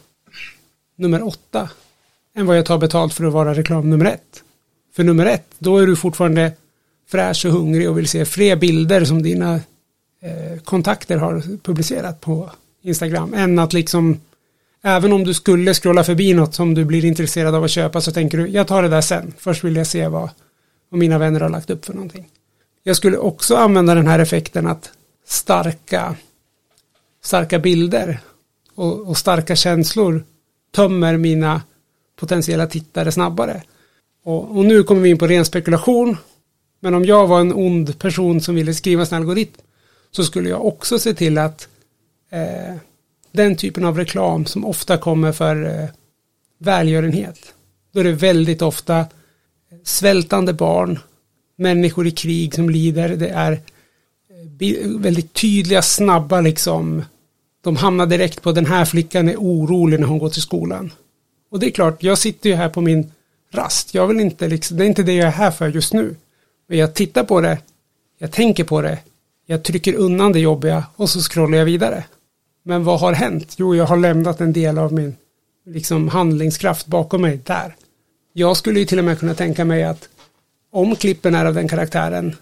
nummer 0.96 1.28
åtta 1.28 1.70
än 2.36 2.46
vad 2.46 2.58
jag 2.58 2.66
tar 2.66 2.78
betalt 2.78 3.14
för 3.14 3.24
att 3.24 3.34
vara 3.34 3.54
reklam 3.54 3.90
nummer 3.90 4.06
ett. 4.06 4.44
För 4.96 5.04
nummer 5.04 5.26
ett, 5.26 5.48
då 5.60 5.78
är 5.78 5.88
du 5.88 5.96
fortfarande 5.96 6.52
fräsch 7.08 7.46
och 7.46 7.52
hungrig 7.52 7.90
och 7.90 7.98
vill 7.98 8.08
se 8.08 8.26
fler 8.26 8.56
bilder 8.56 9.06
som 9.06 9.24
dina 9.24 9.54
eh, 10.22 10.60
kontakter 10.64 11.18
har 11.18 11.58
publicerat 11.64 12.22
på 12.22 12.50
Instagram 12.82 13.34
än 13.34 13.60
att 13.60 13.74
liksom 13.74 14.20
även 14.84 15.14
om 15.14 15.24
du 15.24 15.34
skulle 15.34 15.74
scrolla 15.74 16.04
förbi 16.04 16.34
något 16.34 16.56
som 16.56 16.74
du 16.74 16.86
blir 16.86 17.06
intresserad 17.06 17.56
av 17.56 17.64
att 17.64 17.72
köpa 17.72 18.02
så 18.02 18.12
tänker 18.12 18.38
du 18.38 18.48
jag 18.48 18.68
tar 18.68 18.84
det 18.84 18.90
där 18.90 19.02
sen. 19.02 19.34
Först 19.38 19.64
vill 19.64 19.76
jag 19.76 19.88
se 19.88 20.08
vad, 20.08 20.30
vad 20.90 21.00
mina 21.00 21.18
vänner 21.18 21.40
har 21.40 21.50
lagt 21.50 21.70
upp 21.70 21.86
för 21.86 21.94
någonting. 21.94 22.30
Jag 22.84 22.96
skulle 22.96 23.18
också 23.18 23.56
använda 23.56 23.96
den 23.96 24.08
här 24.08 24.20
effekten 24.20 24.68
att 24.68 24.92
starka 25.28 26.16
starka 27.24 27.60
bilder 27.60 28.20
och, 28.76 29.08
och 29.08 29.18
starka 29.18 29.56
känslor 29.56 30.24
tömmer 30.76 31.18
mina 31.18 31.62
potentiella 32.16 32.68
tittare 32.68 33.12
snabbare. 33.12 33.64
Och, 34.24 34.58
och, 34.58 34.66
nu 34.66 34.84
kommer 34.84 35.02
vi 35.02 35.10
in 35.10 35.18
på 35.18 35.28
ren 35.28 35.46
spekulation. 35.46 36.18
Men 36.80 36.94
om 36.94 37.06
jag 37.06 37.28
var 37.28 37.40
en 37.40 37.54
ond 37.54 38.00
person 38.00 38.42
som 38.42 38.56
ville 38.56 38.74
skriva 38.74 39.06
en 39.06 39.14
algoritm 39.14 39.62
så 40.12 40.24
skulle 40.24 40.50
jag 40.50 40.66
också 40.66 41.00
se 41.00 41.14
till 41.14 41.38
att 41.38 41.68
eh, 42.30 42.76
den 43.32 43.56
typen 43.56 43.86
av 43.86 43.98
reklam 43.98 44.46
som 44.46 44.66
ofta 44.66 44.98
kommer 44.98 45.32
för 45.32 45.82
eh, 45.82 45.90
välgörenhet. 46.58 47.54
Då 47.92 48.00
är 48.00 48.04
det 48.04 48.12
väldigt 48.12 48.62
ofta 48.62 49.00
eh, 49.00 49.06
svältande 49.84 50.54
barn, 50.54 51.00
människor 51.56 52.08
i 52.08 52.12
krig 52.12 52.56
som 52.56 52.70
lider. 52.70 53.10
Det 53.10 53.30
är 53.30 53.52
eh, 53.52 54.90
väldigt 55.00 55.34
tydliga, 55.34 55.82
snabba 55.82 56.42
liksom. 56.42 57.04
De 57.64 57.76
hamnar 57.76 58.06
direkt 58.06 58.42
på 58.42 58.52
den 58.52 58.66
här 58.66 58.86
flickan 58.86 59.30
är 59.30 59.36
orolig 59.36 60.00
när 60.00 60.08
hon 60.08 60.20
går 60.20 60.30
till 60.30 60.42
skolan. 60.42 60.92
Och 61.56 61.62
det 61.62 61.68
är 61.68 61.72
klart, 61.72 62.04
jag 62.04 62.18
sitter 62.18 62.50
ju 62.50 62.56
här 62.56 62.70
på 62.70 62.82
min 62.82 63.12
rast. 63.52 63.94
Jag 63.94 64.08
vill 64.08 64.20
inte 64.20 64.48
liksom, 64.48 64.78
det 64.78 64.86
är 64.86 64.88
inte 64.88 65.04
det 65.04 65.14
jag 65.14 65.28
är 65.28 65.32
här 65.32 65.52
för 65.52 65.68
just 65.68 65.94
nu. 65.94 66.16
Men 66.68 66.78
jag 66.78 66.94
tittar 66.94 67.24
på 67.24 67.42
det, 67.42 67.58
jag 68.18 68.32
tänker 68.32 68.64
på 68.64 68.82
det, 68.82 69.00
jag 69.46 69.64
trycker 69.64 69.94
undan 69.94 70.32
det 70.32 70.40
jobbiga 70.40 70.86
och 70.96 71.10
så 71.10 71.20
scrollar 71.20 71.58
jag 71.58 71.66
vidare. 71.66 72.04
Men 72.64 72.84
vad 72.84 73.00
har 73.00 73.14
hänt? 73.14 73.56
Jo, 73.58 73.76
jag 73.76 73.86
har 73.86 73.98
lämnat 73.98 74.42
en 74.42 74.54
del 74.54 74.78
av 74.78 74.94
min 74.94 75.16
liksom, 75.66 76.08
handlingskraft 76.08 76.88
bakom 76.88 77.22
mig 77.22 77.40
där. 77.44 77.76
Jag 78.34 78.58
skulle 78.58 78.80
ju 78.80 78.86
till 78.86 79.00
och 79.00 79.06
med 79.06 79.20
kunna 79.20 79.36
tänka 79.36 79.66
mig 79.66 79.84
att 79.84 80.10
om 80.72 80.96
klippen 80.96 81.36
är 81.36 81.46
av 81.46 81.54
den 81.54 81.68
karaktären 81.68 82.36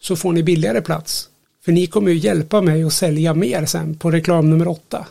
så 0.00 0.16
får 0.16 0.32
ni 0.32 0.42
billigare 0.42 0.80
plats. 0.80 1.28
För 1.64 1.72
ni 1.72 1.86
kommer 1.86 2.10
ju 2.10 2.18
hjälpa 2.18 2.60
mig 2.60 2.82
att 2.82 2.92
sälja 2.92 3.34
mer 3.34 3.66
sen 3.66 3.94
på 3.98 4.10
reklam 4.10 4.50
nummer 4.50 4.68
åtta. 4.68 5.06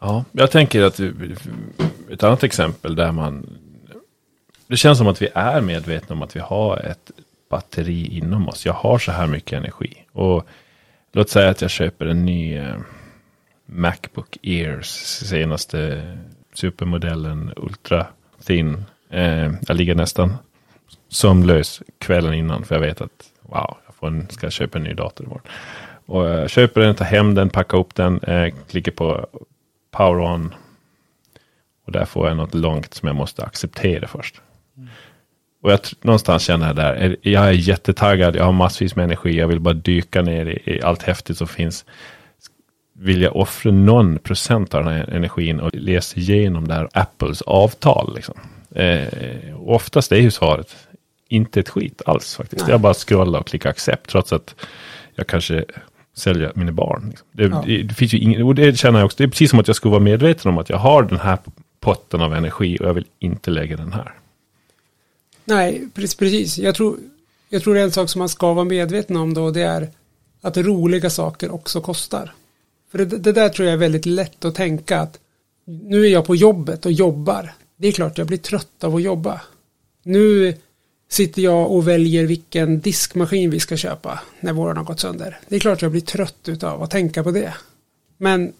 Ja, 0.00 0.24
jag 0.32 0.50
tänker 0.50 0.82
att 0.82 1.00
ett 2.10 2.22
annat 2.22 2.44
exempel 2.44 2.94
där 2.94 3.12
man 3.12 3.46
det 4.66 4.76
känns 4.76 4.98
som 4.98 5.06
att 5.06 5.22
vi 5.22 5.28
är 5.34 5.60
medvetna 5.60 6.14
om 6.14 6.22
att 6.22 6.36
vi 6.36 6.40
har 6.40 6.76
ett 6.76 7.10
batteri 7.50 8.18
inom 8.18 8.48
oss. 8.48 8.66
Jag 8.66 8.72
har 8.72 8.98
så 8.98 9.12
här 9.12 9.26
mycket 9.26 9.52
energi. 9.52 10.04
Och 10.12 10.46
låt 11.12 11.30
säga 11.30 11.50
att 11.50 11.62
jag 11.62 11.70
köper 11.70 12.06
en 12.06 12.24
ny 12.24 12.56
eh, 12.56 12.76
Macbook 13.66 14.38
Ears, 14.42 14.86
senaste 15.26 16.02
supermodellen 16.54 17.52
Ultra 17.56 18.06
Thin. 18.46 18.84
Eh, 19.10 19.52
jag 19.68 19.76
ligger 19.76 19.94
nästan 19.94 20.36
sömnlös 21.08 21.82
kvällen 21.98 22.34
innan 22.34 22.64
för 22.64 22.74
jag 22.74 22.82
vet 22.82 23.00
att 23.00 23.24
wow, 23.42 23.76
jag 23.86 23.94
får 23.94 24.06
en, 24.06 24.28
ska 24.30 24.50
köpa 24.50 24.78
en 24.78 24.84
ny 24.84 24.94
dator 24.94 25.26
imorgon. 25.26 25.46
Och 26.06 26.24
jag 26.24 26.50
köper 26.50 26.80
den, 26.80 26.94
tar 26.94 27.04
hem 27.04 27.34
den, 27.34 27.50
packar 27.50 27.78
upp 27.78 27.94
den, 27.94 28.20
eh, 28.20 28.54
klickar 28.68 28.92
på 28.92 29.26
power 29.90 30.20
on. 30.20 30.54
Och 31.86 31.92
där 31.92 32.04
får 32.04 32.28
jag 32.28 32.36
något 32.36 32.54
långt 32.54 32.94
som 32.94 33.06
jag 33.06 33.16
måste 33.16 33.44
acceptera 33.44 34.08
först. 34.08 34.40
Och 35.62 35.72
jag 35.72 35.80
någonstans 36.02 36.42
känner 36.42 36.66
jag 36.66 36.76
där, 36.76 37.16
jag 37.22 37.48
är 37.48 37.52
jättetaggad, 37.52 38.36
jag 38.36 38.44
har 38.44 38.52
massvis 38.52 38.96
med 38.96 39.04
energi, 39.04 39.38
jag 39.38 39.48
vill 39.48 39.60
bara 39.60 39.74
dyka 39.74 40.22
ner 40.22 40.46
i, 40.46 40.76
i 40.76 40.82
allt 40.82 41.02
häftigt 41.02 41.38
som 41.38 41.46
finns. 41.46 41.84
Vill 42.92 43.22
jag 43.22 43.36
offra 43.36 43.72
någon 43.72 44.18
procent 44.18 44.74
av 44.74 44.84
den 44.84 44.92
här 44.92 45.10
energin 45.10 45.60
och 45.60 45.74
läsa 45.74 46.20
igenom 46.20 46.68
det 46.68 46.74
här 46.74 46.88
Apples 46.92 47.42
avtal? 47.42 48.14
Liksom? 48.14 48.34
Eh, 48.74 49.08
oftast 49.56 50.12
är 50.12 50.16
ju 50.16 50.30
svaret 50.30 50.76
inte 51.28 51.60
ett 51.60 51.68
skit 51.68 52.02
alls 52.06 52.36
faktiskt. 52.36 52.62
Nej. 52.62 52.70
Jag 52.70 52.80
bara 52.80 52.94
scrollar 52.94 53.40
och 53.40 53.46
klickar 53.46 53.70
accept 53.70 54.10
trots 54.10 54.32
att 54.32 54.54
jag 55.14 55.26
kanske 55.26 55.64
säljer 56.20 56.52
mina 56.54 56.72
barn. 56.72 57.06
Liksom. 57.08 57.26
Det, 57.32 57.42
ja. 57.42 57.64
det, 57.66 57.82
det, 57.82 57.94
finns 57.94 58.14
ju 58.14 58.18
ingen, 58.18 58.42
och 58.42 58.54
det 58.54 58.78
känner 58.78 58.98
jag 58.98 59.06
också, 59.06 59.16
det 59.18 59.24
är 59.24 59.28
precis 59.28 59.50
som 59.50 59.60
att 59.60 59.66
jag 59.66 59.76
skulle 59.76 59.90
vara 59.90 60.02
medveten 60.02 60.50
om 60.50 60.58
att 60.58 60.68
jag 60.68 60.76
har 60.76 61.02
den 61.02 61.18
här 61.18 61.38
potten 61.80 62.20
av 62.20 62.34
energi 62.34 62.78
och 62.80 62.86
jag 62.86 62.94
vill 62.94 63.06
inte 63.18 63.50
lägga 63.50 63.76
den 63.76 63.92
här. 63.92 64.14
Nej, 65.44 65.88
precis. 65.94 66.58
Jag 66.58 66.74
tror, 66.74 66.98
jag 67.48 67.62
tror 67.62 67.78
en 67.78 67.92
sak 67.92 68.08
som 68.08 68.18
man 68.18 68.28
ska 68.28 68.52
vara 68.52 68.64
medveten 68.64 69.16
om 69.16 69.34
då, 69.34 69.50
det 69.50 69.62
är 69.62 69.88
att 70.40 70.56
roliga 70.56 71.10
saker 71.10 71.54
också 71.54 71.80
kostar. 71.80 72.32
För 72.90 72.98
det, 72.98 73.04
det, 73.04 73.32
där 73.32 73.48
tror 73.48 73.66
jag 73.66 73.72
är 73.72 73.78
väldigt 73.78 74.06
lätt 74.06 74.44
att 74.44 74.54
tänka 74.54 75.00
att 75.00 75.18
nu 75.64 76.06
är 76.06 76.10
jag 76.10 76.26
på 76.26 76.36
jobbet 76.36 76.86
och 76.86 76.92
jobbar. 76.92 77.52
Det 77.76 77.88
är 77.88 77.92
klart 77.92 78.18
jag 78.18 78.26
blir 78.26 78.38
trött 78.38 78.84
av 78.84 78.96
att 78.96 79.02
jobba. 79.02 79.40
Nu 80.02 80.54
sitter 81.10 81.42
jag 81.42 81.70
och 81.70 81.88
väljer 81.88 82.24
vilken 82.24 82.80
diskmaskin 82.80 83.50
vi 83.50 83.60
ska 83.60 83.76
köpa 83.76 84.20
när 84.40 84.52
våran 84.52 84.76
har 84.76 84.84
gått 84.84 85.00
sönder. 85.00 85.38
Det 85.48 85.56
är 85.56 85.60
klart 85.60 85.82
jag 85.82 85.90
blir 85.90 86.00
trött 86.00 86.62
av 86.62 86.82
att 86.82 86.90
tänka 86.90 87.22
på 87.22 87.30
det. 87.30 87.54
Men 88.16 88.52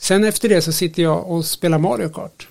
sen 0.00 0.24
efter 0.24 0.48
det 0.48 0.62
så 0.62 0.72
sitter 0.72 1.02
jag 1.02 1.30
och 1.30 1.44
spelar 1.44 1.78
Mario 1.78 2.08
Kart 2.08 2.48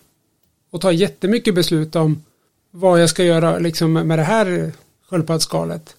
och 0.72 0.82
tar 0.82 0.92
jättemycket 0.92 1.56
beslut 1.56 1.96
om 1.96 2.24
vad 2.72 3.02
jag 3.02 3.10
ska 3.10 3.24
göra 3.24 3.60
liksom 3.60 3.94
med 3.94 4.20
det 4.20 4.24
här 4.24 4.72
sköldpaddsskalet. 5.10 5.96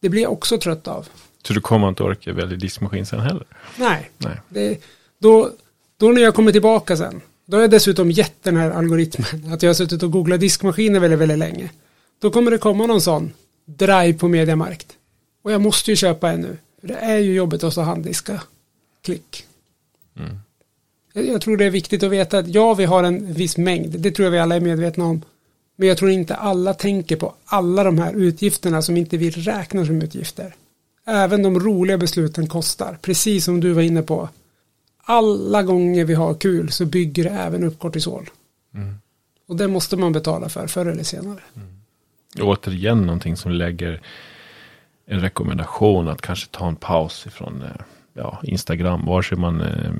Det 0.00 0.08
blir 0.08 0.22
jag 0.22 0.32
också 0.32 0.58
trött 0.58 0.88
av. 0.88 1.08
Så 1.46 1.52
du 1.52 1.60
kommer 1.60 1.88
inte 1.88 2.02
orka 2.02 2.32
välja 2.32 2.56
diskmaskin 2.56 3.06
sen 3.06 3.20
heller? 3.20 3.46
Nej. 3.76 4.10
Nej. 4.18 4.40
Det, 4.48 4.80
då, 5.18 5.50
då 5.96 6.08
när 6.08 6.22
jag 6.22 6.34
kommer 6.34 6.52
tillbaka 6.52 6.96
sen, 6.96 7.20
då 7.46 7.56
har 7.56 7.62
jag 7.62 7.70
dessutom 7.70 8.10
gett 8.10 8.42
den 8.42 8.56
här 8.56 8.70
algoritmen 8.70 9.52
att 9.52 9.62
jag 9.62 9.70
har 9.70 9.74
suttit 9.74 10.02
och 10.02 10.10
googlat 10.10 10.40
diskmaskiner 10.40 11.00
väldigt, 11.00 11.18
väldigt 11.18 11.38
länge. 11.38 11.70
Då 12.18 12.30
kommer 12.30 12.50
det 12.50 12.58
komma 12.58 12.86
någon 12.86 13.00
sån 13.00 13.32
drive 13.64 14.12
på 14.12 14.28
mediamarkt. 14.28 14.96
Och 15.42 15.52
jag 15.52 15.60
måste 15.60 15.90
ju 15.90 15.96
köpa 15.96 16.30
en 16.30 16.40
nu. 16.40 16.58
För 16.80 16.88
det 16.88 16.94
är 16.94 17.18
ju 17.18 17.34
jobbigt 17.34 17.64
att 17.64 17.72
stå 17.72 17.80
handdiska. 17.80 18.42
Klick. 19.02 19.44
Mm. 20.18 20.38
Jag, 21.12 21.26
jag 21.26 21.40
tror 21.40 21.56
det 21.56 21.64
är 21.64 21.70
viktigt 21.70 22.02
att 22.02 22.10
veta 22.10 22.38
att 22.38 22.48
ja, 22.48 22.74
vi 22.74 22.84
har 22.84 23.04
en 23.04 23.32
viss 23.34 23.56
mängd. 23.56 24.00
Det 24.00 24.10
tror 24.10 24.24
jag 24.24 24.30
vi 24.30 24.38
alla 24.38 24.56
är 24.56 24.60
medvetna 24.60 25.04
om. 25.04 25.22
Men 25.76 25.88
jag 25.88 25.98
tror 25.98 26.10
inte 26.10 26.34
alla 26.34 26.74
tänker 26.74 27.16
på 27.16 27.34
alla 27.44 27.84
de 27.84 27.98
här 27.98 28.14
utgifterna 28.14 28.82
som 28.82 28.96
inte 28.96 29.16
vi 29.16 29.30
räknar 29.30 29.84
som 29.84 30.02
utgifter. 30.02 30.54
Även 31.06 31.42
de 31.42 31.60
roliga 31.60 31.98
besluten 31.98 32.46
kostar, 32.46 32.98
precis 33.02 33.44
som 33.44 33.60
du 33.60 33.72
var 33.72 33.82
inne 33.82 34.02
på. 34.02 34.28
Alla 34.98 35.62
gånger 35.62 36.04
vi 36.04 36.14
har 36.14 36.34
kul 36.34 36.72
så 36.72 36.86
bygger 36.86 37.24
det 37.24 37.30
även 37.30 37.64
upp 37.64 37.78
kortisol. 37.78 38.30
Mm. 38.74 38.94
Och 39.48 39.56
det 39.56 39.68
måste 39.68 39.96
man 39.96 40.12
betala 40.12 40.48
för 40.48 40.66
förr 40.66 40.86
eller 40.86 41.02
senare. 41.02 41.40
Mm. 41.54 41.75
Återigen 42.40 43.02
någonting 43.02 43.36
som 43.36 43.52
lägger 43.52 44.00
en 45.06 45.20
rekommendation 45.20 46.08
att 46.08 46.22
kanske 46.22 46.50
ta 46.50 46.68
en 46.68 46.76
paus 46.76 47.26
ifrån 47.26 47.62
eh, 47.62 47.82
ja, 48.14 48.40
Instagram. 48.42 49.06
Vare 49.06 49.22
sig 49.22 49.38
man 49.38 49.60
eh, 49.60 49.92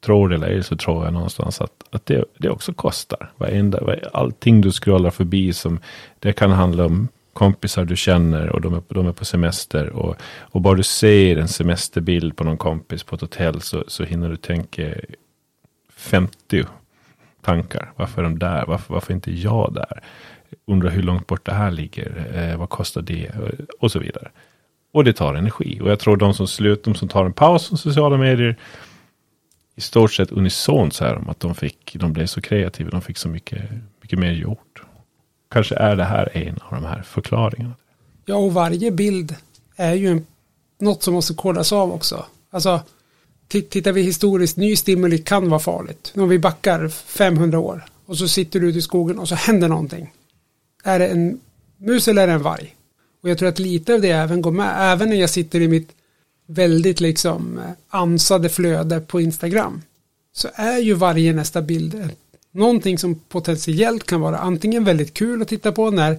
tror 0.00 0.28
det 0.28 0.34
eller 0.34 0.48
ej 0.48 0.62
så 0.62 0.76
tror 0.76 1.04
jag 1.04 1.12
någonstans 1.12 1.60
att, 1.60 1.84
att 1.90 2.06
det, 2.06 2.24
det 2.38 2.50
också 2.50 2.72
kostar. 2.72 3.32
Varenda, 3.36 3.96
allting 4.12 4.60
du 4.60 4.72
scrollar 4.72 5.10
förbi 5.10 5.52
som 5.52 5.80
det 6.18 6.32
kan 6.32 6.50
handla 6.50 6.86
om 6.86 7.08
kompisar 7.32 7.84
du 7.84 7.96
känner 7.96 8.48
och 8.48 8.60
de 8.60 8.74
är, 8.74 8.82
de 8.88 9.06
är 9.06 9.12
på 9.12 9.24
semester. 9.24 9.90
Och, 9.90 10.16
och 10.40 10.60
bara 10.60 10.74
du 10.74 10.82
ser 10.82 11.36
en 11.36 11.48
semesterbild 11.48 12.36
på 12.36 12.44
någon 12.44 12.56
kompis 12.56 13.02
på 13.02 13.14
ett 13.14 13.20
hotell 13.20 13.60
så, 13.60 13.84
så 13.86 14.04
hinner 14.04 14.28
du 14.28 14.36
tänka 14.36 14.94
50 15.96 16.64
tankar. 17.42 17.92
Varför 17.96 18.22
är 18.22 18.24
de 18.24 18.38
där? 18.38 18.64
Varför, 18.66 18.94
varför 18.94 19.12
är 19.12 19.14
inte 19.14 19.32
jag 19.32 19.74
där? 19.74 20.02
Undrar 20.66 20.90
hur 20.90 21.02
långt 21.02 21.26
bort 21.26 21.46
det 21.46 21.54
här 21.54 21.70
ligger. 21.70 22.30
Eh, 22.34 22.58
vad 22.58 22.68
kostar 22.68 23.02
det? 23.02 23.26
Eh, 23.26 23.64
och 23.80 23.92
så 23.92 23.98
vidare. 23.98 24.30
Och 24.92 25.04
det 25.04 25.12
tar 25.12 25.34
energi. 25.34 25.80
Och 25.80 25.90
jag 25.90 25.98
tror 25.98 26.16
de 26.16 26.34
som 26.34 26.46
slutar, 26.46 26.92
de 26.92 26.98
som 26.98 27.08
tar 27.08 27.24
en 27.24 27.32
paus 27.32 27.68
från 27.68 27.78
sociala 27.78 28.16
medier 28.16 28.56
i 29.76 29.80
stort 29.80 30.12
sett 30.12 30.32
unisont 30.32 30.94
så 30.94 31.04
här 31.04 31.16
om 31.16 31.28
att 31.28 31.40
de 31.40 31.54
fick, 31.54 31.96
de 32.00 32.12
blev 32.12 32.26
så 32.26 32.40
kreativa, 32.40 32.90
de 32.90 33.02
fick 33.02 33.18
så 33.18 33.28
mycket, 33.28 33.62
mycket 34.02 34.18
mer 34.18 34.32
gjort. 34.32 34.82
Kanske 35.50 35.74
är 35.74 35.96
det 35.96 36.04
här 36.04 36.36
en 36.36 36.58
av 36.62 36.74
de 36.74 36.84
här 36.84 37.02
förklaringarna. 37.02 37.74
Ja, 38.24 38.36
och 38.36 38.54
varje 38.54 38.90
bild 38.90 39.34
är 39.76 39.94
ju 39.94 40.08
en, 40.08 40.26
något 40.80 41.02
som 41.02 41.14
måste 41.14 41.34
kodas 41.34 41.72
av 41.72 41.92
också. 41.92 42.24
Alltså, 42.50 42.80
tittar 43.48 43.92
vi 43.92 44.02
historiskt, 44.02 44.56
ny 44.56 44.76
stimuli 44.76 45.18
kan 45.18 45.48
vara 45.50 45.60
farligt. 45.60 46.12
Om 46.16 46.28
vi 46.28 46.38
backar 46.38 46.88
500 46.88 47.58
år 47.58 47.84
och 48.06 48.18
så 48.18 48.28
sitter 48.28 48.60
du 48.60 48.68
ute 48.68 48.78
i 48.78 48.82
skogen 48.82 49.18
och 49.18 49.28
så 49.28 49.34
händer 49.34 49.68
någonting. 49.68 50.12
Är 50.82 50.98
det 50.98 51.08
en 51.08 51.40
mus 51.76 52.08
eller 52.08 52.22
är 52.22 52.26
det 52.26 52.32
en 52.32 52.42
varg? 52.42 52.76
Och 53.22 53.30
jag 53.30 53.38
tror 53.38 53.48
att 53.48 53.58
lite 53.58 53.94
av 53.94 54.00
det 54.00 54.10
även 54.10 54.42
går 54.42 54.50
med, 54.50 54.92
även 54.92 55.08
när 55.08 55.16
jag 55.16 55.30
sitter 55.30 55.60
i 55.60 55.68
mitt 55.68 55.88
väldigt 56.46 57.00
liksom 57.00 57.58
eh, 57.58 57.70
ansade 57.88 58.48
flöde 58.48 59.00
på 59.00 59.20
Instagram 59.20 59.82
så 60.32 60.48
är 60.54 60.78
ju 60.78 60.94
varje 60.94 61.32
nästa 61.32 61.62
bild 61.62 62.10
någonting 62.52 62.98
som 62.98 63.14
potentiellt 63.14 64.06
kan 64.06 64.20
vara 64.20 64.38
antingen 64.38 64.84
väldigt 64.84 65.14
kul 65.14 65.42
att 65.42 65.48
titta 65.48 65.72
på 65.72 65.90
när 65.90 66.18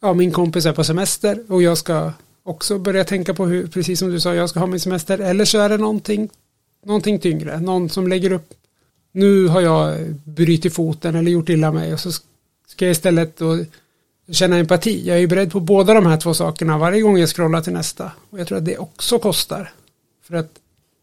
ja, 0.00 0.14
min 0.14 0.32
kompis 0.32 0.66
är 0.66 0.72
på 0.72 0.84
semester 0.84 1.44
och 1.48 1.62
jag 1.62 1.78
ska 1.78 2.12
också 2.42 2.78
börja 2.78 3.04
tänka 3.04 3.34
på 3.34 3.46
hur, 3.46 3.66
precis 3.66 3.98
som 3.98 4.10
du 4.10 4.20
sa, 4.20 4.34
jag 4.34 4.50
ska 4.50 4.60
ha 4.60 4.66
min 4.66 4.80
semester. 4.80 5.18
Eller 5.18 5.44
så 5.44 5.58
är 5.58 5.68
det 5.68 5.76
någonting, 5.76 6.28
någonting 6.84 7.18
tyngre, 7.18 7.60
någon 7.60 7.90
som 7.90 8.08
lägger 8.08 8.32
upp, 8.32 8.54
nu 9.12 9.46
har 9.46 9.60
jag 9.60 10.14
brutit 10.24 10.74
foten 10.74 11.14
eller 11.14 11.30
gjort 11.30 11.48
illa 11.48 11.72
mig 11.72 11.92
och 11.92 12.00
så 12.00 12.12
ska 12.66 12.84
jag 12.84 12.92
istället 12.92 13.36
då 13.36 13.64
känna 14.30 14.56
empati. 14.56 15.02
Jag 15.06 15.16
är 15.16 15.20
ju 15.20 15.26
beredd 15.26 15.52
på 15.52 15.60
båda 15.60 15.94
de 15.94 16.06
här 16.06 16.16
två 16.16 16.34
sakerna 16.34 16.78
varje 16.78 17.00
gång 17.00 17.18
jag 17.18 17.28
scrollar 17.28 17.60
till 17.60 17.72
nästa. 17.72 18.12
Och 18.30 18.40
jag 18.40 18.46
tror 18.46 18.58
att 18.58 18.64
det 18.64 18.78
också 18.78 19.18
kostar. 19.18 19.72
För 20.24 20.36
att 20.36 20.50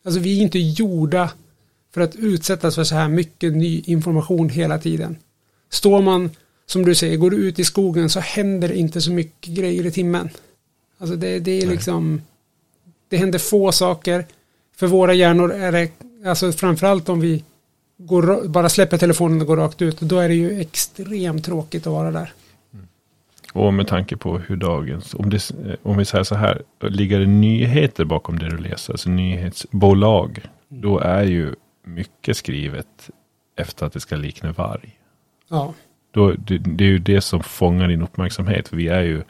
alltså 0.05 0.19
vi 0.19 0.37
är 0.37 0.41
inte 0.41 0.59
gjorda 0.59 1.31
för 1.93 2.01
att 2.01 2.15
utsättas 2.15 2.75
för 2.75 2.83
så 2.83 2.95
här 2.95 3.09
mycket 3.09 3.53
ny 3.53 3.83
information 3.85 4.49
hela 4.49 4.79
tiden. 4.79 5.17
Står 5.69 6.01
man, 6.01 6.29
som 6.65 6.85
du 6.85 6.95
säger, 6.95 7.17
går 7.17 7.31
du 7.31 7.37
ut 7.37 7.59
i 7.59 7.63
skogen 7.63 8.09
så 8.09 8.19
händer 8.19 8.71
inte 8.71 9.01
så 9.01 9.11
mycket 9.11 9.53
grejer 9.53 9.85
i 9.85 9.91
timmen. 9.91 10.29
Alltså 10.97 11.15
det, 11.15 11.39
det 11.39 11.61
är 11.61 11.67
liksom, 11.67 12.21
det 13.09 13.17
händer 13.17 13.39
få 13.39 13.71
saker. 13.71 14.25
För 14.75 14.87
våra 14.87 15.13
hjärnor 15.13 15.51
är 15.51 15.71
det, 15.71 15.89
alltså 16.25 16.51
framförallt 16.51 17.09
om 17.09 17.19
vi 17.19 17.43
går, 17.97 18.47
bara 18.47 18.69
släpper 18.69 18.97
telefonen 18.97 19.41
och 19.41 19.47
går 19.47 19.57
rakt 19.57 19.81
ut, 19.81 19.99
då 19.99 20.19
är 20.19 20.27
det 20.27 20.35
ju 20.35 20.61
extremt 20.61 21.45
tråkigt 21.45 21.87
att 21.87 21.93
vara 21.93 22.11
där. 22.11 22.33
Och 23.55 23.73
med 23.73 23.87
tanke 23.87 24.17
på 24.17 24.37
hur 24.37 24.55
dagens, 24.55 25.13
om, 25.13 25.29
det, 25.29 25.51
om 25.83 25.97
vi 25.97 26.05
säger 26.05 26.23
så 26.23 26.35
här, 26.35 26.61
ligger 26.81 27.19
det 27.19 27.25
nyheter 27.25 28.05
bakom 28.05 28.39
det 28.39 28.49
du 28.49 28.57
läser, 28.57 28.93
alltså 28.93 29.09
nyhetsbolag, 29.09 30.41
då 30.67 30.99
är 30.99 31.23
ju 31.23 31.55
mycket 31.83 32.37
skrivet 32.37 33.09
efter 33.57 33.85
att 33.85 33.93
det 33.93 33.99
ska 33.99 34.15
likna 34.15 34.51
varg. 34.51 34.99
Ja. 35.49 35.73
Då, 36.11 36.31
det, 36.31 36.57
det 36.57 36.83
är 36.83 36.89
ju 36.89 36.99
det 36.99 37.21
som 37.21 37.43
fångar 37.43 37.87
din 37.87 38.01
uppmärksamhet, 38.01 38.67
för 38.67 38.77
vi 38.77 38.87
är 38.87 39.01
ju 39.01 39.23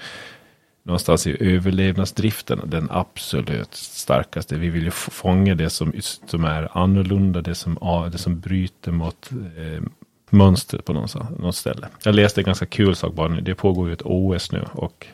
någonstans 0.84 1.28
i 1.28 1.56
överlevnadsdriften 1.56 2.62
den 2.66 2.88
absolut 2.92 3.74
starkaste. 3.76 4.58
Vi 4.58 4.70
vill 4.70 4.84
ju 4.84 4.92
fånga 4.92 5.56
det 5.56 5.70
som, 5.70 5.94
som 6.26 6.46
är 6.46 6.78
annorlunda, 6.78 7.42
det 7.42 7.56
som, 7.56 7.78
det 8.12 8.18
som 8.18 8.40
bryter 8.40 8.92
mot 8.92 9.30
eh, 9.32 9.84
mönstret 10.30 10.86
på 10.86 10.94
något, 10.94 11.56
ställe. 11.56 11.88
Jag 12.04 12.16
läste 12.16 12.42
en 12.42 12.46
ganska 12.46 12.66
kul 12.66 12.96
sak 12.96 13.14
bara 13.14 13.28
nu. 13.28 13.42
Det 13.42 13.56
pågår 13.56 13.88
ju 13.88 13.94
ett 13.94 14.02
OS 14.06 14.52
nu 14.52 14.66
och 14.72 15.08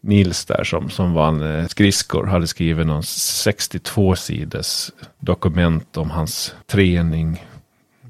Nils 0.00 0.44
där 0.44 0.64
som, 0.64 0.90
som 0.90 1.12
vann 1.12 1.42
eh, 1.42 1.66
skridskor 1.66 2.26
hade 2.26 2.46
skrivit 2.46 2.86
någon 2.86 3.02
62 3.02 4.16
sidors 4.16 4.90
dokument 5.18 5.96
om 5.96 6.10
hans 6.10 6.54
träning, 6.66 7.44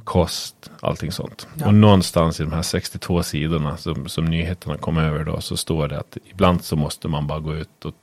kost, 0.05 0.71
allting 0.81 1.13
sånt. 1.13 1.49
Ja. 1.55 1.67
Och 1.67 1.75
någonstans 1.75 2.41
i 2.41 2.43
de 2.43 2.53
här 2.53 2.63
62 2.63 3.23
sidorna 3.23 3.77
som, 3.77 4.09
som 4.09 4.25
nyheterna 4.25 4.77
kom 4.77 4.99
över 4.99 5.25
då 5.25 5.41
så 5.41 5.57
står 5.57 5.89
det 5.89 5.99
att 5.99 6.17
ibland 6.25 6.65
så 6.65 6.77
måste 6.77 7.09
man 7.09 7.27
bara 7.27 7.41
gå 7.41 7.55
ut 7.57 7.85
och 7.85 7.95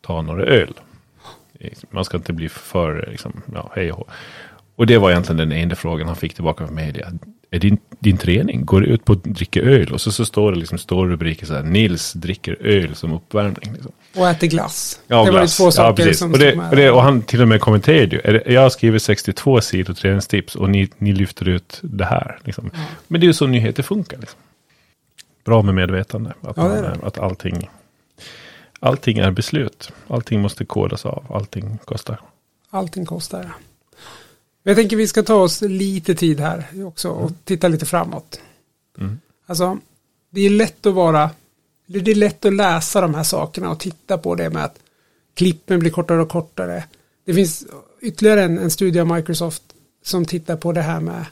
ta 0.00 0.22
några 0.22 0.44
öl. 0.44 0.74
Man 1.90 2.04
ska 2.04 2.16
inte 2.16 2.32
bli 2.32 2.48
för, 2.48 3.08
liksom, 3.10 3.42
ja, 3.54 3.70
hej 3.74 3.92
och 3.92 4.08
Och 4.76 4.86
det 4.86 4.98
var 4.98 5.10
egentligen 5.10 5.36
den 5.36 5.52
enda 5.52 5.76
frågan 5.76 6.06
han 6.06 6.16
fick 6.16 6.34
tillbaka 6.34 6.66
från 6.66 6.76
media 6.76 7.12
är 7.54 7.58
din, 7.58 7.78
din 7.98 8.16
träning? 8.16 8.64
Går 8.64 8.80
du 8.80 8.86
ut 8.86 9.04
på 9.04 9.12
att 9.12 9.24
dricka 9.24 9.60
öl? 9.60 9.92
Och 9.92 10.00
så, 10.00 10.12
så 10.12 10.24
står 10.24 10.52
det 10.52 10.58
liksom 10.58 10.78
stor 10.78 11.08
rubriker 11.08 11.46
så 11.46 11.54
här, 11.54 11.62
Nils 11.62 12.12
dricker 12.12 12.56
öl 12.60 12.94
som 12.94 13.12
uppvärmning. 13.12 13.72
Liksom. 13.72 13.92
Och 14.16 14.28
äter 14.28 14.46
glass. 14.46 15.00
Ja, 15.06 15.24
det 15.24 15.30
glass. 15.30 15.60
var 15.60 15.66
två 15.66 15.70
saker 15.70 16.06
ja, 16.06 16.14
som, 16.14 16.32
och, 16.32 16.38
det, 16.38 16.56
och, 16.56 16.76
det, 16.76 16.90
och 16.90 17.02
han 17.02 17.22
till 17.22 17.42
och 17.42 17.48
med 17.48 17.60
kommenterade 17.60 18.16
ju, 18.16 18.52
jag 18.52 18.60
har 18.60 18.70
skrivit 18.70 19.02
62 19.02 19.60
sidor 19.60 19.94
träningstips 19.94 20.54
och 20.54 20.70
ni, 20.70 20.88
ni 20.98 21.12
lyfter 21.12 21.48
ut 21.48 21.78
det 21.82 22.04
här. 22.04 22.38
Liksom. 22.44 22.70
Mm. 22.74 22.86
Men 23.08 23.20
det 23.20 23.24
är 23.24 23.28
ju 23.28 23.34
så 23.34 23.46
nyheter 23.46 23.82
funkar. 23.82 24.18
Liksom. 24.18 24.38
Bra 25.44 25.62
med 25.62 25.74
medvetande, 25.74 26.32
att, 26.40 26.56
ja, 26.56 26.68
man, 26.68 27.00
att 27.02 27.18
allting, 27.18 27.68
allting 28.80 29.18
är 29.18 29.30
beslut. 29.30 29.92
Allting 30.08 30.40
måste 30.40 30.64
kodas 30.64 31.06
av, 31.06 31.24
allting 31.30 31.78
kostar. 31.84 32.20
Allting 32.70 33.06
kostar, 33.06 33.52
jag 34.66 34.76
tänker 34.76 34.96
vi 34.96 35.08
ska 35.08 35.22
ta 35.22 35.34
oss 35.34 35.62
lite 35.62 36.14
tid 36.14 36.40
här 36.40 36.66
också 36.86 37.08
och 37.08 37.20
mm. 37.20 37.34
titta 37.44 37.68
lite 37.68 37.86
framåt. 37.86 38.40
Mm. 38.98 39.18
Alltså, 39.46 39.78
det 40.30 40.40
är 40.40 40.50
lätt 40.50 40.86
att 40.86 40.94
vara, 40.94 41.30
det 41.86 42.10
är 42.10 42.14
lätt 42.14 42.44
att 42.44 42.52
läsa 42.52 43.00
de 43.00 43.14
här 43.14 43.22
sakerna 43.22 43.70
och 43.70 43.80
titta 43.80 44.18
på 44.18 44.34
det 44.34 44.50
med 44.50 44.64
att 44.64 44.78
klippen 45.34 45.80
blir 45.80 45.90
kortare 45.90 46.22
och 46.22 46.28
kortare. 46.28 46.84
Det 47.24 47.34
finns 47.34 47.66
ytterligare 48.00 48.42
en, 48.42 48.58
en 48.58 48.70
studie 48.70 49.00
av 49.00 49.06
Microsoft 49.06 49.62
som 50.02 50.24
tittar 50.24 50.56
på 50.56 50.72
det 50.72 50.82
här 50.82 51.00
med 51.00 51.26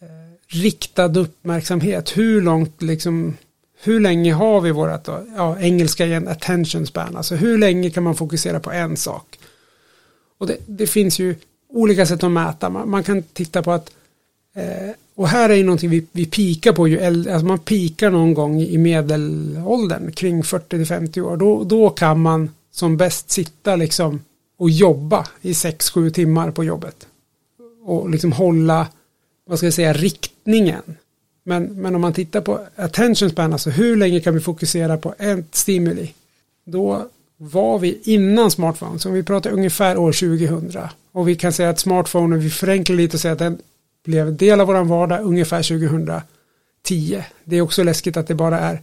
eh, 0.00 0.06
riktad 0.46 1.18
uppmärksamhet. 1.18 2.16
Hur 2.16 2.42
långt 2.42 2.82
liksom, 2.82 3.36
hur 3.82 4.00
länge 4.00 4.32
har 4.32 4.60
vi 4.60 4.70
vårat, 4.70 5.08
ja, 5.36 5.58
engelska 5.58 6.06
igen, 6.06 6.28
attention 6.28 6.86
span, 6.86 7.16
alltså 7.16 7.34
hur 7.34 7.58
länge 7.58 7.90
kan 7.90 8.02
man 8.02 8.16
fokusera 8.16 8.60
på 8.60 8.70
en 8.70 8.96
sak? 8.96 9.38
Och 10.38 10.46
det, 10.46 10.56
det 10.66 10.86
finns 10.86 11.18
ju 11.18 11.36
olika 11.74 12.06
sätt 12.06 12.24
att 12.24 12.30
mäta. 12.30 12.70
Man, 12.70 12.90
man 12.90 13.04
kan 13.04 13.22
titta 13.22 13.62
på 13.62 13.72
att 13.72 13.90
eh, 14.56 14.90
och 15.14 15.28
här 15.28 15.50
är 15.50 15.54
ju 15.54 15.64
någonting 15.64 15.90
vi, 15.90 16.06
vi 16.12 16.26
pikar 16.26 16.72
på 16.72 16.88
ju 16.88 16.98
äldre, 16.98 17.32
alltså 17.32 17.46
man 17.46 17.58
pikar 17.58 18.10
någon 18.10 18.34
gång 18.34 18.60
i 18.60 18.78
medelåldern 18.78 20.12
kring 20.12 20.42
40-50 20.42 21.20
år. 21.20 21.36
Då, 21.36 21.64
då 21.64 21.90
kan 21.90 22.20
man 22.20 22.50
som 22.70 22.96
bäst 22.96 23.30
sitta 23.30 23.76
liksom 23.76 24.20
och 24.58 24.70
jobba 24.70 25.26
i 25.40 25.52
6-7 25.52 26.10
timmar 26.10 26.50
på 26.50 26.64
jobbet. 26.64 27.06
Och 27.84 28.10
liksom 28.10 28.32
hålla, 28.32 28.86
vad 29.46 29.58
ska 29.58 29.66
jag 29.66 29.74
säga, 29.74 29.92
riktningen. 29.92 30.82
Men, 31.44 31.64
men 31.64 31.94
om 31.94 32.00
man 32.00 32.12
tittar 32.12 32.40
på 32.40 32.60
attention 32.76 33.30
span, 33.30 33.52
alltså 33.52 33.70
hur 33.70 33.96
länge 33.96 34.20
kan 34.20 34.34
vi 34.34 34.40
fokusera 34.40 34.96
på 34.96 35.14
ett 35.18 35.54
stimuli? 35.54 36.12
Då 36.66 37.06
var 37.36 37.78
vi 37.78 38.00
innan 38.04 38.50
smartphone, 38.50 38.98
så 38.98 39.08
om 39.08 39.14
vi 39.14 39.22
pratar 39.22 39.50
ungefär 39.50 39.96
år 39.96 40.12
2000 40.12 40.70
och 41.14 41.28
vi 41.28 41.36
kan 41.36 41.52
säga 41.52 41.70
att 41.70 41.78
smartphonen, 41.78 42.40
vi 42.40 42.50
förenklar 42.50 42.96
lite 42.96 43.16
och 43.16 43.20
säger 43.20 43.32
att 43.32 43.38
den 43.38 43.58
blev 44.04 44.36
del 44.36 44.60
av 44.60 44.66
vår 44.66 44.84
vardag 44.84 45.24
ungefär 45.24 45.62
2010. 45.62 47.24
Det 47.44 47.56
är 47.56 47.60
också 47.60 47.82
läskigt 47.82 48.16
att 48.16 48.26
det 48.26 48.34
bara 48.34 48.60
är 48.60 48.82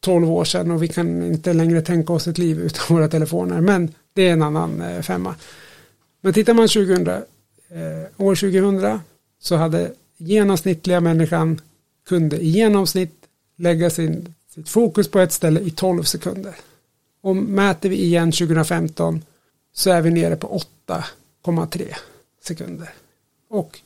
12 0.00 0.30
år 0.30 0.44
sedan 0.44 0.70
och 0.70 0.82
vi 0.82 0.88
kan 0.88 1.22
inte 1.22 1.52
längre 1.52 1.82
tänka 1.82 2.12
oss 2.12 2.26
ett 2.26 2.38
liv 2.38 2.60
utan 2.60 2.84
våra 2.96 3.08
telefoner. 3.08 3.60
Men 3.60 3.94
det 4.12 4.28
är 4.28 4.32
en 4.32 4.42
annan 4.42 4.80
eh, 4.80 5.02
femma. 5.02 5.34
Men 6.20 6.32
tittar 6.32 6.54
man 6.54 6.68
2000, 6.68 7.08
eh, 7.08 7.16
år 8.16 8.34
2000 8.34 8.98
så 9.40 9.56
hade 9.56 9.92
genomsnittliga 10.16 11.00
människan 11.00 11.60
kunde 12.08 12.36
i 12.36 12.48
genomsnitt 12.48 13.14
lägga 13.56 13.90
sin, 13.90 14.34
sitt 14.54 14.68
fokus 14.68 15.10
på 15.10 15.20
ett 15.20 15.32
ställe 15.32 15.60
i 15.60 15.70
12 15.70 16.02
sekunder. 16.02 16.54
Och 17.22 17.36
mäter 17.36 17.88
vi 17.88 18.02
igen 18.02 18.32
2015 18.32 19.22
så 19.72 19.90
är 19.90 20.00
vi 20.00 20.10
nere 20.10 20.36
på 20.36 20.46
8,3 21.46 21.94
sekunder. 22.42 22.88
Och 23.50 23.78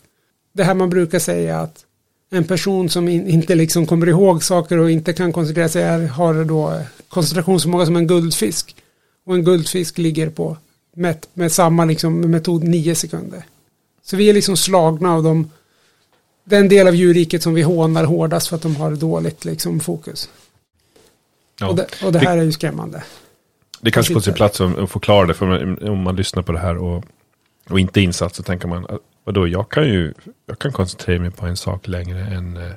det 0.53 0.65
här 0.65 0.75
man 0.75 0.91
brukar 0.91 1.19
säga 1.19 1.61
att 1.61 1.85
en 2.31 2.45
person 2.45 2.89
som 2.89 3.09
in, 3.09 3.29
inte 3.29 3.55
liksom 3.55 3.87
kommer 3.87 4.09
ihåg 4.09 4.45
saker 4.45 4.79
och 4.79 4.91
inte 4.91 5.13
kan 5.13 5.33
koncentrera 5.33 5.69
sig 5.69 5.83
är, 5.83 6.07
har 6.07 6.45
då 6.45 6.81
koncentrationsförmåga 7.09 7.87
som 7.87 7.97
en 7.97 8.07
guldfisk. 8.07 8.77
Och 9.25 9.35
en 9.35 9.45
guldfisk 9.45 9.99
ligger 9.99 10.31
på 10.31 10.57
med, 10.97 11.27
med 11.35 11.53
samma 11.53 11.85
liksom 11.85 12.21
metod 12.21 12.65
9 12.65 12.95
sekunder. 12.95 13.45
Så 14.03 14.17
vi 14.17 14.31
är 14.31 14.35
liksom 14.35 14.57
slagna 14.57 15.15
av 15.15 15.23
dem 15.23 15.51
den 16.45 16.69
del 16.69 16.89
av 16.89 16.95
djurriket 16.95 17.43
som 17.43 17.55
vi 17.55 17.63
hånar 17.63 18.05
hårdast 18.05 18.49
för 18.49 18.57
att 18.57 18.63
de 18.63 18.77
har 18.77 18.91
dåligt 18.91 19.45
liksom 19.45 19.81
fokus. 19.81 20.31
Ja, 21.61 21.69
och, 21.69 21.77
det, 21.77 21.87
och 22.05 22.13
det 22.13 22.19
här 22.19 22.39
är 22.39 22.43
ju 22.43 22.53
skrämmande. 22.53 23.03
Det 23.81 23.91
kanske 23.91 24.15
på 24.15 24.21
sin 24.21 24.35
plats 24.35 24.61
att 24.61 24.91
förklara 24.91 25.27
det, 25.27 25.35
för 25.35 25.89
om 25.91 26.03
man 26.03 26.17
lyssnar 26.17 26.43
på 26.43 26.53
det 26.53 26.59
här 26.59 26.77
och, 26.77 27.05
och 27.71 27.81
inte 27.81 28.01
insatt 28.01 28.35
så 28.35 28.43
tänker 28.43 28.69
man, 28.69 28.85
ah, 28.85 28.99
vadå, 29.25 29.49
jag 29.49 29.69
kan 29.69 29.89
ju 29.89 30.15
jag 30.47 30.59
kan 30.59 30.73
koncentrera 30.73 31.21
mig 31.21 31.31
på 31.31 31.47
en 31.47 31.57
sak 31.57 31.89
längre 31.89 32.21
än, 32.21 32.57
äh, 32.57 32.73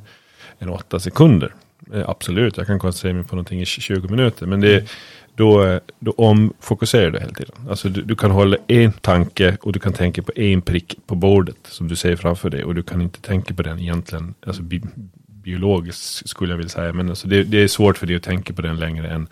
än 0.60 0.70
åtta 0.70 1.00
sekunder. 1.00 1.54
Eh, 1.94 2.10
absolut, 2.10 2.58
jag 2.58 2.68
kan 2.68 2.80
koncentrera 2.80 3.14
mig 3.14 3.24
på 3.24 3.36
någonting 3.36 3.62
i 3.62 3.66
20 3.66 4.08
minuter, 4.08 4.46
men 4.46 4.62
det, 4.62 4.90
då, 5.36 5.66
eh, 5.66 5.80
då 6.00 6.12
omfokuserar 6.12 7.12
du 7.12 7.20
hela 7.20 7.34
tiden. 7.34 7.56
Alltså 7.70 7.90
du, 7.90 8.02
du, 8.02 8.16
kan 8.16 8.32
hålla 8.32 8.58
en 8.68 8.92
tanke 8.92 9.58
och 9.62 9.74
du 9.74 9.80
kan 9.80 9.94
tänka 9.94 10.22
på 10.22 10.32
en 10.36 10.62
prick 10.62 10.96
på 11.08 11.16
bordet 11.16 11.58
som 11.64 11.88
du 11.88 11.96
ser 11.96 12.16
framför 12.16 12.50
dig 12.50 12.64
och 12.64 12.76
du 12.76 12.84
kan 12.84 13.02
inte 13.02 13.22
tänka 13.22 13.54
på 13.54 13.64
den 13.64 13.80
egentligen, 13.80 14.34
alltså 14.46 14.62
bi, 14.62 14.82
biologiskt 15.26 16.30
skulle 16.30 16.54
jag 16.54 16.58
vilja 16.58 16.70
säga, 16.70 16.94
men 16.94 17.10
alltså 17.10 17.28
det, 17.28 17.44
det 17.44 17.58
är 17.58 17.68
svårt 17.68 17.98
för 17.98 18.08
dig 18.08 18.16
att 18.16 18.24
tänka 18.24 18.54
på 18.54 18.62
den 18.62 18.80
längre 18.80 19.08
än 19.08 19.28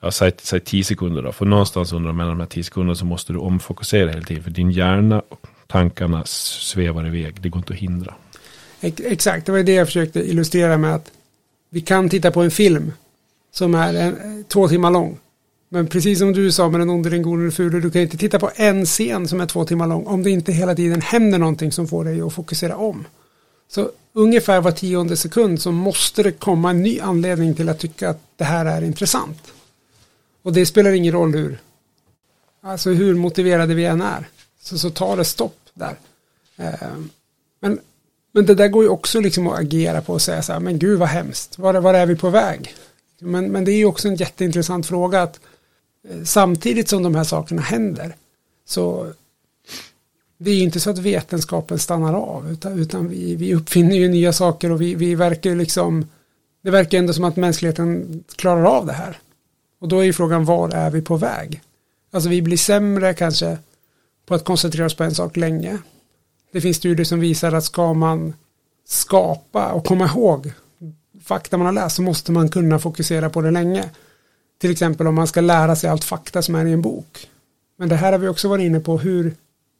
ja, 0.00 0.10
säg, 0.10 0.32
säg 0.42 0.60
10 0.60 0.84
sekunder 0.84 1.22
då. 1.22 1.32
För 1.32 1.44
någonstans 1.44 1.92
under 1.92 2.12
mellan 2.12 2.32
de 2.32 2.40
här 2.40 2.46
10 2.46 2.64
sekunderna 2.64 2.94
så 2.94 3.04
måste 3.04 3.32
du 3.32 3.38
omfokusera 3.38 4.10
hela 4.10 4.22
tiden. 4.22 4.42
För 4.42 4.50
din 4.50 4.70
hjärna 4.70 5.22
och 5.28 5.46
tankarna 5.66 6.24
svävar 6.26 7.06
iväg. 7.06 7.40
Det 7.40 7.48
går 7.48 7.58
inte 7.58 7.72
att 7.72 7.78
hindra. 7.78 8.14
Exakt, 8.80 9.46
det 9.46 9.52
var 9.52 9.62
det 9.62 9.72
jag 9.72 9.86
försökte 9.86 10.30
illustrera 10.30 10.78
med 10.78 10.94
att 10.94 11.10
vi 11.70 11.80
kan 11.80 12.08
titta 12.08 12.30
på 12.30 12.42
en 12.42 12.50
film 12.50 12.92
som 13.52 13.74
är 13.74 13.94
en, 13.94 14.44
två 14.48 14.68
timmar 14.68 14.90
lång. 14.90 15.18
Men 15.68 15.86
precis 15.86 16.18
som 16.18 16.32
du 16.32 16.52
sa 16.52 16.68
med 16.68 16.80
den 16.80 16.90
onde, 16.90 17.10
den 17.10 17.22
gode, 17.22 17.42
den 17.42 17.52
fule, 17.52 17.80
du 17.80 17.90
kan 17.90 18.02
inte 18.02 18.16
titta 18.16 18.38
på 18.38 18.50
en 18.54 18.86
scen 18.86 19.28
som 19.28 19.40
är 19.40 19.46
två 19.46 19.64
timmar 19.64 19.86
lång 19.86 20.06
om 20.06 20.22
det 20.22 20.30
inte 20.30 20.52
hela 20.52 20.74
tiden 20.74 21.00
händer 21.00 21.38
någonting 21.38 21.72
som 21.72 21.88
får 21.88 22.04
dig 22.04 22.20
att 22.20 22.32
fokusera 22.32 22.76
om. 22.76 23.06
Så 23.68 23.90
ungefär 24.12 24.60
var 24.60 24.70
tionde 24.70 25.16
sekund 25.16 25.60
så 25.60 25.72
måste 25.72 26.22
det 26.22 26.32
komma 26.32 26.70
en 26.70 26.82
ny 26.82 27.00
anledning 27.00 27.54
till 27.54 27.68
att 27.68 27.78
tycka 27.78 28.10
att 28.10 28.20
det 28.36 28.44
här 28.44 28.66
är 28.66 28.82
intressant. 28.82 29.52
Och 30.42 30.52
det 30.52 30.66
spelar 30.66 30.92
ingen 30.92 31.12
roll 31.12 31.34
hur, 31.34 31.58
alltså 32.60 32.90
hur 32.90 33.14
motiverade 33.14 33.74
vi 33.74 33.84
än 33.84 34.00
är. 34.00 34.28
Så, 34.60 34.78
så 34.78 34.90
tar 34.90 35.16
det 35.16 35.24
stopp 35.24 35.60
där. 35.74 35.96
Eh, 36.56 36.88
men, 37.60 37.78
men 38.32 38.46
det 38.46 38.54
där 38.54 38.68
går 38.68 38.82
ju 38.82 38.88
också 38.88 39.20
liksom 39.20 39.46
att 39.46 39.60
agera 39.60 40.00
på 40.00 40.12
och 40.12 40.22
säga 40.22 40.42
så 40.42 40.52
här, 40.52 40.60
men 40.60 40.78
gud 40.78 40.98
vad 40.98 41.08
hemskt, 41.08 41.58
var, 41.58 41.74
var 41.74 41.94
är 41.94 42.06
vi 42.06 42.16
på 42.16 42.30
väg? 42.30 42.74
Men, 43.20 43.52
men 43.52 43.64
det 43.64 43.72
är 43.72 43.76
ju 43.76 43.84
också 43.84 44.08
en 44.08 44.16
jätteintressant 44.16 44.86
fråga 44.86 45.22
att 45.22 45.40
eh, 46.08 46.22
samtidigt 46.24 46.88
som 46.88 47.02
de 47.02 47.14
här 47.14 47.24
sakerna 47.24 47.62
händer 47.62 48.16
så 48.66 49.12
det 50.38 50.50
är 50.50 50.54
ju 50.54 50.62
inte 50.62 50.80
så 50.80 50.90
att 50.90 50.98
vetenskapen 50.98 51.78
stannar 51.78 52.14
av 52.14 52.52
utan, 52.52 52.78
utan 52.78 53.08
vi, 53.08 53.36
vi 53.36 53.54
uppfinner 53.54 53.96
ju 53.96 54.08
nya 54.08 54.32
saker 54.32 54.72
och 54.72 54.80
vi, 54.80 54.94
vi 54.94 55.14
verkar 55.14 55.54
liksom 55.54 56.06
det 56.62 56.70
verkar 56.70 56.98
ändå 56.98 57.12
som 57.12 57.24
att 57.24 57.36
mänskligheten 57.36 58.24
klarar 58.36 58.64
av 58.64 58.86
det 58.86 58.92
här. 58.92 59.18
Och 59.80 59.88
då 59.88 59.98
är 59.98 60.04
ju 60.04 60.12
frågan 60.12 60.44
var 60.44 60.68
är 60.68 60.90
vi 60.90 61.02
på 61.02 61.16
väg? 61.16 61.62
Alltså 62.10 62.28
vi 62.30 62.42
blir 62.42 62.56
sämre 62.56 63.14
kanske 63.14 63.58
på 64.26 64.34
att 64.34 64.44
koncentrera 64.44 64.86
oss 64.86 64.94
på 64.94 65.04
en 65.04 65.14
sak 65.14 65.36
länge. 65.36 65.78
Det 66.52 66.60
finns 66.60 66.76
studier 66.76 67.04
som 67.04 67.20
visar 67.20 67.52
att 67.52 67.64
ska 67.64 67.94
man 67.94 68.32
skapa 68.86 69.72
och 69.72 69.86
komma 69.86 70.06
ihåg 70.06 70.52
fakta 71.22 71.56
man 71.56 71.66
har 71.66 71.72
läst 71.72 71.96
så 71.96 72.02
måste 72.02 72.32
man 72.32 72.48
kunna 72.48 72.78
fokusera 72.78 73.30
på 73.30 73.40
det 73.40 73.50
länge. 73.50 73.90
Till 74.58 74.70
exempel 74.70 75.06
om 75.06 75.14
man 75.14 75.26
ska 75.26 75.40
lära 75.40 75.76
sig 75.76 75.90
allt 75.90 76.04
fakta 76.04 76.42
som 76.42 76.54
är 76.54 76.66
i 76.66 76.72
en 76.72 76.82
bok. 76.82 77.28
Men 77.76 77.88
det 77.88 77.96
här 77.96 78.12
har 78.12 78.18
vi 78.18 78.28
också 78.28 78.48
varit 78.48 78.64
inne 78.64 78.80
på 78.80 78.98
hur 78.98 79.34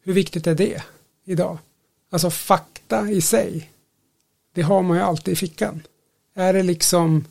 hur 0.05 0.12
viktigt 0.12 0.46
är 0.46 0.55
det 0.55 0.82
idag? 1.24 1.59
Alltså 2.11 2.30
fakta 2.30 3.11
i 3.11 3.20
sig. 3.20 3.70
Det 4.55 4.62
har 4.62 4.82
man 4.82 4.96
ju 4.96 5.03
alltid 5.03 5.32
i 5.32 5.36
fickan. 5.36 5.82
Är 6.34 6.53
det 6.53 6.62
liksom 6.62 7.24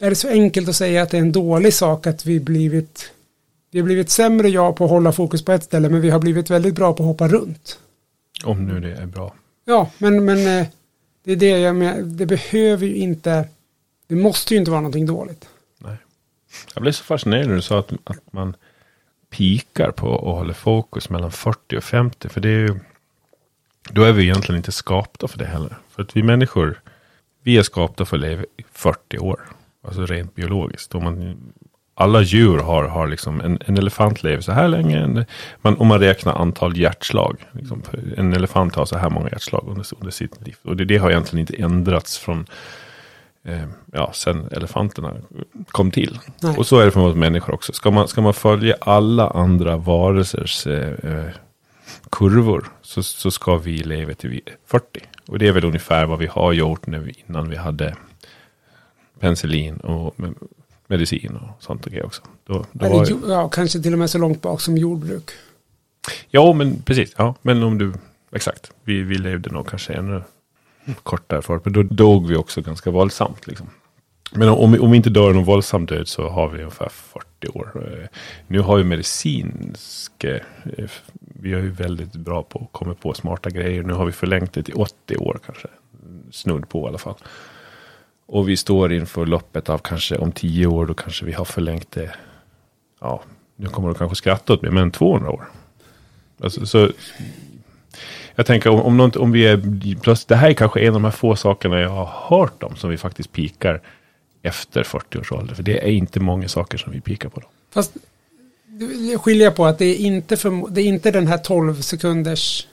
är 0.00 0.10
det 0.10 0.16
så 0.16 0.28
enkelt 0.28 0.68
att 0.68 0.76
säga 0.76 1.02
att 1.02 1.10
det 1.10 1.16
är 1.16 1.22
en 1.22 1.32
dålig 1.32 1.74
sak 1.74 2.06
att 2.06 2.26
vi 2.26 2.40
blivit 2.40 3.12
vi 3.70 3.78
har 3.78 3.84
blivit 3.84 4.10
sämre 4.10 4.48
ja 4.48 4.72
på 4.72 4.84
att 4.84 4.90
hålla 4.90 5.12
fokus 5.12 5.44
på 5.44 5.52
ett 5.52 5.64
ställe 5.64 5.88
men 5.88 6.00
vi 6.00 6.10
har 6.10 6.18
blivit 6.18 6.50
väldigt 6.50 6.74
bra 6.74 6.92
på 6.92 7.02
att 7.02 7.06
hoppa 7.06 7.28
runt. 7.28 7.78
Om 8.44 8.66
nu 8.66 8.80
det 8.80 8.96
är 8.96 9.06
bra. 9.06 9.34
Ja, 9.64 9.90
men, 9.98 10.24
men 10.24 10.60
eh, 10.60 10.66
det 11.24 11.32
är 11.32 11.36
det 11.36 11.58
jag 11.58 11.76
menar. 11.76 12.02
Det 12.02 12.26
behöver 12.26 12.86
ju 12.86 12.94
inte, 12.94 13.48
det 14.06 14.14
måste 14.14 14.54
ju 14.54 14.60
inte 14.60 14.70
vara 14.70 14.80
någonting 14.80 15.06
dåligt. 15.06 15.48
Nej. 15.78 15.96
Jag 16.74 16.82
blev 16.82 16.92
så 16.92 17.04
fascinerad 17.04 17.48
när 17.48 17.54
du 17.54 17.62
sa 17.62 17.78
att, 17.78 17.92
att 18.04 18.32
man 18.32 18.56
pikar 19.30 19.90
på 19.90 20.08
och 20.08 20.36
håller 20.36 20.54
fokus 20.54 21.10
mellan 21.10 21.32
40 21.32 21.76
och 21.76 21.84
50. 21.84 22.28
För 22.28 22.40
det 22.40 22.48
är 22.48 22.58
ju, 22.58 22.74
då 23.90 24.02
är 24.02 24.12
vi 24.12 24.22
egentligen 24.22 24.56
inte 24.56 24.72
skapta 24.72 25.28
för 25.28 25.38
det 25.38 25.46
heller. 25.46 25.78
För 25.90 26.02
att 26.02 26.16
vi 26.16 26.22
människor, 26.22 26.80
vi 27.42 27.58
är 27.58 27.62
skapta 27.62 28.04
för 28.04 28.16
att 28.16 28.22
leva 28.22 28.44
40 28.72 29.18
år. 29.18 29.40
Alltså 29.88 30.06
rent 30.06 30.34
biologiskt. 30.34 30.94
Om 30.94 31.04
man, 31.04 31.36
alla 31.94 32.22
djur 32.22 32.58
har, 32.58 32.84
har 32.84 33.06
liksom, 33.06 33.40
en, 33.40 33.58
en 33.66 33.78
elefant 33.78 34.22
lever 34.22 34.40
så 34.40 34.52
här 34.52 34.68
länge. 34.68 34.98
En, 34.98 35.24
man, 35.62 35.76
om 35.76 35.86
man 35.86 36.00
räknar 36.00 36.34
antal 36.34 36.76
hjärtslag. 36.76 37.46
Liksom, 37.52 37.82
en 38.16 38.32
elefant 38.32 38.74
har 38.74 38.84
så 38.84 38.98
här 38.98 39.10
många 39.10 39.28
hjärtslag 39.28 39.64
under, 39.68 39.86
under 40.00 40.10
sitt 40.10 40.46
liv. 40.46 40.56
Och 40.62 40.76
det, 40.76 40.84
det 40.84 40.96
har 40.98 41.10
egentligen 41.10 41.40
inte 41.40 41.62
ändrats 41.62 42.18
från 42.18 42.46
eh, 43.44 43.64
ja, 43.92 44.10
sen 44.12 44.48
elefanterna 44.52 45.14
kom 45.68 45.90
till. 45.90 46.18
Nej. 46.42 46.56
Och 46.56 46.66
så 46.66 46.78
är 46.78 46.84
det 46.84 46.90
för 46.90 47.00
oss 47.00 47.14
människor 47.14 47.54
också. 47.54 47.72
Ska 47.72 47.90
man, 47.90 48.08
ska 48.08 48.20
man 48.20 48.34
följa 48.34 48.76
alla 48.80 49.28
andra 49.28 49.76
varelsers 49.76 50.66
eh, 50.66 50.92
eh 51.02 51.30
kurvor 52.10 52.66
så, 52.82 53.02
så 53.02 53.30
ska 53.30 53.56
vi 53.56 53.78
leva 53.78 54.14
till 54.14 54.40
40. 54.66 55.00
Och 55.28 55.38
det 55.38 55.48
är 55.48 55.52
väl 55.52 55.64
ungefär 55.64 56.06
vad 56.06 56.18
vi 56.18 56.26
har 56.26 56.52
gjort 56.52 56.86
när 56.86 56.98
vi, 56.98 57.14
innan 57.26 57.48
vi 57.48 57.56
hade 57.56 57.96
penicillin 59.20 59.76
och 59.76 60.14
medicin 60.86 61.36
och 61.36 61.62
sånt 61.62 61.86
och 61.86 61.92
grejer 61.92 62.06
också. 62.06 62.22
Då, 62.46 62.54
då 62.54 62.64
det, 62.72 62.88
var, 62.88 63.32
ja, 63.32 63.48
kanske 63.48 63.82
till 63.82 63.92
och 63.92 63.98
med 63.98 64.10
så 64.10 64.18
långt 64.18 64.42
bak 64.42 64.60
som 64.60 64.76
jordbruk. 64.76 65.30
Ja, 66.30 66.52
men 66.52 66.82
precis. 66.82 67.14
Ja, 67.16 67.34
men 67.42 67.62
om 67.62 67.78
du, 67.78 67.92
exakt. 68.32 68.70
Vi, 68.84 69.02
vi 69.02 69.18
levde 69.18 69.50
nog 69.50 69.66
kanske 69.66 69.92
ännu 69.92 70.22
kort 71.02 71.24
därför. 71.26 71.60
Men 71.64 71.72
då 71.72 71.82
dog 71.82 72.26
vi 72.26 72.36
också 72.36 72.60
ganska 72.60 72.90
våldsamt. 72.90 73.46
Liksom. 73.46 73.66
Men 74.32 74.48
om, 74.48 74.80
om 74.80 74.90
vi 74.90 74.96
inte 74.96 75.10
dör 75.10 75.32
någon 75.32 75.44
våldsam 75.44 75.86
död 75.86 76.08
så 76.08 76.28
har 76.28 76.48
vi 76.48 76.58
ungefär 76.58 76.88
40 76.88 77.48
år. 77.48 77.70
Eh, 77.74 78.08
nu 78.46 78.60
har 78.60 78.78
ju 78.78 78.84
medicinsk, 78.84 80.24
eh, 80.24 80.40
vi 81.20 81.52
är 81.52 81.58
ju 81.58 81.70
väldigt 81.70 82.12
bra 82.12 82.42
på 82.42 82.58
att 82.58 82.72
komma 82.72 82.94
på 82.94 83.14
smarta 83.14 83.50
grejer. 83.50 83.82
Nu 83.82 83.92
har 83.92 84.06
vi 84.06 84.12
förlängt 84.12 84.52
det 84.52 84.62
till 84.62 84.74
80 84.74 85.16
år 85.16 85.40
kanske. 85.46 85.68
Snudd 86.30 86.68
på 86.68 86.84
i 86.84 86.88
alla 86.88 86.98
fall. 86.98 87.16
Och 88.28 88.48
vi 88.48 88.56
står 88.56 88.92
inför 88.92 89.26
loppet 89.26 89.68
av 89.68 89.78
kanske 89.78 90.16
om 90.16 90.32
tio 90.32 90.66
år 90.66 90.86
då 90.86 90.94
kanske 90.94 91.24
vi 91.24 91.32
har 91.32 91.44
förlängt 91.44 91.90
det. 91.90 92.10
Ja, 93.00 93.22
nu 93.56 93.66
kommer 93.68 93.88
du 93.88 93.94
kanske 93.94 94.16
skratta 94.16 94.52
åt 94.52 94.62
mig, 94.62 94.70
men 94.70 94.90
200 94.90 95.30
år. 95.30 95.48
Alltså, 96.42 96.66
så 96.66 96.90
jag 98.34 98.46
tänker 98.46 98.70
om, 98.70 98.80
om, 98.80 98.96
något, 98.96 99.16
om 99.16 99.32
vi 99.32 99.46
är, 99.46 100.00
plötsligt, 100.00 100.28
det 100.28 100.36
här 100.36 100.50
är 100.50 100.54
kanske 100.54 100.80
en 100.80 100.88
av 100.88 100.92
de 100.92 101.04
här 101.04 101.10
få 101.10 101.36
sakerna 101.36 101.80
jag 101.80 101.90
har 101.90 102.38
hört 102.38 102.62
om 102.62 102.76
som 102.76 102.90
vi 102.90 102.96
faktiskt 102.96 103.32
pikar 103.32 103.80
efter 104.42 104.82
40 104.82 105.18
års 105.18 105.32
ålder. 105.32 105.54
För 105.54 105.62
det 105.62 105.84
är 105.84 105.90
inte 105.90 106.20
många 106.20 106.48
saker 106.48 106.78
som 106.78 106.92
vi 106.92 107.00
pikar 107.00 107.28
på. 107.28 107.40
Då. 107.40 107.46
Fast 107.70 107.96
jag 109.12 109.20
skiljer 109.20 109.50
på 109.50 109.66
att 109.66 109.78
det 109.78 109.84
är 109.84 109.96
inte, 109.96 110.36
för, 110.36 110.70
det 110.70 110.80
är 110.80 110.86
inte 110.86 111.10
den 111.10 111.26
här 111.26 111.38
12 111.38 111.80
sekunders 111.80 112.66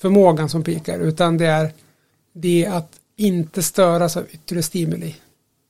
förmågan 0.00 0.48
som 0.48 0.62
pikar 0.62 0.98
utan 0.98 1.38
det 1.38 1.46
är 1.46 1.70
det 2.32 2.66
att 2.66 2.92
inte 3.16 3.62
störas 3.62 4.16
av 4.16 4.26
yttre 4.30 4.62
stimuli. 4.62 5.14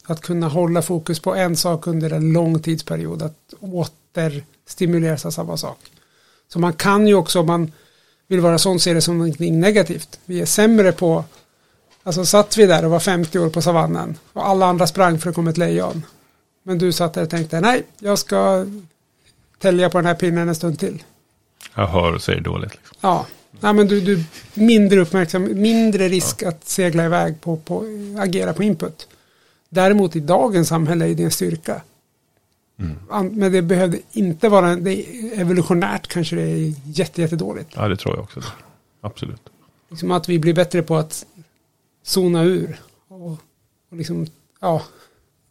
Att 0.05 0.21
kunna 0.21 0.49
hålla 0.49 0.83
fokus 0.83 1.21
på 1.21 1.35
en 1.35 1.57
sak 1.57 1.87
under 1.87 2.11
en 2.11 2.33
lång 2.33 2.59
tidsperiod. 2.59 3.23
Att 3.23 3.55
återstimuleras 3.61 5.27
av 5.27 5.31
samma 5.31 5.57
sak. 5.57 5.79
Så 6.49 6.59
man 6.59 6.73
kan 6.73 7.07
ju 7.07 7.15
också 7.15 7.41
om 7.41 7.47
man 7.47 7.73
vill 8.29 8.41
vara 8.41 8.59
sån 8.59 8.81
ser 8.81 8.95
det 8.95 9.01
som 9.01 9.19
någonting 9.19 9.61
negativt. 9.61 10.21
Vi 10.25 10.41
är 10.41 10.47
sämre 10.47 10.93
på, 10.93 11.25
alltså 12.03 12.25
satt 12.25 12.57
vi 12.57 12.67
där 12.67 12.85
och 12.85 12.91
var 12.91 13.01
50 13.01 13.39
år 13.39 13.51
på 13.51 13.63
savannen 13.63 14.19
och 14.33 14.49
alla 14.49 14.67
andra 14.67 14.87
sprang 14.87 15.19
för 15.19 15.29
att 15.29 15.35
komma 15.35 15.51
ett 15.51 15.59
lejon. 15.59 16.07
Men 16.63 16.79
du 16.79 16.93
satt 16.93 17.15
där 17.15 17.23
och 17.23 17.31
tänkte, 17.31 17.61
nej, 17.61 17.83
jag 17.99 18.19
ska 18.19 18.67
tälja 19.59 19.91
på 19.91 19.99
den 19.99 20.07
här 20.07 20.15
pinnen 20.15 20.49
en 20.49 20.55
stund 20.55 20.79
till. 20.79 21.03
Jag 21.75 21.87
hör 21.87 22.15
och 22.15 22.23
säger 22.23 22.41
dåligt. 22.41 22.75
Liksom. 22.75 22.97
Ja, 23.01 23.27
nej, 23.63 23.73
men 23.73 23.89
du, 23.89 24.01
du 24.01 24.25
mindre 24.55 25.01
uppmärksam, 25.01 25.61
mindre 25.61 26.09
risk 26.09 26.43
ja. 26.43 26.49
att 26.49 26.69
segla 26.69 27.05
iväg 27.05 27.41
på, 27.41 27.57
på, 27.57 27.85
agera 28.19 28.53
på 28.53 28.63
input. 28.63 29.09
Däremot 29.69 30.17
i 30.17 30.21
dagens 30.21 30.69
samhälle 30.69 31.09
är 31.09 31.15
det 31.15 31.23
en 31.23 31.31
styrka. 31.31 31.83
Mm. 32.79 33.29
Men 33.39 33.53
det 33.53 33.63
behövde 33.63 33.99
inte 34.13 34.49
vara, 34.49 34.77
det 34.77 34.91
är 34.93 35.41
evolutionärt 35.41 36.09
kanske 36.09 36.37
det 36.37 36.43
är 36.43 36.75
jätte, 36.85 37.21
jättedåligt. 37.21 37.71
Ja, 37.75 37.89
det 37.89 37.97
tror 37.97 38.15
jag 38.15 38.25
också. 38.25 38.41
Absolut. 39.01 39.43
Liksom 39.89 40.11
att 40.11 40.29
vi 40.29 40.39
blir 40.39 40.55
bättre 40.55 40.83
på 40.83 40.97
att 40.97 41.27
zona 42.03 42.43
ur 42.43 42.81
och, 43.09 43.31
och 43.91 43.97
liksom, 43.97 44.27
ja, 44.61 44.83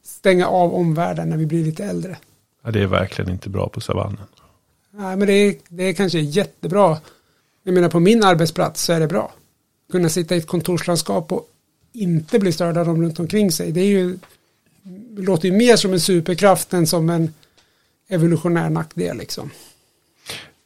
stänga 0.03 0.47
av 0.47 0.74
omvärlden 0.74 1.30
när 1.30 1.38
vi 1.38 1.45
blir 1.45 1.66
lite 1.66 1.86
äldre. 1.86 2.18
Ja, 2.64 2.72
det 2.72 2.82
är 2.82 2.88
verkligen 2.88 3.32
inte 3.32 3.49
bra 3.49 3.70
på 3.70 3.82
savannen. 3.82 4.28
Nej, 4.91 5.16
men 5.16 5.28
det 5.28 5.34
är, 5.34 5.55
det 5.70 5.84
är 5.84 5.93
kanske 5.93 6.20
jättebra. 6.20 6.97
Jag 7.64 7.74
menar 7.74 7.89
på 7.89 7.99
min 7.99 8.24
arbetsplats 8.24 8.84
så 8.84 8.93
är 8.93 8.99
det 8.99 9.07
bra. 9.07 9.32
Kunna 9.91 10.09
sitta 10.09 10.36
i 10.36 10.38
ett 10.38 10.47
kontorslandskap 10.47 11.32
och 11.32 11.47
inte 11.93 12.39
bli 12.39 12.51
störd 12.51 12.78
av 12.78 12.86
dem 12.86 13.01
runt 13.03 13.20
omkring 13.20 13.51
sig. 13.51 13.72
Det 13.72 13.82
är 13.82 13.86
ju 13.86 14.18
låter 15.16 15.47
ju 15.47 15.57
mer 15.57 15.76
som 15.76 15.93
en 15.93 15.99
superkraft 15.99 16.74
än 16.74 16.88
som 16.88 17.09
en 17.09 17.34
evolutionär 18.07 18.70
nackdel 18.70 19.18
liksom. 19.18 19.51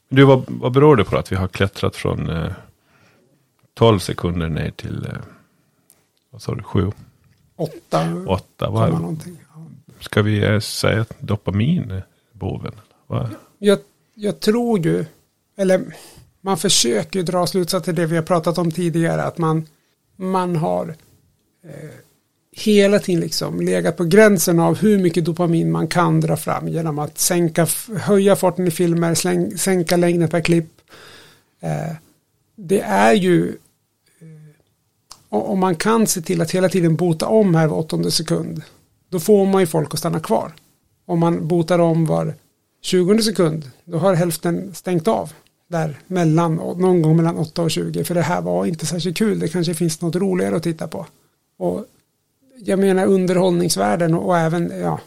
Du, 0.10 0.24
vad, 0.24 0.44
vad 0.48 0.72
beror 0.72 0.96
det 0.96 1.04
på 1.04 1.18
att 1.18 1.32
vi 1.32 1.36
har 1.36 1.48
klättrat 1.48 1.96
från 1.96 2.30
eh, 2.30 2.52
12 3.74 4.00
sekunder 4.00 4.50
ner 4.50 4.72
till, 4.72 5.06
eh, 5.06 5.18
vad 6.30 6.42
sa 6.42 6.56
du, 6.56 6.64
7? 6.64 6.92
8. 7.56 8.26
8, 8.28 8.70
vad, 8.70 9.18
Ska 10.00 10.22
vi 10.22 10.44
eh, 10.44 10.60
säga 10.60 11.02
att 11.02 11.20
dopamin 11.20 11.92
är 11.92 12.06
boven? 12.32 12.74
Jag, 13.58 13.80
jag 14.14 14.40
tror 14.40 14.80
ju, 14.80 15.06
eller 15.56 15.96
man 16.46 16.58
försöker 16.58 17.24
dra 17.24 17.48
slutsatser 17.48 17.86
till 17.86 17.96
det 17.96 18.06
vi 18.06 18.16
har 18.16 18.24
pratat 18.24 18.58
om 18.58 18.72
tidigare, 18.72 19.24
att 19.24 19.38
man, 19.38 19.68
man 20.16 20.56
har 20.56 20.96
eh, 21.64 21.90
hela 22.52 23.00
tiden 23.00 23.22
liksom 23.22 23.62
legat 23.62 23.98
på 23.98 24.04
gränsen 24.04 24.60
av 24.60 24.78
hur 24.78 25.00
mycket 25.00 25.26
dopamin 25.26 25.72
man 25.72 25.88
kan 25.88 26.22
dra 26.22 26.38
fram 26.38 26.68
genom 26.68 27.00
att 27.00 27.18
sänka, 27.18 27.68
höja 28.00 28.36
farten 28.36 28.68
i 28.68 28.72
filmer, 28.72 29.16
släng, 29.16 29.58
sänka 29.58 29.98
längden 29.98 30.30
per 30.30 30.42
klipp. 30.42 30.70
Eh, 31.62 31.96
det 32.56 32.82
är 32.82 33.14
ju 33.14 33.48
eh, 34.20 34.28
om 35.30 35.60
man 35.60 35.76
kan 35.76 36.08
se 36.08 36.22
till 36.22 36.42
att 36.42 36.52
hela 36.52 36.70
tiden 36.70 36.96
bota 36.96 37.28
om 37.28 37.56
här 37.56 37.68
var 37.68 37.78
åttonde 37.78 38.12
sekund 38.12 38.62
då 39.10 39.20
får 39.20 39.46
man 39.46 39.62
ju 39.62 39.68
folk 39.68 39.94
att 39.94 40.00
stanna 40.00 40.20
kvar. 40.20 40.52
Om 41.06 41.20
man 41.20 41.48
botar 41.48 41.80
om 41.80 42.06
var 42.06 42.34
20 42.82 43.22
sekund 43.22 43.72
då 43.86 43.98
har 43.98 44.14
hälften 44.14 44.74
stängt 44.74 45.08
av 45.08 45.34
där 45.78 46.00
mellan, 46.08 46.56
någon 46.56 47.02
gång 47.02 47.18
mellan 47.18 47.38
8 47.38 47.62
och 47.62 47.72
20 47.72 48.04
för 48.04 48.16
det 48.16 48.22
här 48.22 48.42
var 48.42 48.66
inte 48.66 48.86
särskilt 48.86 49.18
kul, 49.18 49.40
det 49.40 49.48
kanske 49.48 49.74
finns 49.74 50.02
något 50.02 50.16
roligare 50.16 50.56
att 50.56 50.64
titta 50.64 50.88
på. 50.88 51.06
Och 51.58 51.86
jag 52.58 52.80
menar 52.80 53.06
underhållningsvärlden 53.06 54.14
och, 54.14 54.26
och 54.26 54.38
även, 54.38 54.72
ja, 54.82 55.00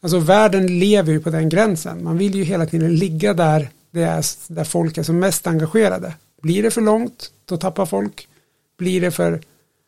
alltså 0.00 0.18
världen 0.18 0.78
lever 0.78 1.12
ju 1.12 1.20
på 1.20 1.30
den 1.30 1.48
gränsen, 1.48 2.04
man 2.04 2.18
vill 2.18 2.34
ju 2.34 2.44
hela 2.44 2.66
tiden 2.66 2.96
ligga 2.96 3.34
där 3.34 3.70
det 3.90 4.02
är 4.02 4.24
där 4.48 4.64
folk 4.64 4.98
är 4.98 5.02
som 5.02 5.18
mest 5.18 5.46
engagerade. 5.46 6.14
Blir 6.42 6.62
det 6.62 6.70
för 6.70 6.80
långt, 6.80 7.32
då 7.44 7.56
tappar 7.56 7.86
folk. 7.86 8.28
Blir 8.78 9.00
det 9.00 9.10
för, 9.10 9.40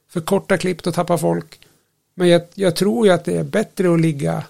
för 0.09 0.21
korta 0.21 0.59
klipp, 0.59 0.83
då 0.83 0.93
tappar 0.93 1.19
folk. 1.19 1.61
Men 2.15 2.29
jag, 2.29 2.43
jag 2.55 2.77
tror 2.77 3.07
ju 3.07 3.13
att 3.13 3.25
det 3.25 3.37
är 3.37 3.45
bättre 3.45 3.95
att 3.95 4.01
ligga 4.01 4.45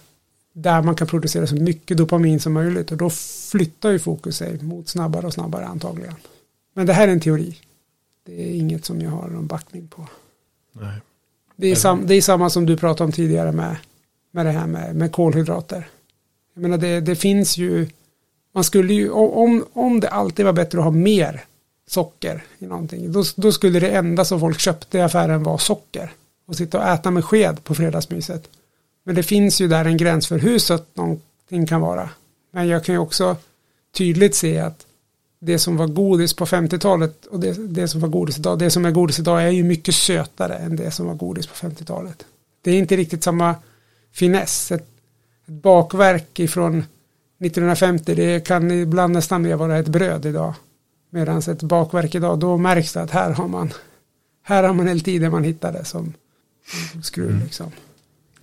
där 0.52 0.82
man 0.82 0.94
kan 0.94 1.06
producera 1.06 1.46
så 1.46 1.54
mycket 1.54 1.96
dopamin 1.96 2.40
som 2.40 2.52
möjligt 2.52 2.90
och 2.90 2.96
då 2.96 3.10
flyttar 3.50 3.90
ju 3.90 3.98
fokus 3.98 4.36
sig 4.36 4.62
mot 4.62 4.88
snabbare 4.88 5.26
och 5.26 5.32
snabbare 5.32 5.66
antagligen. 5.66 6.14
Men 6.74 6.86
det 6.86 6.92
här 6.92 7.08
är 7.08 7.12
en 7.12 7.20
teori. 7.20 7.56
Det 8.26 8.42
är 8.42 8.54
inget 8.54 8.84
som 8.84 9.00
jag 9.00 9.10
har 9.10 9.28
någon 9.28 9.46
backning 9.46 9.88
på. 9.88 10.08
Nej. 10.72 11.00
Det, 11.56 11.66
är 11.66 11.74
sam, 11.74 12.06
det 12.06 12.14
är 12.14 12.22
samma 12.22 12.50
som 12.50 12.66
du 12.66 12.76
pratade 12.76 13.04
om 13.04 13.12
tidigare 13.12 13.52
med, 13.52 13.76
med 14.30 14.46
det 14.46 14.52
här 14.52 14.66
med, 14.66 14.96
med 14.96 15.12
kolhydrater. 15.12 15.88
Jag 16.54 16.62
menar 16.62 16.78
det, 16.78 17.00
det 17.00 17.16
finns 17.16 17.56
ju, 17.56 17.88
man 18.54 18.64
skulle 18.64 18.94
ju, 18.94 19.10
om, 19.10 19.64
om 19.72 20.00
det 20.00 20.08
alltid 20.08 20.44
var 20.44 20.52
bättre 20.52 20.78
att 20.78 20.84
ha 20.84 20.90
mer 20.90 21.44
socker 21.86 22.44
i 22.58 22.66
någonting, 22.66 23.12
då, 23.12 23.24
då 23.36 23.52
skulle 23.52 23.80
det 23.80 23.90
enda 23.90 24.24
som 24.24 24.40
folk 24.40 24.58
köpte 24.58 24.98
i 24.98 25.00
affären 25.00 25.42
vara 25.42 25.58
socker. 25.58 26.12
Och 26.46 26.56
sitta 26.56 26.78
och 26.78 26.84
äta 26.84 27.10
med 27.10 27.24
sked 27.24 27.64
på 27.64 27.74
fredagsmyset. 27.74 28.48
Men 29.04 29.14
det 29.14 29.22
finns 29.22 29.60
ju 29.60 29.68
där 29.68 29.84
en 29.84 29.96
gräns 29.96 30.26
för 30.26 30.38
hur 30.38 30.58
sött 30.58 30.96
någonting 30.96 31.66
kan 31.66 31.80
vara. 31.80 32.10
Men 32.50 32.68
jag 32.68 32.84
kan 32.84 32.94
ju 32.94 32.98
också 32.98 33.36
tydligt 33.92 34.34
se 34.34 34.58
att 34.58 34.86
det 35.40 35.58
som 35.58 35.76
var 35.76 35.86
godis 35.86 36.34
på 36.34 36.46
50-talet 36.46 37.26
och 37.26 37.40
det, 37.40 37.52
det, 37.52 37.88
som 37.88 38.00
var 38.00 38.08
godis 38.08 38.38
idag, 38.38 38.58
det 38.58 38.70
som 38.70 38.84
är 38.84 38.90
godis 38.90 39.18
idag 39.18 39.42
är 39.42 39.50
ju 39.50 39.64
mycket 39.64 39.94
sötare 39.94 40.54
än 40.54 40.76
det 40.76 40.90
som 40.90 41.06
var 41.06 41.14
godis 41.14 41.46
på 41.46 41.54
50-talet. 41.54 42.24
Det 42.62 42.70
är 42.70 42.78
inte 42.78 42.96
riktigt 42.96 43.24
samma 43.24 43.54
finess. 44.12 44.72
Ett, 44.72 44.80
ett 45.46 45.54
bakverk 45.54 46.38
ifrån 46.38 46.84
1950, 47.40 48.14
det 48.14 48.46
kan 48.46 48.70
ibland 48.70 49.12
nästan 49.12 49.42
mer 49.42 49.56
vara 49.56 49.78
ett 49.78 49.88
bröd 49.88 50.26
idag. 50.26 50.54
Medan 51.10 51.38
ett 51.38 51.62
bakverk 51.62 52.14
idag, 52.14 52.38
då 52.38 52.56
märks 52.56 52.92
det 52.92 53.02
att 53.02 53.10
här 53.10 53.30
har 53.30 53.48
man, 53.48 53.72
här 54.42 54.62
har 54.62 54.74
man 54.74 54.88
hela 54.88 55.00
tiden 55.00 55.32
man 55.32 55.44
hittade 55.44 55.84
som 55.84 56.12
skruv 57.02 57.30
mm. 57.30 57.42
liksom 57.42 57.72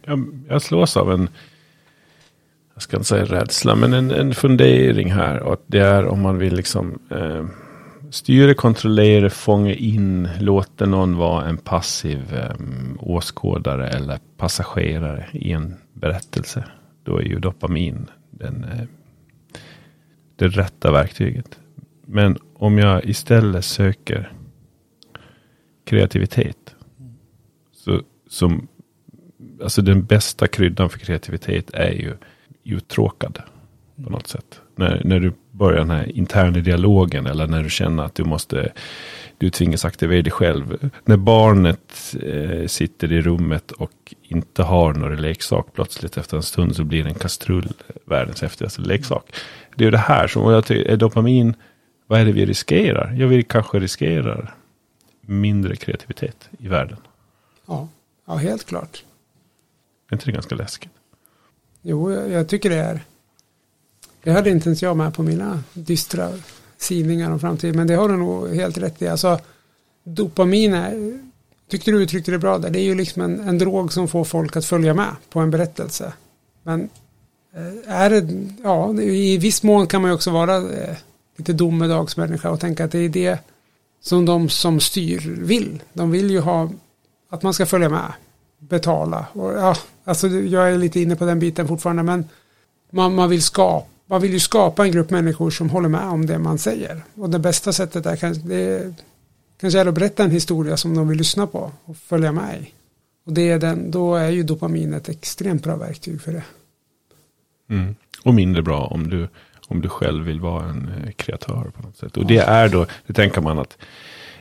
jag, 0.07 0.45
jag 0.49 0.61
slås 0.61 0.97
av 0.97 1.11
en, 1.11 1.29
jag 2.73 2.83
ska 2.83 2.97
inte 2.97 3.07
säga 3.07 3.25
rädsla, 3.25 3.75
men 3.75 3.93
en, 3.93 4.11
en 4.11 4.33
fundering 4.33 5.11
här. 5.11 5.39
Och 5.39 5.53
att 5.53 5.63
det 5.67 5.79
är 5.79 6.05
om 6.05 6.21
man 6.21 6.37
vill 6.37 6.55
liksom 6.55 6.99
eh, 7.11 7.45
styra, 8.09 8.53
kontrollera, 8.53 9.29
fånga 9.29 9.73
in, 9.73 10.29
låta 10.39 10.85
någon 10.85 11.17
vara 11.17 11.45
en 11.45 11.57
passiv 11.57 12.33
eh, 12.33 12.55
åskådare 12.99 13.89
eller 13.89 14.19
passagerare 14.37 15.25
i 15.33 15.51
en 15.51 15.75
berättelse. 15.93 16.63
Då 17.03 17.17
är 17.17 17.23
ju 17.23 17.39
dopamin 17.39 18.09
den, 18.31 18.63
eh, 18.63 18.87
det 20.35 20.47
rätta 20.47 20.91
verktyget. 20.91 21.59
Men 22.05 22.37
om 22.53 22.77
jag 22.77 23.05
istället 23.05 23.65
söker 23.65 24.31
kreativitet. 25.85 26.75
Så, 27.71 28.01
som 28.29 28.67
alltså 29.63 29.81
den 29.81 30.05
bästa 30.05 30.47
kryddan 30.47 30.89
för 30.89 30.99
kreativitet 30.99 31.69
är 31.73 31.91
ju 31.91 32.13
uttråkad. 32.63 33.39
På 34.03 34.09
något 34.09 34.27
sätt. 34.27 34.61
När, 34.75 35.01
när 35.05 35.19
du 35.19 35.33
börjar 35.51 35.79
den 35.79 35.89
här 35.89 36.17
interna 36.17 36.57
dialogen 36.59 37.25
eller 37.25 37.47
när 37.47 37.63
du 37.63 37.69
känner 37.69 38.03
att 38.03 38.15
du 38.15 38.23
måste 38.23 38.71
du 39.37 39.49
tvingas 39.49 39.85
aktivera 39.85 40.21
dig 40.21 40.31
själv. 40.31 40.91
När 41.05 41.17
barnet 41.17 42.15
eh, 42.23 42.67
sitter 42.67 43.11
i 43.11 43.21
rummet 43.21 43.71
och 43.71 44.13
inte 44.21 44.63
har 44.63 44.93
några 44.93 45.15
leksak 45.15 45.67
plötsligt 45.73 46.17
efter 46.17 46.37
en 46.37 46.43
stund 46.43 46.75
så 46.75 46.83
blir 46.83 47.07
en 47.07 47.13
kastrull 47.13 47.69
världens 48.05 48.41
häftigaste 48.41 48.81
leksak. 48.81 49.35
Det 49.75 49.85
är 49.85 49.91
det 49.91 49.97
här 49.97 50.27
som, 50.27 50.43
och 50.43 50.53
jag 50.53 50.65
tycker, 50.65 50.91
är 50.91 50.97
dopamin, 50.97 51.53
vad 52.07 52.19
är 52.19 52.25
det 52.25 52.31
vi 52.31 52.45
riskerar? 52.45 53.13
Jag 53.17 53.27
vi 53.27 53.43
kanske 53.43 53.79
riskerar 53.79 54.55
mindre 55.21 55.75
kreativitet 55.75 56.49
i 56.59 56.67
världen. 56.67 56.97
Ja, 57.65 57.87
ja 58.25 58.35
helt 58.35 58.65
klart. 58.65 59.03
Är 60.09 60.13
inte 60.13 60.25
det 60.25 60.31
ganska 60.31 60.55
läskigt? 60.55 60.91
Jo, 61.81 62.11
jag, 62.11 62.31
jag 62.31 62.47
tycker 62.47 62.69
det 62.69 62.75
är. 62.75 63.05
Det 64.23 64.31
hade 64.31 64.49
inte 64.49 64.69
ens 64.69 64.81
jag 64.81 64.97
med 64.97 65.13
på 65.13 65.23
mina 65.23 65.63
dystra 65.73 66.29
sidningar 66.77 67.31
om 67.31 67.39
framtiden. 67.39 67.75
Men 67.75 67.87
det 67.87 67.95
har 67.95 68.09
du 68.09 68.17
nog 68.17 68.55
helt 68.55 68.77
rätt 68.77 69.01
i. 69.01 69.07
Alltså, 69.07 69.39
dopamin 70.03 70.73
är, 70.73 71.19
tyckte 71.69 71.91
du 71.91 72.03
uttryckte 72.03 72.31
det 72.31 72.39
bra 72.39 72.57
där, 72.57 72.69
det 72.69 72.79
är 72.79 72.83
ju 72.83 72.95
liksom 72.95 73.21
en, 73.21 73.39
en 73.39 73.57
drog 73.57 73.93
som 73.93 74.07
får 74.07 74.23
folk 74.23 74.55
att 74.55 74.65
följa 74.65 74.93
med 74.93 75.15
på 75.29 75.39
en 75.39 75.51
berättelse. 75.51 76.13
Men 76.63 76.89
eh, 77.55 77.93
är 77.93 78.09
det, 78.09 78.47
ja, 78.63 78.93
i 79.01 79.37
viss 79.37 79.63
mån 79.63 79.87
kan 79.87 80.01
man 80.01 80.11
ju 80.11 80.15
också 80.15 80.31
vara 80.31 80.55
eh, 80.57 80.97
lite 81.35 81.53
domedagsmänniska 81.53 82.51
och 82.51 82.59
tänka 82.59 82.85
att 82.85 82.91
det 82.91 82.99
är 82.99 83.09
det 83.09 83.39
som 84.01 84.25
de 84.25 84.49
som 84.49 84.79
styr 84.79 85.35
vill. 85.41 85.83
De 85.93 86.11
vill 86.11 86.31
ju 86.31 86.39
ha 86.39 86.69
att 87.29 87.43
man 87.43 87.53
ska 87.53 87.65
följa 87.65 87.89
med 87.89 88.13
betala. 88.59 89.25
Och 89.33 89.53
ja, 89.53 89.75
alltså 90.03 90.27
jag 90.27 90.71
är 90.71 90.77
lite 90.77 90.99
inne 90.99 91.15
på 91.15 91.25
den 91.25 91.39
biten 91.39 91.67
fortfarande 91.67 92.03
men 92.03 92.25
man, 92.91 93.15
man, 93.15 93.29
vill 93.29 93.41
skapa, 93.41 93.87
man 94.05 94.21
vill 94.21 94.33
ju 94.33 94.39
skapa 94.39 94.85
en 94.85 94.91
grupp 94.91 95.09
människor 95.09 95.49
som 95.49 95.69
håller 95.69 95.89
med 95.89 96.07
om 96.07 96.25
det 96.25 96.39
man 96.39 96.57
säger. 96.57 97.03
Och 97.15 97.29
det 97.29 97.39
bästa 97.39 97.73
sättet 97.73 98.05
är 98.05 98.15
kanske, 98.15 98.47
det 98.47 98.93
kanske 99.59 99.79
är 99.79 99.85
att 99.85 99.93
berätta 99.93 100.23
en 100.23 100.31
historia 100.31 100.77
som 100.77 100.95
de 100.95 101.07
vill 101.07 101.17
lyssna 101.17 101.47
på 101.47 101.71
och 101.85 101.97
följa 101.97 102.31
med 102.31 102.61
i. 102.61 102.73
Och 103.25 103.33
det 103.33 103.49
är 103.49 103.59
den, 103.59 103.91
då 103.91 104.15
är 104.15 104.29
ju 104.29 104.43
dopamin 104.43 104.93
ett 104.93 105.09
extremt 105.09 105.63
bra 105.63 105.75
verktyg 105.75 106.21
för 106.21 106.31
det. 106.31 106.43
Mm. 107.69 107.95
Och 108.23 108.33
mindre 108.33 108.61
bra 108.61 108.85
om 108.85 109.09
du, 109.09 109.27
om 109.67 109.81
du 109.81 109.89
själv 109.89 110.25
vill 110.25 110.39
vara 110.39 110.69
en 110.69 110.91
eh, 111.03 111.11
kreatör 111.11 111.71
på 111.75 111.81
något 111.81 111.97
sätt. 111.97 112.17
Och 112.17 112.25
det 112.25 112.37
är 112.37 112.69
då, 112.69 112.85
det 113.07 113.13
tänker 113.13 113.41
man 113.41 113.59
att 113.59 113.77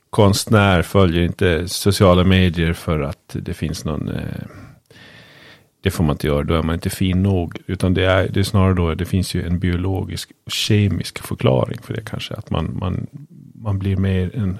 konstnär 0.09 0.81
följer 0.81 1.23
inte 1.23 1.67
sociala 1.67 2.23
medier 2.23 2.73
för 2.73 2.99
att 2.99 3.35
det 3.41 3.53
finns 3.53 3.85
någon 3.85 4.09
eh, 4.09 4.47
det 5.81 5.91
får 5.91 6.03
man 6.03 6.13
inte 6.13 6.27
göra, 6.27 6.43
då 6.43 6.53
är 6.53 6.63
man 6.63 6.75
inte 6.75 6.89
fin 6.89 7.23
nog. 7.23 7.57
Utan 7.67 7.93
det 7.93 8.05
är, 8.05 8.27
det 8.27 8.39
är 8.39 8.43
snarare 8.43 8.73
då, 8.73 8.95
det 8.95 9.05
finns 9.05 9.35
ju 9.35 9.47
en 9.47 9.59
biologisk 9.59 10.31
och 10.45 10.51
kemisk 10.51 11.19
förklaring 11.19 11.77
för 11.81 11.93
det 11.93 12.01
kanske. 12.05 12.33
Att 12.33 12.49
man, 12.49 12.77
man, 12.79 13.07
man 13.55 13.79
blir 13.79 13.97
mer 13.97 14.35
en 14.35 14.57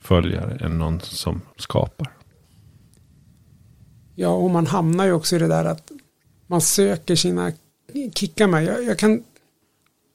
följare 0.00 0.58
än 0.64 0.78
någon 0.78 1.00
som 1.00 1.40
skapar. 1.56 2.12
Ja, 4.14 4.28
och 4.28 4.50
man 4.50 4.66
hamnar 4.66 5.04
ju 5.04 5.12
också 5.12 5.36
i 5.36 5.38
det 5.38 5.48
där 5.48 5.64
att 5.64 5.90
man 6.46 6.60
söker 6.60 7.16
sina 7.16 7.52
kickar 8.14 8.46
med. 8.46 8.64
Jag, 8.64 8.84
jag, 8.84 8.98
kan, 8.98 9.22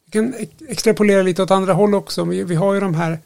jag 0.05 0.13
kan 0.13 0.33
extrapolera 0.67 1.21
lite 1.21 1.43
åt 1.43 1.51
andra 1.51 1.73
håll 1.73 1.95
också. 1.95 2.23
Vi, 2.23 2.43
vi 2.43 2.55
har 2.55 2.73
ju 2.73 2.79
de 2.79 2.95
här 2.95 3.19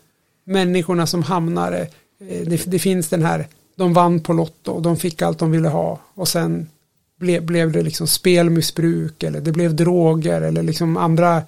människorna 0.45 1.07
som 1.07 1.23
hamnade 1.23 1.81
eh, 2.19 2.47
det, 2.47 2.65
det, 2.65 2.79
finns 2.79 3.09
den 3.09 3.23
här, 3.23 3.47
de 3.75 3.93
vann 3.93 4.19
på 4.19 4.33
Lotto 4.33 4.71
och 4.71 4.81
de 4.81 4.97
fick 4.97 5.21
allt 5.21 5.39
de 5.39 5.51
ville 5.51 5.69
ha 5.69 5.99
och 6.13 6.27
sen 6.27 6.69
ble, 7.19 7.41
blev 7.41 7.71
det 7.71 7.81
liksom 7.81 8.07
spelmissbruk 8.07 9.23
eller 9.23 9.41
det 9.41 9.51
blev 9.51 9.75
droger 9.75 10.41
eller 10.41 10.63
liksom 10.63 10.97
andra 10.97 11.41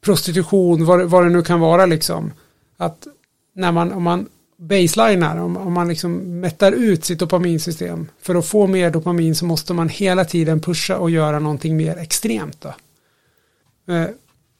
prostitution, 0.00 0.84
vad, 0.84 1.10
vad 1.10 1.24
det 1.24 1.30
nu 1.30 1.42
kan 1.42 1.60
vara 1.60 1.86
liksom. 1.86 2.32
Att 2.76 3.06
när 3.54 3.72
man, 3.72 3.92
om 3.92 4.02
man 4.02 4.28
baselinar, 4.56 5.36
om, 5.36 5.56
om 5.56 5.72
man 5.72 5.88
liksom 5.88 6.40
mättar 6.40 6.72
ut 6.72 7.04
sitt 7.04 7.18
dopaminsystem 7.18 8.08
för 8.20 8.34
att 8.34 8.46
få 8.46 8.66
mer 8.66 8.90
dopamin 8.90 9.34
så 9.34 9.44
måste 9.44 9.74
man 9.74 9.88
hela 9.88 10.24
tiden 10.24 10.60
pusha 10.60 10.98
och 10.98 11.10
göra 11.10 11.38
någonting 11.38 11.76
mer 11.76 11.96
extremt. 11.96 12.60
Då, 12.60 12.74
eh, 13.92 14.08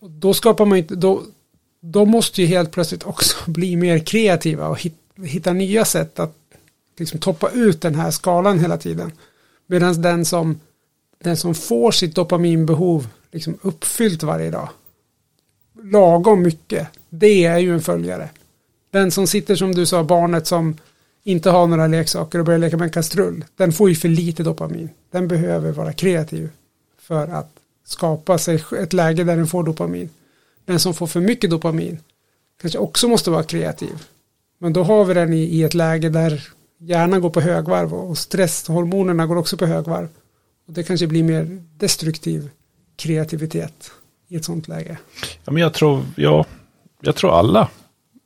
då 0.08 0.34
skapar 0.34 0.66
man 0.66 0.78
inte, 0.78 0.94
då, 0.94 1.22
de 1.85 2.11
måste 2.11 2.43
ju 2.43 2.47
helt 2.47 2.70
plötsligt 2.70 3.07
också 3.07 3.37
bli 3.51 3.76
mer 3.76 3.99
kreativa 3.99 4.68
och 4.68 4.87
hitta 5.24 5.53
nya 5.53 5.85
sätt 5.85 6.18
att 6.18 6.37
liksom 6.99 7.20
toppa 7.20 7.51
ut 7.51 7.80
den 7.80 7.95
här 7.95 8.11
skalan 8.11 8.59
hela 8.59 8.78
tiden. 8.78 9.12
Medan 9.66 10.03
den 10.03 10.24
som, 10.24 10.61
den 11.18 11.37
som 11.37 11.55
får 11.55 11.91
sitt 11.91 12.14
dopaminbehov 12.14 13.07
liksom 13.33 13.59
uppfyllt 13.62 14.22
varje 14.22 14.51
dag, 14.51 14.68
lagom 15.83 16.43
mycket, 16.43 16.89
det 17.09 17.45
är 17.45 17.59
ju 17.59 17.74
en 17.74 17.83
följare. 17.83 18.28
Den 18.91 19.11
som 19.11 19.26
sitter 19.26 19.57
som 19.57 19.74
du 19.74 19.87
sa, 19.87 20.05
barnet 20.05 20.47
som 20.47 20.76
inte 21.22 21.51
har 21.51 21.66
några 21.66 21.87
leksaker 21.87 22.39
och 22.39 22.45
börjar 22.45 22.59
leka 22.59 22.76
med 22.76 22.85
en 22.85 22.93
kastrull, 22.93 23.45
den 23.57 23.72
får 23.72 23.89
ju 23.89 23.95
för 23.95 24.09
lite 24.09 24.43
dopamin. 24.43 24.89
Den 25.11 25.28
behöver 25.28 25.72
vara 25.72 25.93
kreativ 25.93 26.51
för 26.99 27.28
att 27.28 27.51
skapa 27.85 28.39
sig 28.39 28.64
ett 28.78 28.93
läge 28.93 29.24
där 29.24 29.37
den 29.37 29.47
får 29.47 29.64
dopamin. 29.64 30.11
Den 30.64 30.80
som 30.80 30.94
får 30.94 31.06
för 31.06 31.20
mycket 31.20 31.50
dopamin 31.50 31.98
kanske 32.60 32.78
också 32.78 33.08
måste 33.08 33.30
vara 33.30 33.42
kreativ. 33.42 34.02
Men 34.58 34.72
då 34.72 34.82
har 34.82 35.04
vi 35.04 35.14
den 35.14 35.32
i, 35.32 35.42
i 35.42 35.62
ett 35.62 35.74
läge 35.74 36.08
där 36.08 36.48
hjärnan 36.78 37.20
går 37.20 37.30
på 37.30 37.40
högvarv 37.40 37.94
och 37.94 38.18
stresshormonerna 38.18 39.26
går 39.26 39.36
också 39.36 39.56
på 39.56 39.66
högvarv. 39.66 40.08
Och 40.66 40.72
det 40.72 40.82
kanske 40.82 41.06
blir 41.06 41.22
mer 41.22 41.62
destruktiv 41.76 42.50
kreativitet 42.96 43.90
i 44.28 44.36
ett 44.36 44.44
sånt 44.44 44.68
läge. 44.68 44.98
Ja, 45.44 45.52
men 45.52 45.62
jag 45.62 45.74
tror, 45.74 46.04
ja, 46.16 46.44
jag 47.00 47.16
tror 47.16 47.38
alla 47.38 47.68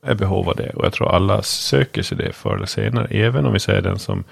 är 0.03 0.15
behov 0.15 0.49
av 0.49 0.55
det. 0.55 0.69
Och 0.69 0.85
jag 0.85 0.93
tror 0.93 1.15
alla 1.15 1.41
söker 1.41 2.01
sig 2.01 2.17
det 2.17 2.33
förr 2.33 2.55
eller 2.55 2.65
senare. 2.65 3.07
Även 3.07 3.45
om 3.45 3.53
vi 3.53 3.59
säger 3.59 3.81
den 3.81 3.99
som, 3.99 4.23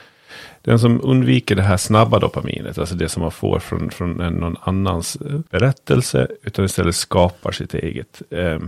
den 0.62 0.80
som 0.80 1.02
undviker 1.04 1.56
det 1.56 1.62
här 1.62 1.78
snabba 1.78 2.20
dopaminet. 2.20 2.78
Alltså 2.78 2.96
det 2.96 3.10
som 3.10 3.22
man 3.22 3.32
får 3.32 3.60
från, 3.60 3.90
från 3.90 4.12
någon 4.12 4.58
annans 4.62 5.16
eh, 5.16 5.40
berättelse. 5.50 6.28
Utan 6.44 6.66
istället 6.66 6.96
skapar 6.96 7.52
sitt 7.52 7.74
eget. 7.74 8.22
Eh, 8.30 8.60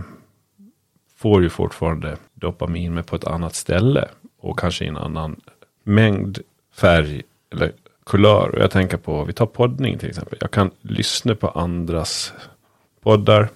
får 1.16 1.42
ju 1.42 1.48
fortfarande 1.48 2.16
dopamin 2.34 2.94
men 2.94 3.04
på 3.04 3.16
ett 3.16 3.24
annat 3.24 3.54
ställe. 3.54 4.08
Och 4.40 4.58
kanske 4.58 4.84
i 4.84 4.88
en 4.88 4.96
annan 4.96 5.40
mängd, 5.84 6.38
färg 6.74 7.22
eller 7.52 7.72
kulör. 8.06 8.48
Och 8.48 8.62
jag 8.62 8.70
tänker 8.70 8.96
på, 8.96 9.24
vi 9.24 9.32
tar 9.32 9.46
poddning 9.46 9.98
till 9.98 10.08
exempel. 10.08 10.38
Jag 10.40 10.50
kan 10.50 10.70
lyssna 10.80 11.34
på 11.34 11.48
andras 11.48 12.32
poddar. 13.02 13.48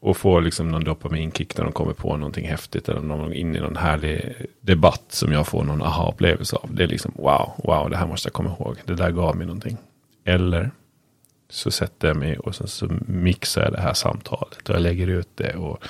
Och 0.00 0.16
får 0.16 0.40
liksom 0.40 0.68
någon 0.68 0.84
dopaminkick 0.84 1.56
när 1.56 1.64
de 1.64 1.72
kommer 1.72 1.92
på 1.92 2.16
någonting 2.16 2.48
häftigt. 2.48 2.88
Eller 2.88 3.00
någon 3.00 3.32
in 3.32 3.56
i 3.56 3.60
någon 3.60 3.76
härlig 3.76 4.34
debatt 4.60 5.04
som 5.08 5.32
jag 5.32 5.46
får 5.46 5.64
någon 5.64 5.82
aha-upplevelse 5.82 6.56
av. 6.56 6.74
Det 6.74 6.82
är 6.82 6.86
liksom 6.86 7.12
wow, 7.16 7.52
wow, 7.64 7.90
det 7.90 7.96
här 7.96 8.06
måste 8.06 8.26
jag 8.26 8.32
komma 8.32 8.50
ihåg. 8.50 8.76
Det 8.84 8.94
där 8.94 9.10
gav 9.10 9.36
mig 9.36 9.46
någonting. 9.46 9.76
Eller 10.24 10.70
så 11.50 11.70
sätter 11.70 12.08
jag 12.08 12.16
mig 12.16 12.38
och 12.38 12.54
sen 12.54 12.68
så 12.68 12.88
mixar 13.06 13.62
jag 13.62 13.72
det 13.72 13.80
här 13.80 13.94
samtalet. 13.94 14.68
Och 14.68 14.74
jag 14.74 14.82
lägger 14.82 15.06
ut 15.06 15.28
det. 15.34 15.54
Och, 15.54 15.84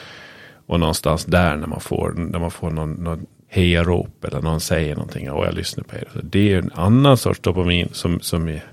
och 0.67 0.81
någonstans 0.81 1.25
där 1.25 1.57
när 1.57 1.67
man 1.67 1.81
får, 1.81 2.13
när 2.13 2.39
man 2.39 2.51
får 2.51 2.71
någon, 2.71 2.93
någon 2.93 3.27
hejarop 3.49 4.25
eller 4.25 4.43
någon 4.43 4.61
säger 4.61 4.97
någonting 4.97 5.31
och 5.31 5.47
jag 5.47 5.55
lyssnar 5.55 5.85
på 5.85 5.97
er. 5.97 6.09
Så 6.13 6.19
det 6.23 6.53
är 6.53 6.59
en 6.59 6.73
annan 6.75 7.17
sorts 7.17 7.41
dopamin 7.41 7.89
som, 7.93 8.21
som 8.21 8.49
är, 8.49 8.65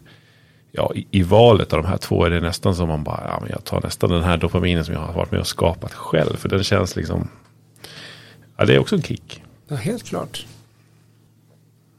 ja, 0.76 0.92
i, 0.96 1.08
i, 1.12 1.24
valet 1.24 1.74
av 1.74 1.82
de 1.82 1.88
här 1.88 1.98
två 1.98 2.26
är 2.26 2.30
det 2.30 2.42
nästan 2.42 2.76
som 2.76 2.88
man 2.88 3.04
bara, 3.04 3.24
ja, 3.28 3.40
men 3.42 3.50
jag 3.52 3.64
tar 3.64 3.82
nästan 3.82 4.10
den 4.10 4.24
här 4.24 4.38
dopaminen 4.38 4.86
som 4.86 4.94
jag 4.94 5.02
har 5.02 5.14
varit 5.14 5.32
med 5.32 5.40
och 5.40 5.48
skapat 5.48 5.94
själv. 5.94 6.38
För 6.38 6.50
den 6.50 6.64
känns 6.64 6.96
liksom, 6.96 7.28
ja 8.58 8.66
det 8.66 8.76
är 8.76 8.80
också 8.80 8.96
en 8.96 9.02
kick. 9.02 9.44
Ja, 9.68 9.76
helt 9.76 10.04
klart. 10.04 10.46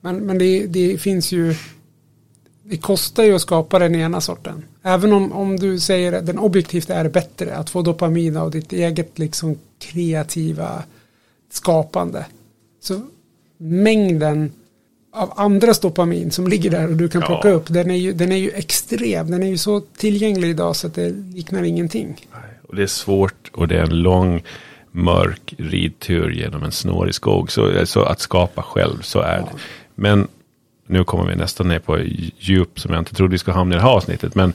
Men, 0.00 0.16
men 0.16 0.38
det, 0.38 0.66
det 0.66 0.98
finns 0.98 1.32
ju, 1.32 1.54
det 2.62 2.76
kostar 2.76 3.24
ju 3.24 3.34
att 3.34 3.42
skapa 3.42 3.78
den 3.78 3.94
ena 3.94 4.20
sorten. 4.20 4.64
Även 4.82 5.12
om, 5.12 5.32
om 5.32 5.56
du 5.56 5.80
säger 5.80 6.12
att 6.12 6.26
den 6.26 6.38
objektivt 6.38 6.90
är 6.90 7.08
bättre, 7.08 7.56
att 7.56 7.70
få 7.70 7.82
dopamin 7.82 8.36
av 8.36 8.50
ditt 8.50 8.72
eget 8.72 9.18
liksom 9.18 9.58
kreativa 9.78 10.82
skapande 11.50 12.26
så 12.80 13.00
mängden 13.56 14.52
av 15.16 15.32
andra 15.36 15.72
dopamin 15.82 16.30
som 16.30 16.48
ligger 16.48 16.70
där 16.70 16.88
och 16.88 16.96
du 16.96 17.08
kan 17.08 17.22
plocka 17.22 17.48
ja. 17.48 17.54
upp, 17.54 17.64
den 17.68 17.90
är, 17.90 17.96
ju, 17.96 18.12
den 18.12 18.32
är 18.32 18.36
ju 18.36 18.50
extrem. 18.50 19.30
Den 19.30 19.42
är 19.42 19.46
ju 19.46 19.58
så 19.58 19.80
tillgänglig 19.80 20.50
idag 20.50 20.76
så 20.76 20.86
att 20.86 20.94
det 20.94 21.10
liknar 21.10 21.62
ingenting. 21.62 22.26
Och 22.68 22.76
det 22.76 22.82
är 22.82 22.86
svårt 22.86 23.50
och 23.52 23.68
det 23.68 23.78
är 23.78 23.82
en 23.82 24.02
lång 24.02 24.42
mörk 24.90 25.54
ridtur 25.58 26.30
genom 26.30 26.62
en 26.62 26.72
snårig 26.72 27.14
skog. 27.14 27.52
Så, 27.52 27.86
så 27.86 28.02
att 28.02 28.20
skapa 28.20 28.62
själv, 28.62 29.00
så 29.00 29.20
är 29.20 29.38
ja. 29.38 29.42
det. 29.42 29.58
Men 29.94 30.28
nu 30.86 31.04
kommer 31.04 31.26
vi 31.30 31.36
nästan 31.36 31.68
ner 31.68 31.78
på 31.78 31.98
djup 32.38 32.80
som 32.80 32.92
jag 32.92 33.00
inte 33.00 33.14
trodde 33.14 33.32
vi 33.32 33.38
skulle 33.38 33.54
hamna 33.54 33.74
i 33.74 33.78
det 33.78 33.82
här 33.82 33.90
avsnittet. 33.90 34.34
Men 34.34 34.52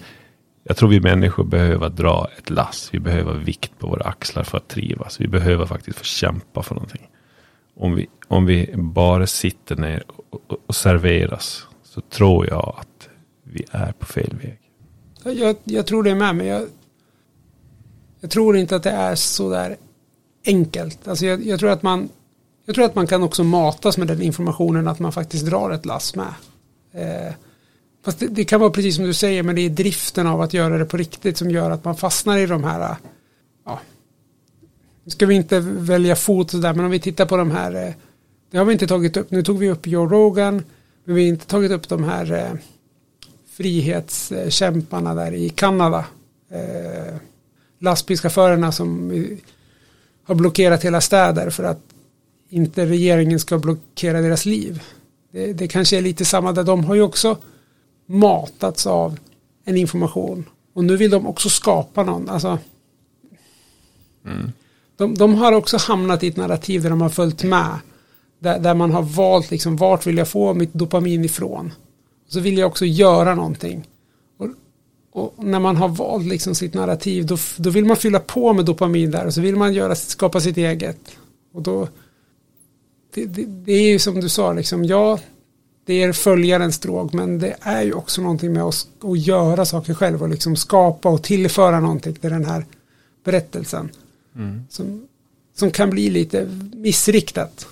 jag 0.63 0.77
tror 0.77 0.89
vi 0.89 0.99
människor 0.99 1.43
behöver 1.43 1.89
dra 1.89 2.27
ett 2.37 2.49
lass. 2.49 2.89
Vi 2.91 2.99
behöver 2.99 3.33
vikt 3.33 3.79
på 3.79 3.87
våra 3.87 4.03
axlar 4.03 4.43
för 4.43 4.57
att 4.57 4.67
trivas. 4.67 5.21
Vi 5.21 5.27
behöver 5.27 5.65
faktiskt 5.65 5.97
få 5.97 6.03
kämpa 6.03 6.63
för 6.63 6.75
någonting 6.75 7.07
om 7.75 7.95
vi, 7.95 8.07
om 8.27 8.45
vi 8.45 8.73
bara 8.75 9.27
sitter 9.27 9.75
ner 9.75 10.03
och, 10.29 10.41
och, 10.67 10.75
serveras 10.75 11.65
så 11.83 12.01
tror 12.01 12.47
jag 12.47 12.75
att 12.79 13.09
vi 13.43 13.65
är 13.71 13.91
på 13.91 14.05
fel 14.05 14.35
väg. 14.41 14.59
Jag, 15.37 15.55
jag 15.63 15.87
tror 15.87 16.03
det 16.03 16.15
med, 16.15 16.35
men 16.35 16.47
jag, 16.47 16.67
jag 18.19 18.31
tror 18.31 18.57
inte 18.57 18.75
att 18.75 18.83
det 18.83 18.91
är 18.91 19.15
så 19.15 19.49
där 19.49 19.77
enkelt. 20.45 21.07
Alltså 21.07 21.25
jag, 21.25 21.45
jag, 21.45 21.59
tror 21.59 21.69
att 21.69 21.83
man, 21.83 22.09
jag 22.65 22.75
tror 22.75 22.85
att 22.85 22.95
man 22.95 23.07
kan 23.07 23.23
också 23.23 23.43
matas 23.43 23.97
med 23.97 24.07
den 24.07 24.21
informationen 24.21 24.87
att 24.87 24.99
man 24.99 25.11
faktiskt 25.11 25.45
drar 25.45 25.71
ett 25.71 25.85
lass 25.85 26.15
med. 26.15 26.33
Eh, 26.93 27.33
fast 28.05 28.19
det, 28.19 28.27
det, 28.27 28.45
kan 28.45 28.59
vara 28.59 28.71
precis 28.71 28.95
som 28.95 29.05
du 29.05 29.13
säger, 29.13 29.43
men 29.43 29.55
det 29.55 29.61
är 29.61 29.69
driften 29.69 30.27
av 30.27 30.41
att 30.41 30.53
göra 30.53 30.77
det 30.77 30.85
på 30.85 30.97
riktigt 30.97 31.37
som 31.37 31.51
gör 31.51 31.71
att 31.71 31.85
man 31.85 31.95
fastnar 31.95 32.37
i 32.37 32.45
de 32.45 32.63
här 32.63 32.95
ja, 33.65 33.79
nu 35.03 35.11
ska 35.11 35.25
vi 35.25 35.35
inte 35.35 35.59
välja 35.59 36.15
fot 36.15 36.51
sådär, 36.51 36.73
men 36.73 36.85
om 36.85 36.91
vi 36.91 36.99
tittar 36.99 37.25
på 37.25 37.37
de 37.37 37.51
här, 37.51 37.87
eh, 37.87 37.93
det 38.51 38.57
har 38.57 38.65
vi 38.65 38.73
inte 38.73 38.87
tagit 38.87 39.17
upp, 39.17 39.31
nu 39.31 39.43
tog 39.43 39.57
vi 39.57 39.69
upp 39.69 39.87
Joe 39.87 40.07
Rogan, 40.07 40.63
men 41.03 41.15
vi 41.15 41.21
har 41.21 41.29
inte 41.29 41.47
tagit 41.47 41.71
upp 41.71 41.89
de 41.89 42.03
här 42.03 42.33
eh, 42.33 42.53
frihetskämparna 43.49 45.15
där 45.15 45.33
i 45.33 45.49
Kanada. 45.49 46.05
Eh, 46.51 47.15
lastbilschaufförerna 47.79 48.71
som 48.71 49.11
har 50.23 50.35
blockerat 50.35 50.85
hela 50.85 51.01
städer 51.01 51.49
för 51.49 51.63
att 51.63 51.81
inte 52.49 52.85
regeringen 52.85 53.39
ska 53.39 53.57
blockera 53.57 54.21
deras 54.21 54.45
liv. 54.45 54.81
Det, 55.31 55.53
det 55.53 55.67
kanske 55.67 55.97
är 55.97 56.01
lite 56.01 56.25
samma 56.25 56.51
där, 56.51 56.63
de 56.63 56.83
har 56.83 56.95
ju 56.95 57.01
också 57.01 57.37
matats 58.05 58.87
av 58.87 59.19
en 59.65 59.77
information. 59.77 60.45
Och 60.73 60.83
nu 60.83 60.97
vill 60.97 61.11
de 61.11 61.27
också 61.27 61.49
skapa 61.49 62.03
någon, 62.03 62.29
alltså 62.29 62.59
mm 64.25 64.51
de, 65.01 65.15
de 65.15 65.35
har 65.35 65.51
också 65.51 65.77
hamnat 65.77 66.23
i 66.23 66.27
ett 66.27 66.37
narrativ 66.37 66.81
där 66.81 66.89
de 66.89 67.01
har 67.01 67.09
följt 67.09 67.43
med. 67.43 67.79
Där, 68.39 68.59
där 68.59 68.73
man 68.73 68.91
har 68.91 69.01
valt 69.01 69.51
liksom 69.51 69.75
vart 69.77 70.07
vill 70.07 70.17
jag 70.17 70.27
få 70.27 70.53
mitt 70.53 70.73
dopamin 70.73 71.25
ifrån. 71.25 71.73
Och 72.25 72.31
så 72.31 72.39
vill 72.39 72.57
jag 72.57 72.67
också 72.67 72.85
göra 72.85 73.35
någonting. 73.35 73.87
Och, 74.37 74.47
och 75.11 75.43
när 75.45 75.59
man 75.59 75.77
har 75.77 75.87
valt 75.87 76.25
liksom 76.25 76.55
sitt 76.55 76.73
narrativ 76.73 77.25
då, 77.25 77.37
då 77.57 77.69
vill 77.69 77.85
man 77.85 77.97
fylla 77.97 78.19
på 78.19 78.53
med 78.53 78.65
dopamin 78.65 79.11
där 79.11 79.25
och 79.25 79.33
så 79.33 79.41
vill 79.41 79.55
man 79.55 79.73
göra, 79.73 79.95
skapa 79.95 80.39
sitt 80.39 80.57
eget. 80.57 80.99
Och 81.53 81.61
då 81.61 81.87
det, 83.13 83.25
det, 83.25 83.45
det 83.45 83.73
är 83.73 83.91
ju 83.91 83.99
som 83.99 84.21
du 84.21 84.29
sa, 84.29 84.53
liksom, 84.53 84.85
ja, 84.85 85.19
det 85.85 86.03
är 86.03 86.13
följarens 86.13 86.79
drog, 86.79 87.13
men 87.13 87.39
det 87.39 87.55
är 87.61 87.81
ju 87.81 87.93
också 87.93 88.21
någonting 88.21 88.53
med 88.53 88.63
att, 88.63 88.87
att 89.03 89.19
göra 89.19 89.65
saker 89.65 89.93
själv 89.93 90.21
och 90.21 90.29
liksom 90.29 90.55
skapa 90.55 91.09
och 91.09 91.23
tillföra 91.23 91.79
någonting 91.79 92.13
till 92.13 92.29
den 92.29 92.45
här 92.45 92.65
berättelsen. 93.23 93.89
Mm. 94.35 94.61
Som, 94.69 95.07
som 95.55 95.71
kan 95.71 95.89
bli 95.89 96.09
lite 96.09 96.49
missriktat. 96.73 97.67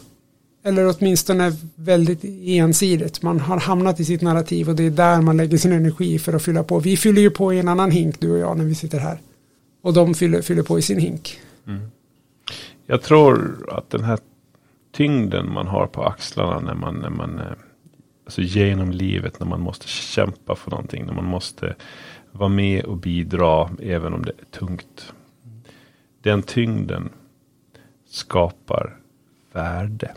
Eller 0.64 0.95
åtminstone 0.97 1.53
väldigt 1.76 2.24
ensidigt. 2.43 3.22
Man 3.22 3.39
har 3.39 3.60
hamnat 3.60 3.99
i 3.99 4.05
sitt 4.05 4.22
narrativ 4.22 4.70
och 4.70 4.76
det 4.76 4.84
är 4.84 4.91
där 4.91 5.22
man 5.22 5.38
lägger 5.38 5.57
sin 5.57 5.72
energi 5.72 6.20
för 6.20 6.34
att 6.34 6.43
fylla 6.43 6.64
på. 6.64 6.80
Vi 6.80 6.97
fyller 6.97 7.22
ju 7.22 7.30
på 7.30 7.53
i 7.53 7.60
en 7.60 7.68
annan 7.68 7.91
hink, 7.91 8.20
du 8.20 8.32
och 8.32 8.38
jag, 8.38 8.57
när 8.57 8.66
vi 8.66 8.76
sitter 8.76 8.99
här. 8.99 9.20
Och 9.82 9.93
de 9.93 10.14
fyller, 10.14 10.41
fyller 10.41 10.64
på 10.64 10.80
i 10.80 10.82
sin 10.82 10.99
hink. 10.99 11.39
Mm. 11.68 11.82
Jag 12.86 13.01
tror 13.01 13.66
att 13.72 13.89
den 13.89 14.03
här 14.03 14.20
tyngden 14.91 15.53
man 15.53 15.68
har 15.68 15.88
på 15.88 16.03
axlarna 16.03 16.60
när 16.60 16.74
man, 16.74 16.95
när 16.95 17.10
man 17.10 17.39
eh, 17.39 17.45
alltså 18.26 18.41
genom 18.41 18.91
livet, 18.91 19.39
när 19.39 19.47
man 19.47 19.62
måste 19.62 19.88
kämpa 19.88 20.55
för 20.55 20.72
någonting, 20.72 21.05
när 21.05 21.14
man 21.14 21.26
måste 21.26 21.76
vara 22.32 22.49
med 22.49 22.84
och 22.84 22.97
bidra, 22.97 23.70
även 23.82 24.14
om 24.14 24.26
det 24.26 24.32
är 24.32 24.60
tungt 24.60 25.14
den 26.22 26.43
tyngden 26.43 27.09
skapar 28.05 28.97
värde. 29.51 30.13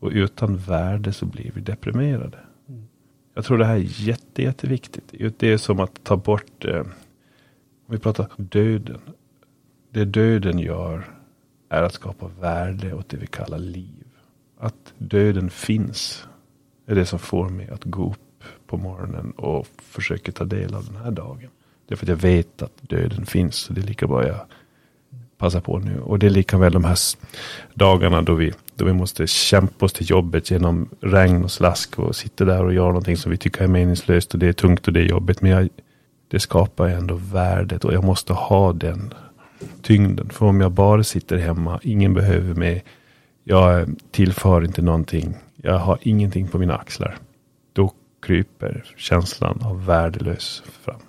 Och 0.00 0.10
utan 0.12 0.56
värde 0.56 1.12
så 1.12 1.26
blir 1.26 1.50
vi 1.54 1.60
deprimerade. 1.60 2.38
Mm. 2.68 2.86
Jag 3.34 3.44
tror 3.44 3.58
det 3.58 3.64
här 3.64 3.76
är 3.76 4.02
jätte, 4.06 4.42
jätteviktigt. 4.42 5.14
Det 5.38 5.52
är 5.52 5.56
som 5.56 5.80
att 5.80 6.04
ta 6.04 6.16
bort, 6.16 6.64
eh, 6.64 6.80
om 6.80 6.90
vi 7.86 7.98
pratar 7.98 8.28
döden. 8.36 9.00
Det 9.90 10.04
döden 10.04 10.58
gör 10.58 11.04
är 11.68 11.82
att 11.82 11.92
skapa 11.92 12.30
värde 12.40 12.94
åt 12.94 13.08
det 13.08 13.16
vi 13.16 13.26
kallar 13.26 13.58
liv. 13.58 14.04
Att 14.58 14.94
döden 14.98 15.50
finns 15.50 16.28
är 16.86 16.94
det 16.94 17.06
som 17.06 17.18
får 17.18 17.48
mig 17.48 17.68
att 17.68 17.84
gå 17.84 18.10
upp 18.10 18.44
på 18.66 18.76
morgonen 18.76 19.30
och 19.30 19.66
försöka 19.76 20.32
ta 20.32 20.44
del 20.44 20.74
av 20.74 20.84
den 20.84 20.96
här 20.96 21.10
dagen. 21.10 21.50
Det 21.86 21.94
är 21.94 21.96
för 21.96 22.04
att 22.04 22.08
jag 22.08 22.16
vet 22.16 22.62
att 22.62 22.72
döden 22.80 23.26
finns. 23.26 23.56
Så 23.56 23.72
det 23.72 23.80
är 23.80 23.86
lika 23.86 24.06
bra 24.06 24.26
jag 24.26 24.40
passa 25.40 25.60
på 25.60 25.78
nu. 25.78 26.00
Och 26.00 26.18
det 26.18 26.26
är 26.26 26.30
lika 26.30 26.58
väl 26.58 26.72
de 26.72 26.84
här 26.84 26.98
dagarna 27.74 28.22
då 28.22 28.34
vi, 28.34 28.52
då 28.74 28.84
vi 28.84 28.92
måste 28.92 29.26
kämpa 29.26 29.86
oss 29.86 29.92
till 29.92 30.10
jobbet 30.10 30.50
genom 30.50 30.88
regn 31.00 31.44
och 31.44 31.50
slask 31.50 31.98
och 31.98 32.16
sitta 32.16 32.44
där 32.44 32.64
och 32.64 32.74
göra 32.74 32.86
någonting 32.86 33.16
som 33.16 33.30
vi 33.30 33.36
tycker 33.36 33.64
är 33.64 33.68
meningslöst 33.68 34.32
och 34.34 34.38
det 34.40 34.46
är 34.46 34.52
tungt 34.52 34.86
och 34.86 34.92
det 34.92 35.00
är 35.00 35.04
jobbigt. 35.04 35.40
Men 35.40 35.50
jag, 35.50 35.68
det 36.28 36.40
skapar 36.40 36.88
ändå 36.88 37.14
värdet 37.14 37.84
och 37.84 37.94
jag 37.94 38.04
måste 38.04 38.32
ha 38.32 38.72
den 38.72 39.14
tyngden. 39.82 40.28
För 40.28 40.46
om 40.46 40.60
jag 40.60 40.72
bara 40.72 41.04
sitter 41.04 41.36
hemma, 41.36 41.80
ingen 41.82 42.14
behöver 42.14 42.54
mig, 42.54 42.84
jag 43.44 43.88
tillför 44.10 44.64
inte 44.64 44.82
någonting, 44.82 45.34
jag 45.56 45.78
har 45.78 45.98
ingenting 46.02 46.48
på 46.48 46.58
mina 46.58 46.76
axlar. 46.76 47.16
Då 47.72 47.92
kryper 48.22 48.84
känslan 48.96 49.62
av 49.64 49.86
värdelös 49.86 50.62
fram. 50.84 51.00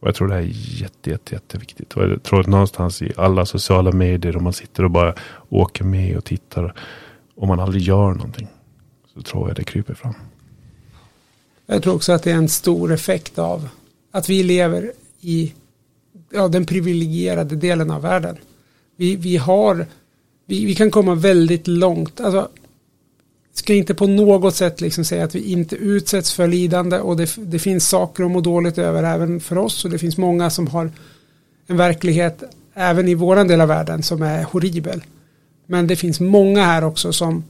Och 0.00 0.08
jag 0.08 0.14
tror 0.14 0.28
det 0.28 0.34
här 0.34 0.40
är 0.40 0.50
jätte, 0.52 1.10
jätte, 1.10 1.34
jätteviktigt. 1.34 1.92
Och 1.92 2.02
jag 2.02 2.22
tror 2.22 2.40
att 2.40 2.46
någonstans 2.46 3.02
i 3.02 3.12
alla 3.16 3.46
sociala 3.46 3.92
medier 3.92 4.36
om 4.36 4.44
man 4.44 4.52
sitter 4.52 4.84
och 4.84 4.90
bara 4.90 5.14
åker 5.48 5.84
med 5.84 6.16
och 6.16 6.24
tittar. 6.24 6.74
Om 7.34 7.48
man 7.48 7.60
aldrig 7.60 7.82
gör 7.82 8.12
någonting. 8.14 8.48
Så 9.14 9.22
tror 9.22 9.48
jag 9.48 9.56
det 9.56 9.64
kryper 9.64 9.94
fram. 9.94 10.14
Jag 11.66 11.82
tror 11.82 11.94
också 11.94 12.12
att 12.12 12.22
det 12.22 12.30
är 12.30 12.36
en 12.36 12.48
stor 12.48 12.92
effekt 12.92 13.38
av 13.38 13.68
att 14.10 14.28
vi 14.28 14.42
lever 14.42 14.92
i 15.20 15.54
ja, 16.30 16.48
den 16.48 16.66
privilegierade 16.66 17.56
delen 17.56 17.90
av 17.90 18.02
världen. 18.02 18.36
Vi, 18.96 19.16
vi 19.16 19.36
har, 19.36 19.86
vi, 20.46 20.64
vi 20.64 20.74
kan 20.74 20.90
komma 20.90 21.14
väldigt 21.14 21.66
långt. 21.66 22.20
Alltså, 22.20 22.48
ska 23.58 23.74
inte 23.74 23.94
på 23.94 24.06
något 24.06 24.54
sätt 24.54 24.80
liksom 24.80 25.04
säga 25.04 25.24
att 25.24 25.34
vi 25.34 25.52
inte 25.52 25.76
utsätts 25.76 26.32
för 26.32 26.46
lidande 26.46 26.98
och 26.98 27.16
det, 27.16 27.36
det 27.36 27.58
finns 27.58 27.88
saker 27.88 28.24
att 28.24 28.30
må 28.30 28.40
dåligt 28.40 28.78
över 28.78 29.02
även 29.02 29.40
för 29.40 29.58
oss 29.58 29.84
och 29.84 29.90
det 29.90 29.98
finns 29.98 30.16
många 30.16 30.50
som 30.50 30.66
har 30.66 30.90
en 31.66 31.76
verklighet 31.76 32.42
även 32.74 33.08
i 33.08 33.14
våran 33.14 33.48
del 33.48 33.60
av 33.60 33.68
världen 33.68 34.02
som 34.02 34.22
är 34.22 34.42
horribel. 34.42 35.02
Men 35.66 35.86
det 35.86 35.96
finns 35.96 36.20
många 36.20 36.64
här 36.64 36.84
också 36.84 37.12
som 37.12 37.44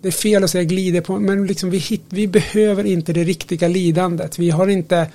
det 0.00 0.08
är 0.08 0.12
fel 0.12 0.44
att 0.44 0.50
säga 0.50 0.64
glider 0.64 1.00
på, 1.00 1.18
men 1.18 1.46
liksom 1.46 1.70
vi, 1.70 1.78
hit, 1.78 2.02
vi 2.08 2.28
behöver 2.28 2.84
inte 2.84 3.12
det 3.12 3.24
riktiga 3.24 3.68
lidandet. 3.68 4.38
Vi 4.38 4.50
har 4.50 4.68
inte 4.68 5.10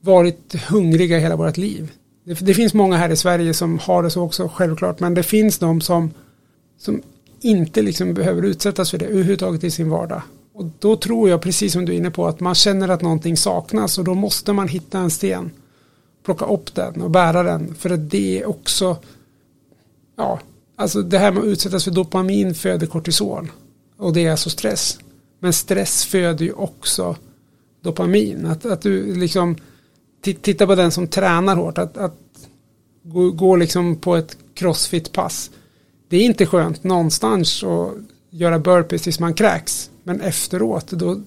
varit 0.00 0.54
hungriga 0.68 1.18
hela 1.18 1.36
vårt 1.36 1.56
liv. 1.56 1.90
Det, 2.24 2.34
det, 2.34 2.54
finns 2.54 2.74
många 2.74 2.96
här 2.96 3.10
i 3.10 3.16
Sverige 3.16 3.54
som 3.54 3.78
har 3.78 4.02
det 4.02 4.10
så 4.10 4.22
också, 4.22 4.50
självklart, 4.54 5.00
men 5.00 5.14
det 5.14 5.22
finns 5.22 5.58
de 5.58 5.80
som, 5.80 6.10
som 6.78 7.02
inte 7.46 7.82
liksom 7.82 8.14
behöver 8.14 8.42
utsättas 8.42 8.90
för 8.90 8.98
det 8.98 9.06
överhuvudtaget 9.06 9.64
i 9.64 9.70
sin 9.70 9.90
vardag. 9.90 10.22
Och 10.54 10.64
då 10.78 10.96
tror 10.96 11.28
jag, 11.28 11.42
precis 11.42 11.72
som 11.72 11.84
du 11.84 11.92
är 11.92 11.96
inne 11.96 12.10
på, 12.10 12.26
att 12.26 12.40
man 12.40 12.54
känner 12.54 12.88
att 12.88 13.02
någonting 13.02 13.36
saknas 13.36 13.98
och 13.98 14.04
då 14.04 14.14
måste 14.14 14.52
man 14.52 14.68
hitta 14.68 14.98
en 14.98 15.10
sten, 15.10 15.50
plocka 16.24 16.44
upp 16.44 16.74
den 16.74 17.02
och 17.02 17.10
bära 17.10 17.42
den, 17.42 17.74
för 17.74 17.90
att 17.90 18.10
det 18.10 18.42
är 18.42 18.48
också, 18.48 18.96
ja, 20.16 20.40
alltså 20.76 21.02
det 21.02 21.18
här 21.18 21.32
med 21.32 21.42
att 21.42 21.46
utsättas 21.46 21.84
för 21.84 21.90
dopamin 21.90 22.54
föder 22.54 22.86
kortisol. 22.86 23.50
Och 23.96 24.12
det 24.12 24.24
är 24.24 24.30
alltså 24.30 24.50
stress. 24.50 24.98
Men 25.38 25.52
stress 25.52 26.04
föder 26.04 26.44
ju 26.44 26.52
också 26.52 27.16
dopamin. 27.82 28.46
Att, 28.46 28.66
att 28.66 28.82
du 28.82 29.14
liksom 29.14 29.56
titta 30.20 30.66
på 30.66 30.74
den 30.74 30.90
som 30.90 31.08
tränar 31.08 31.56
hårt. 31.56 31.78
Att, 31.78 31.96
att 31.96 32.20
gå, 33.02 33.30
gå 33.30 33.56
liksom 33.56 33.96
på 33.96 34.16
ett 34.16 34.36
crossfit-pass. 34.54 35.50
Det 36.08 36.16
är 36.16 36.24
inte 36.24 36.46
skönt 36.46 36.84
någonstans 36.84 37.64
att 37.64 37.92
göra 38.30 38.58
burpees 38.58 39.02
tills 39.02 39.20
man 39.20 39.34
kräks. 39.34 39.90
Men 40.02 40.20
efteråt 40.20 40.90
då, 40.90 41.20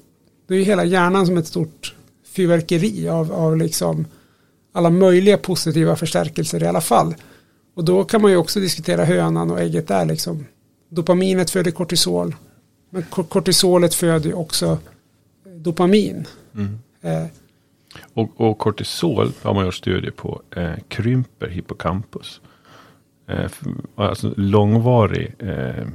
då 0.48 0.56
är 0.56 0.64
hela 0.64 0.84
hjärnan 0.84 1.26
som 1.26 1.38
ett 1.38 1.48
stort 1.48 1.96
fyrverkeri 2.26 3.10
av, 3.10 3.32
av 3.32 3.58
liksom 3.58 4.06
alla 4.74 4.90
möjliga 4.90 5.38
positiva 5.38 5.96
förstärkelser 5.96 6.64
i 6.64 6.68
alla 6.68 6.82
fall. 6.82 7.16
Och 7.76 7.86
då 7.86 8.04
kan 8.04 8.22
man 8.22 8.32
ju 8.32 8.38
också 8.38 8.60
diskutera 8.60 9.06
hönan 9.06 9.52
och 9.52 9.60
ägget 9.60 9.88
där 9.88 10.06
liksom. 10.06 10.46
Dopaminet 10.90 11.50
föder 11.50 11.72
kortisol. 11.72 12.36
Men 12.90 13.04
kortisolet 13.04 13.94
föder 13.94 14.34
också 14.34 14.78
dopamin. 15.58 16.26
Mm. 16.56 16.80
Eh. 17.02 17.26
Och, 18.14 18.42
och, 18.42 18.58
kortisol 18.58 19.32
har 19.42 19.54
man 19.54 19.66
gjort 19.66 19.76
studier 19.76 20.12
på 20.12 20.42
eh, 20.56 20.74
krymper 20.88 21.48
hippocampus. 21.48 22.42
Eh, 23.30 23.52
alltså 23.96 24.34
långvarig 24.38 25.36
eh, 25.40 25.88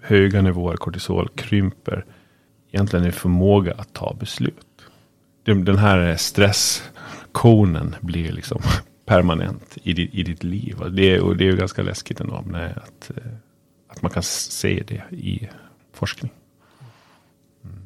höga 0.00 0.42
nivåer 0.42 0.76
kortisol 0.76 1.28
krymper 1.28 2.04
egentligen 2.72 3.06
i 3.06 3.12
förmåga 3.12 3.74
att 3.78 3.92
ta 3.92 4.16
beslut. 4.20 4.66
Den 5.44 5.78
här 5.78 6.16
stresskonen 6.16 7.96
blir 8.00 8.32
liksom 8.32 8.60
permanent 9.06 9.78
i 9.82 9.92
ditt, 9.92 10.14
i 10.14 10.22
ditt 10.22 10.44
liv. 10.44 10.80
Och 10.80 10.92
det, 10.92 11.20
och 11.20 11.36
det 11.36 11.44
är 11.44 11.50
ju 11.50 11.56
ganska 11.56 11.82
läskigt 11.82 12.20
ändå 12.20 12.34
att, 12.34 13.10
eh, 13.16 13.32
att 13.88 14.02
man 14.02 14.10
kan 14.10 14.22
se 14.22 14.82
det 14.86 15.16
i 15.16 15.48
forskning. 15.92 16.30
Mm. 17.64 17.76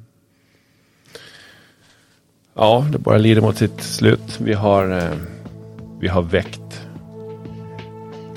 Ja, 2.55 2.87
det 2.93 2.99
bara 2.99 3.19
lider 3.19 3.43
mot 3.43 3.57
sitt 3.57 3.81
slut. 3.81 4.41
Vi 4.41 4.53
har, 4.53 4.91
eh, 4.91 5.19
vi 6.01 6.09
har 6.09 6.23
väckt 6.23 6.88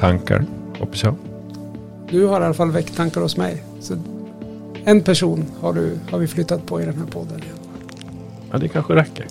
tankar, 0.02 0.46
hoppas 0.80 1.04
jag. 1.04 1.16
Du 2.10 2.26
har 2.26 2.42
i 2.42 2.46
alla 2.46 2.54
fall 2.54 2.72
väckt 2.72 2.96
tankar 2.96 3.22
hos 3.22 3.38
mig. 3.38 3.64
Så 3.80 3.96
en 4.84 5.04
person 5.04 5.46
har, 5.60 5.74
du, 5.74 5.98
har 6.12 6.20
vi 6.20 6.28
flyttat 6.28 6.66
på 6.66 6.82
i 6.82 6.86
den 6.86 6.98
här 6.98 7.06
podden. 7.06 7.42
Ja, 8.52 8.58
det 8.58 8.68
kanske 8.68 8.96
räcker. 8.96 9.26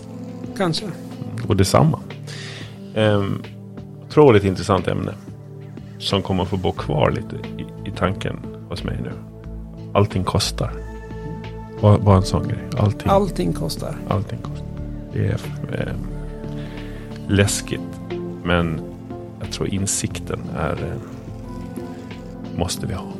Kanske. 0.56 0.86
Och 1.48 1.56
detsamma. 1.56 1.98
Um, 2.94 3.42
otroligt 4.06 4.44
intressant 4.44 4.88
ämne. 4.88 5.14
Som 5.98 6.22
kommer 6.22 6.42
att 6.42 6.48
få 6.48 6.56
bo 6.56 6.72
kvar 6.72 7.10
lite 7.10 7.36
i, 7.36 7.88
i 7.88 7.92
tanken 7.96 8.40
hos 8.68 8.84
mig 8.84 8.98
nu. 9.02 9.12
Allting 9.94 10.24
kostar. 10.24 10.72
Bara 11.80 12.16
en 12.16 12.22
sån 12.22 12.48
grej. 12.48 12.68
Allting, 12.78 13.10
allting 13.10 13.52
kostar. 13.52 13.96
Allting 14.08 14.38
kostar. 14.38 14.66
Det 15.12 15.26
är 15.26 15.40
eh, 15.72 15.94
läskigt. 17.28 17.80
Men 18.44 18.89
jag 19.40 19.52
tror 19.52 19.68
insikten 19.68 20.40
är 20.56 20.72
eh, 20.72 21.00
måste 22.58 22.86
vi 22.86 22.94
ha. 22.94 23.12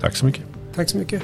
Tack 0.00 0.16
så 0.16 0.26
mycket. 0.26 0.44
Tack 0.74 0.90
så 0.90 0.98
mycket. 0.98 1.22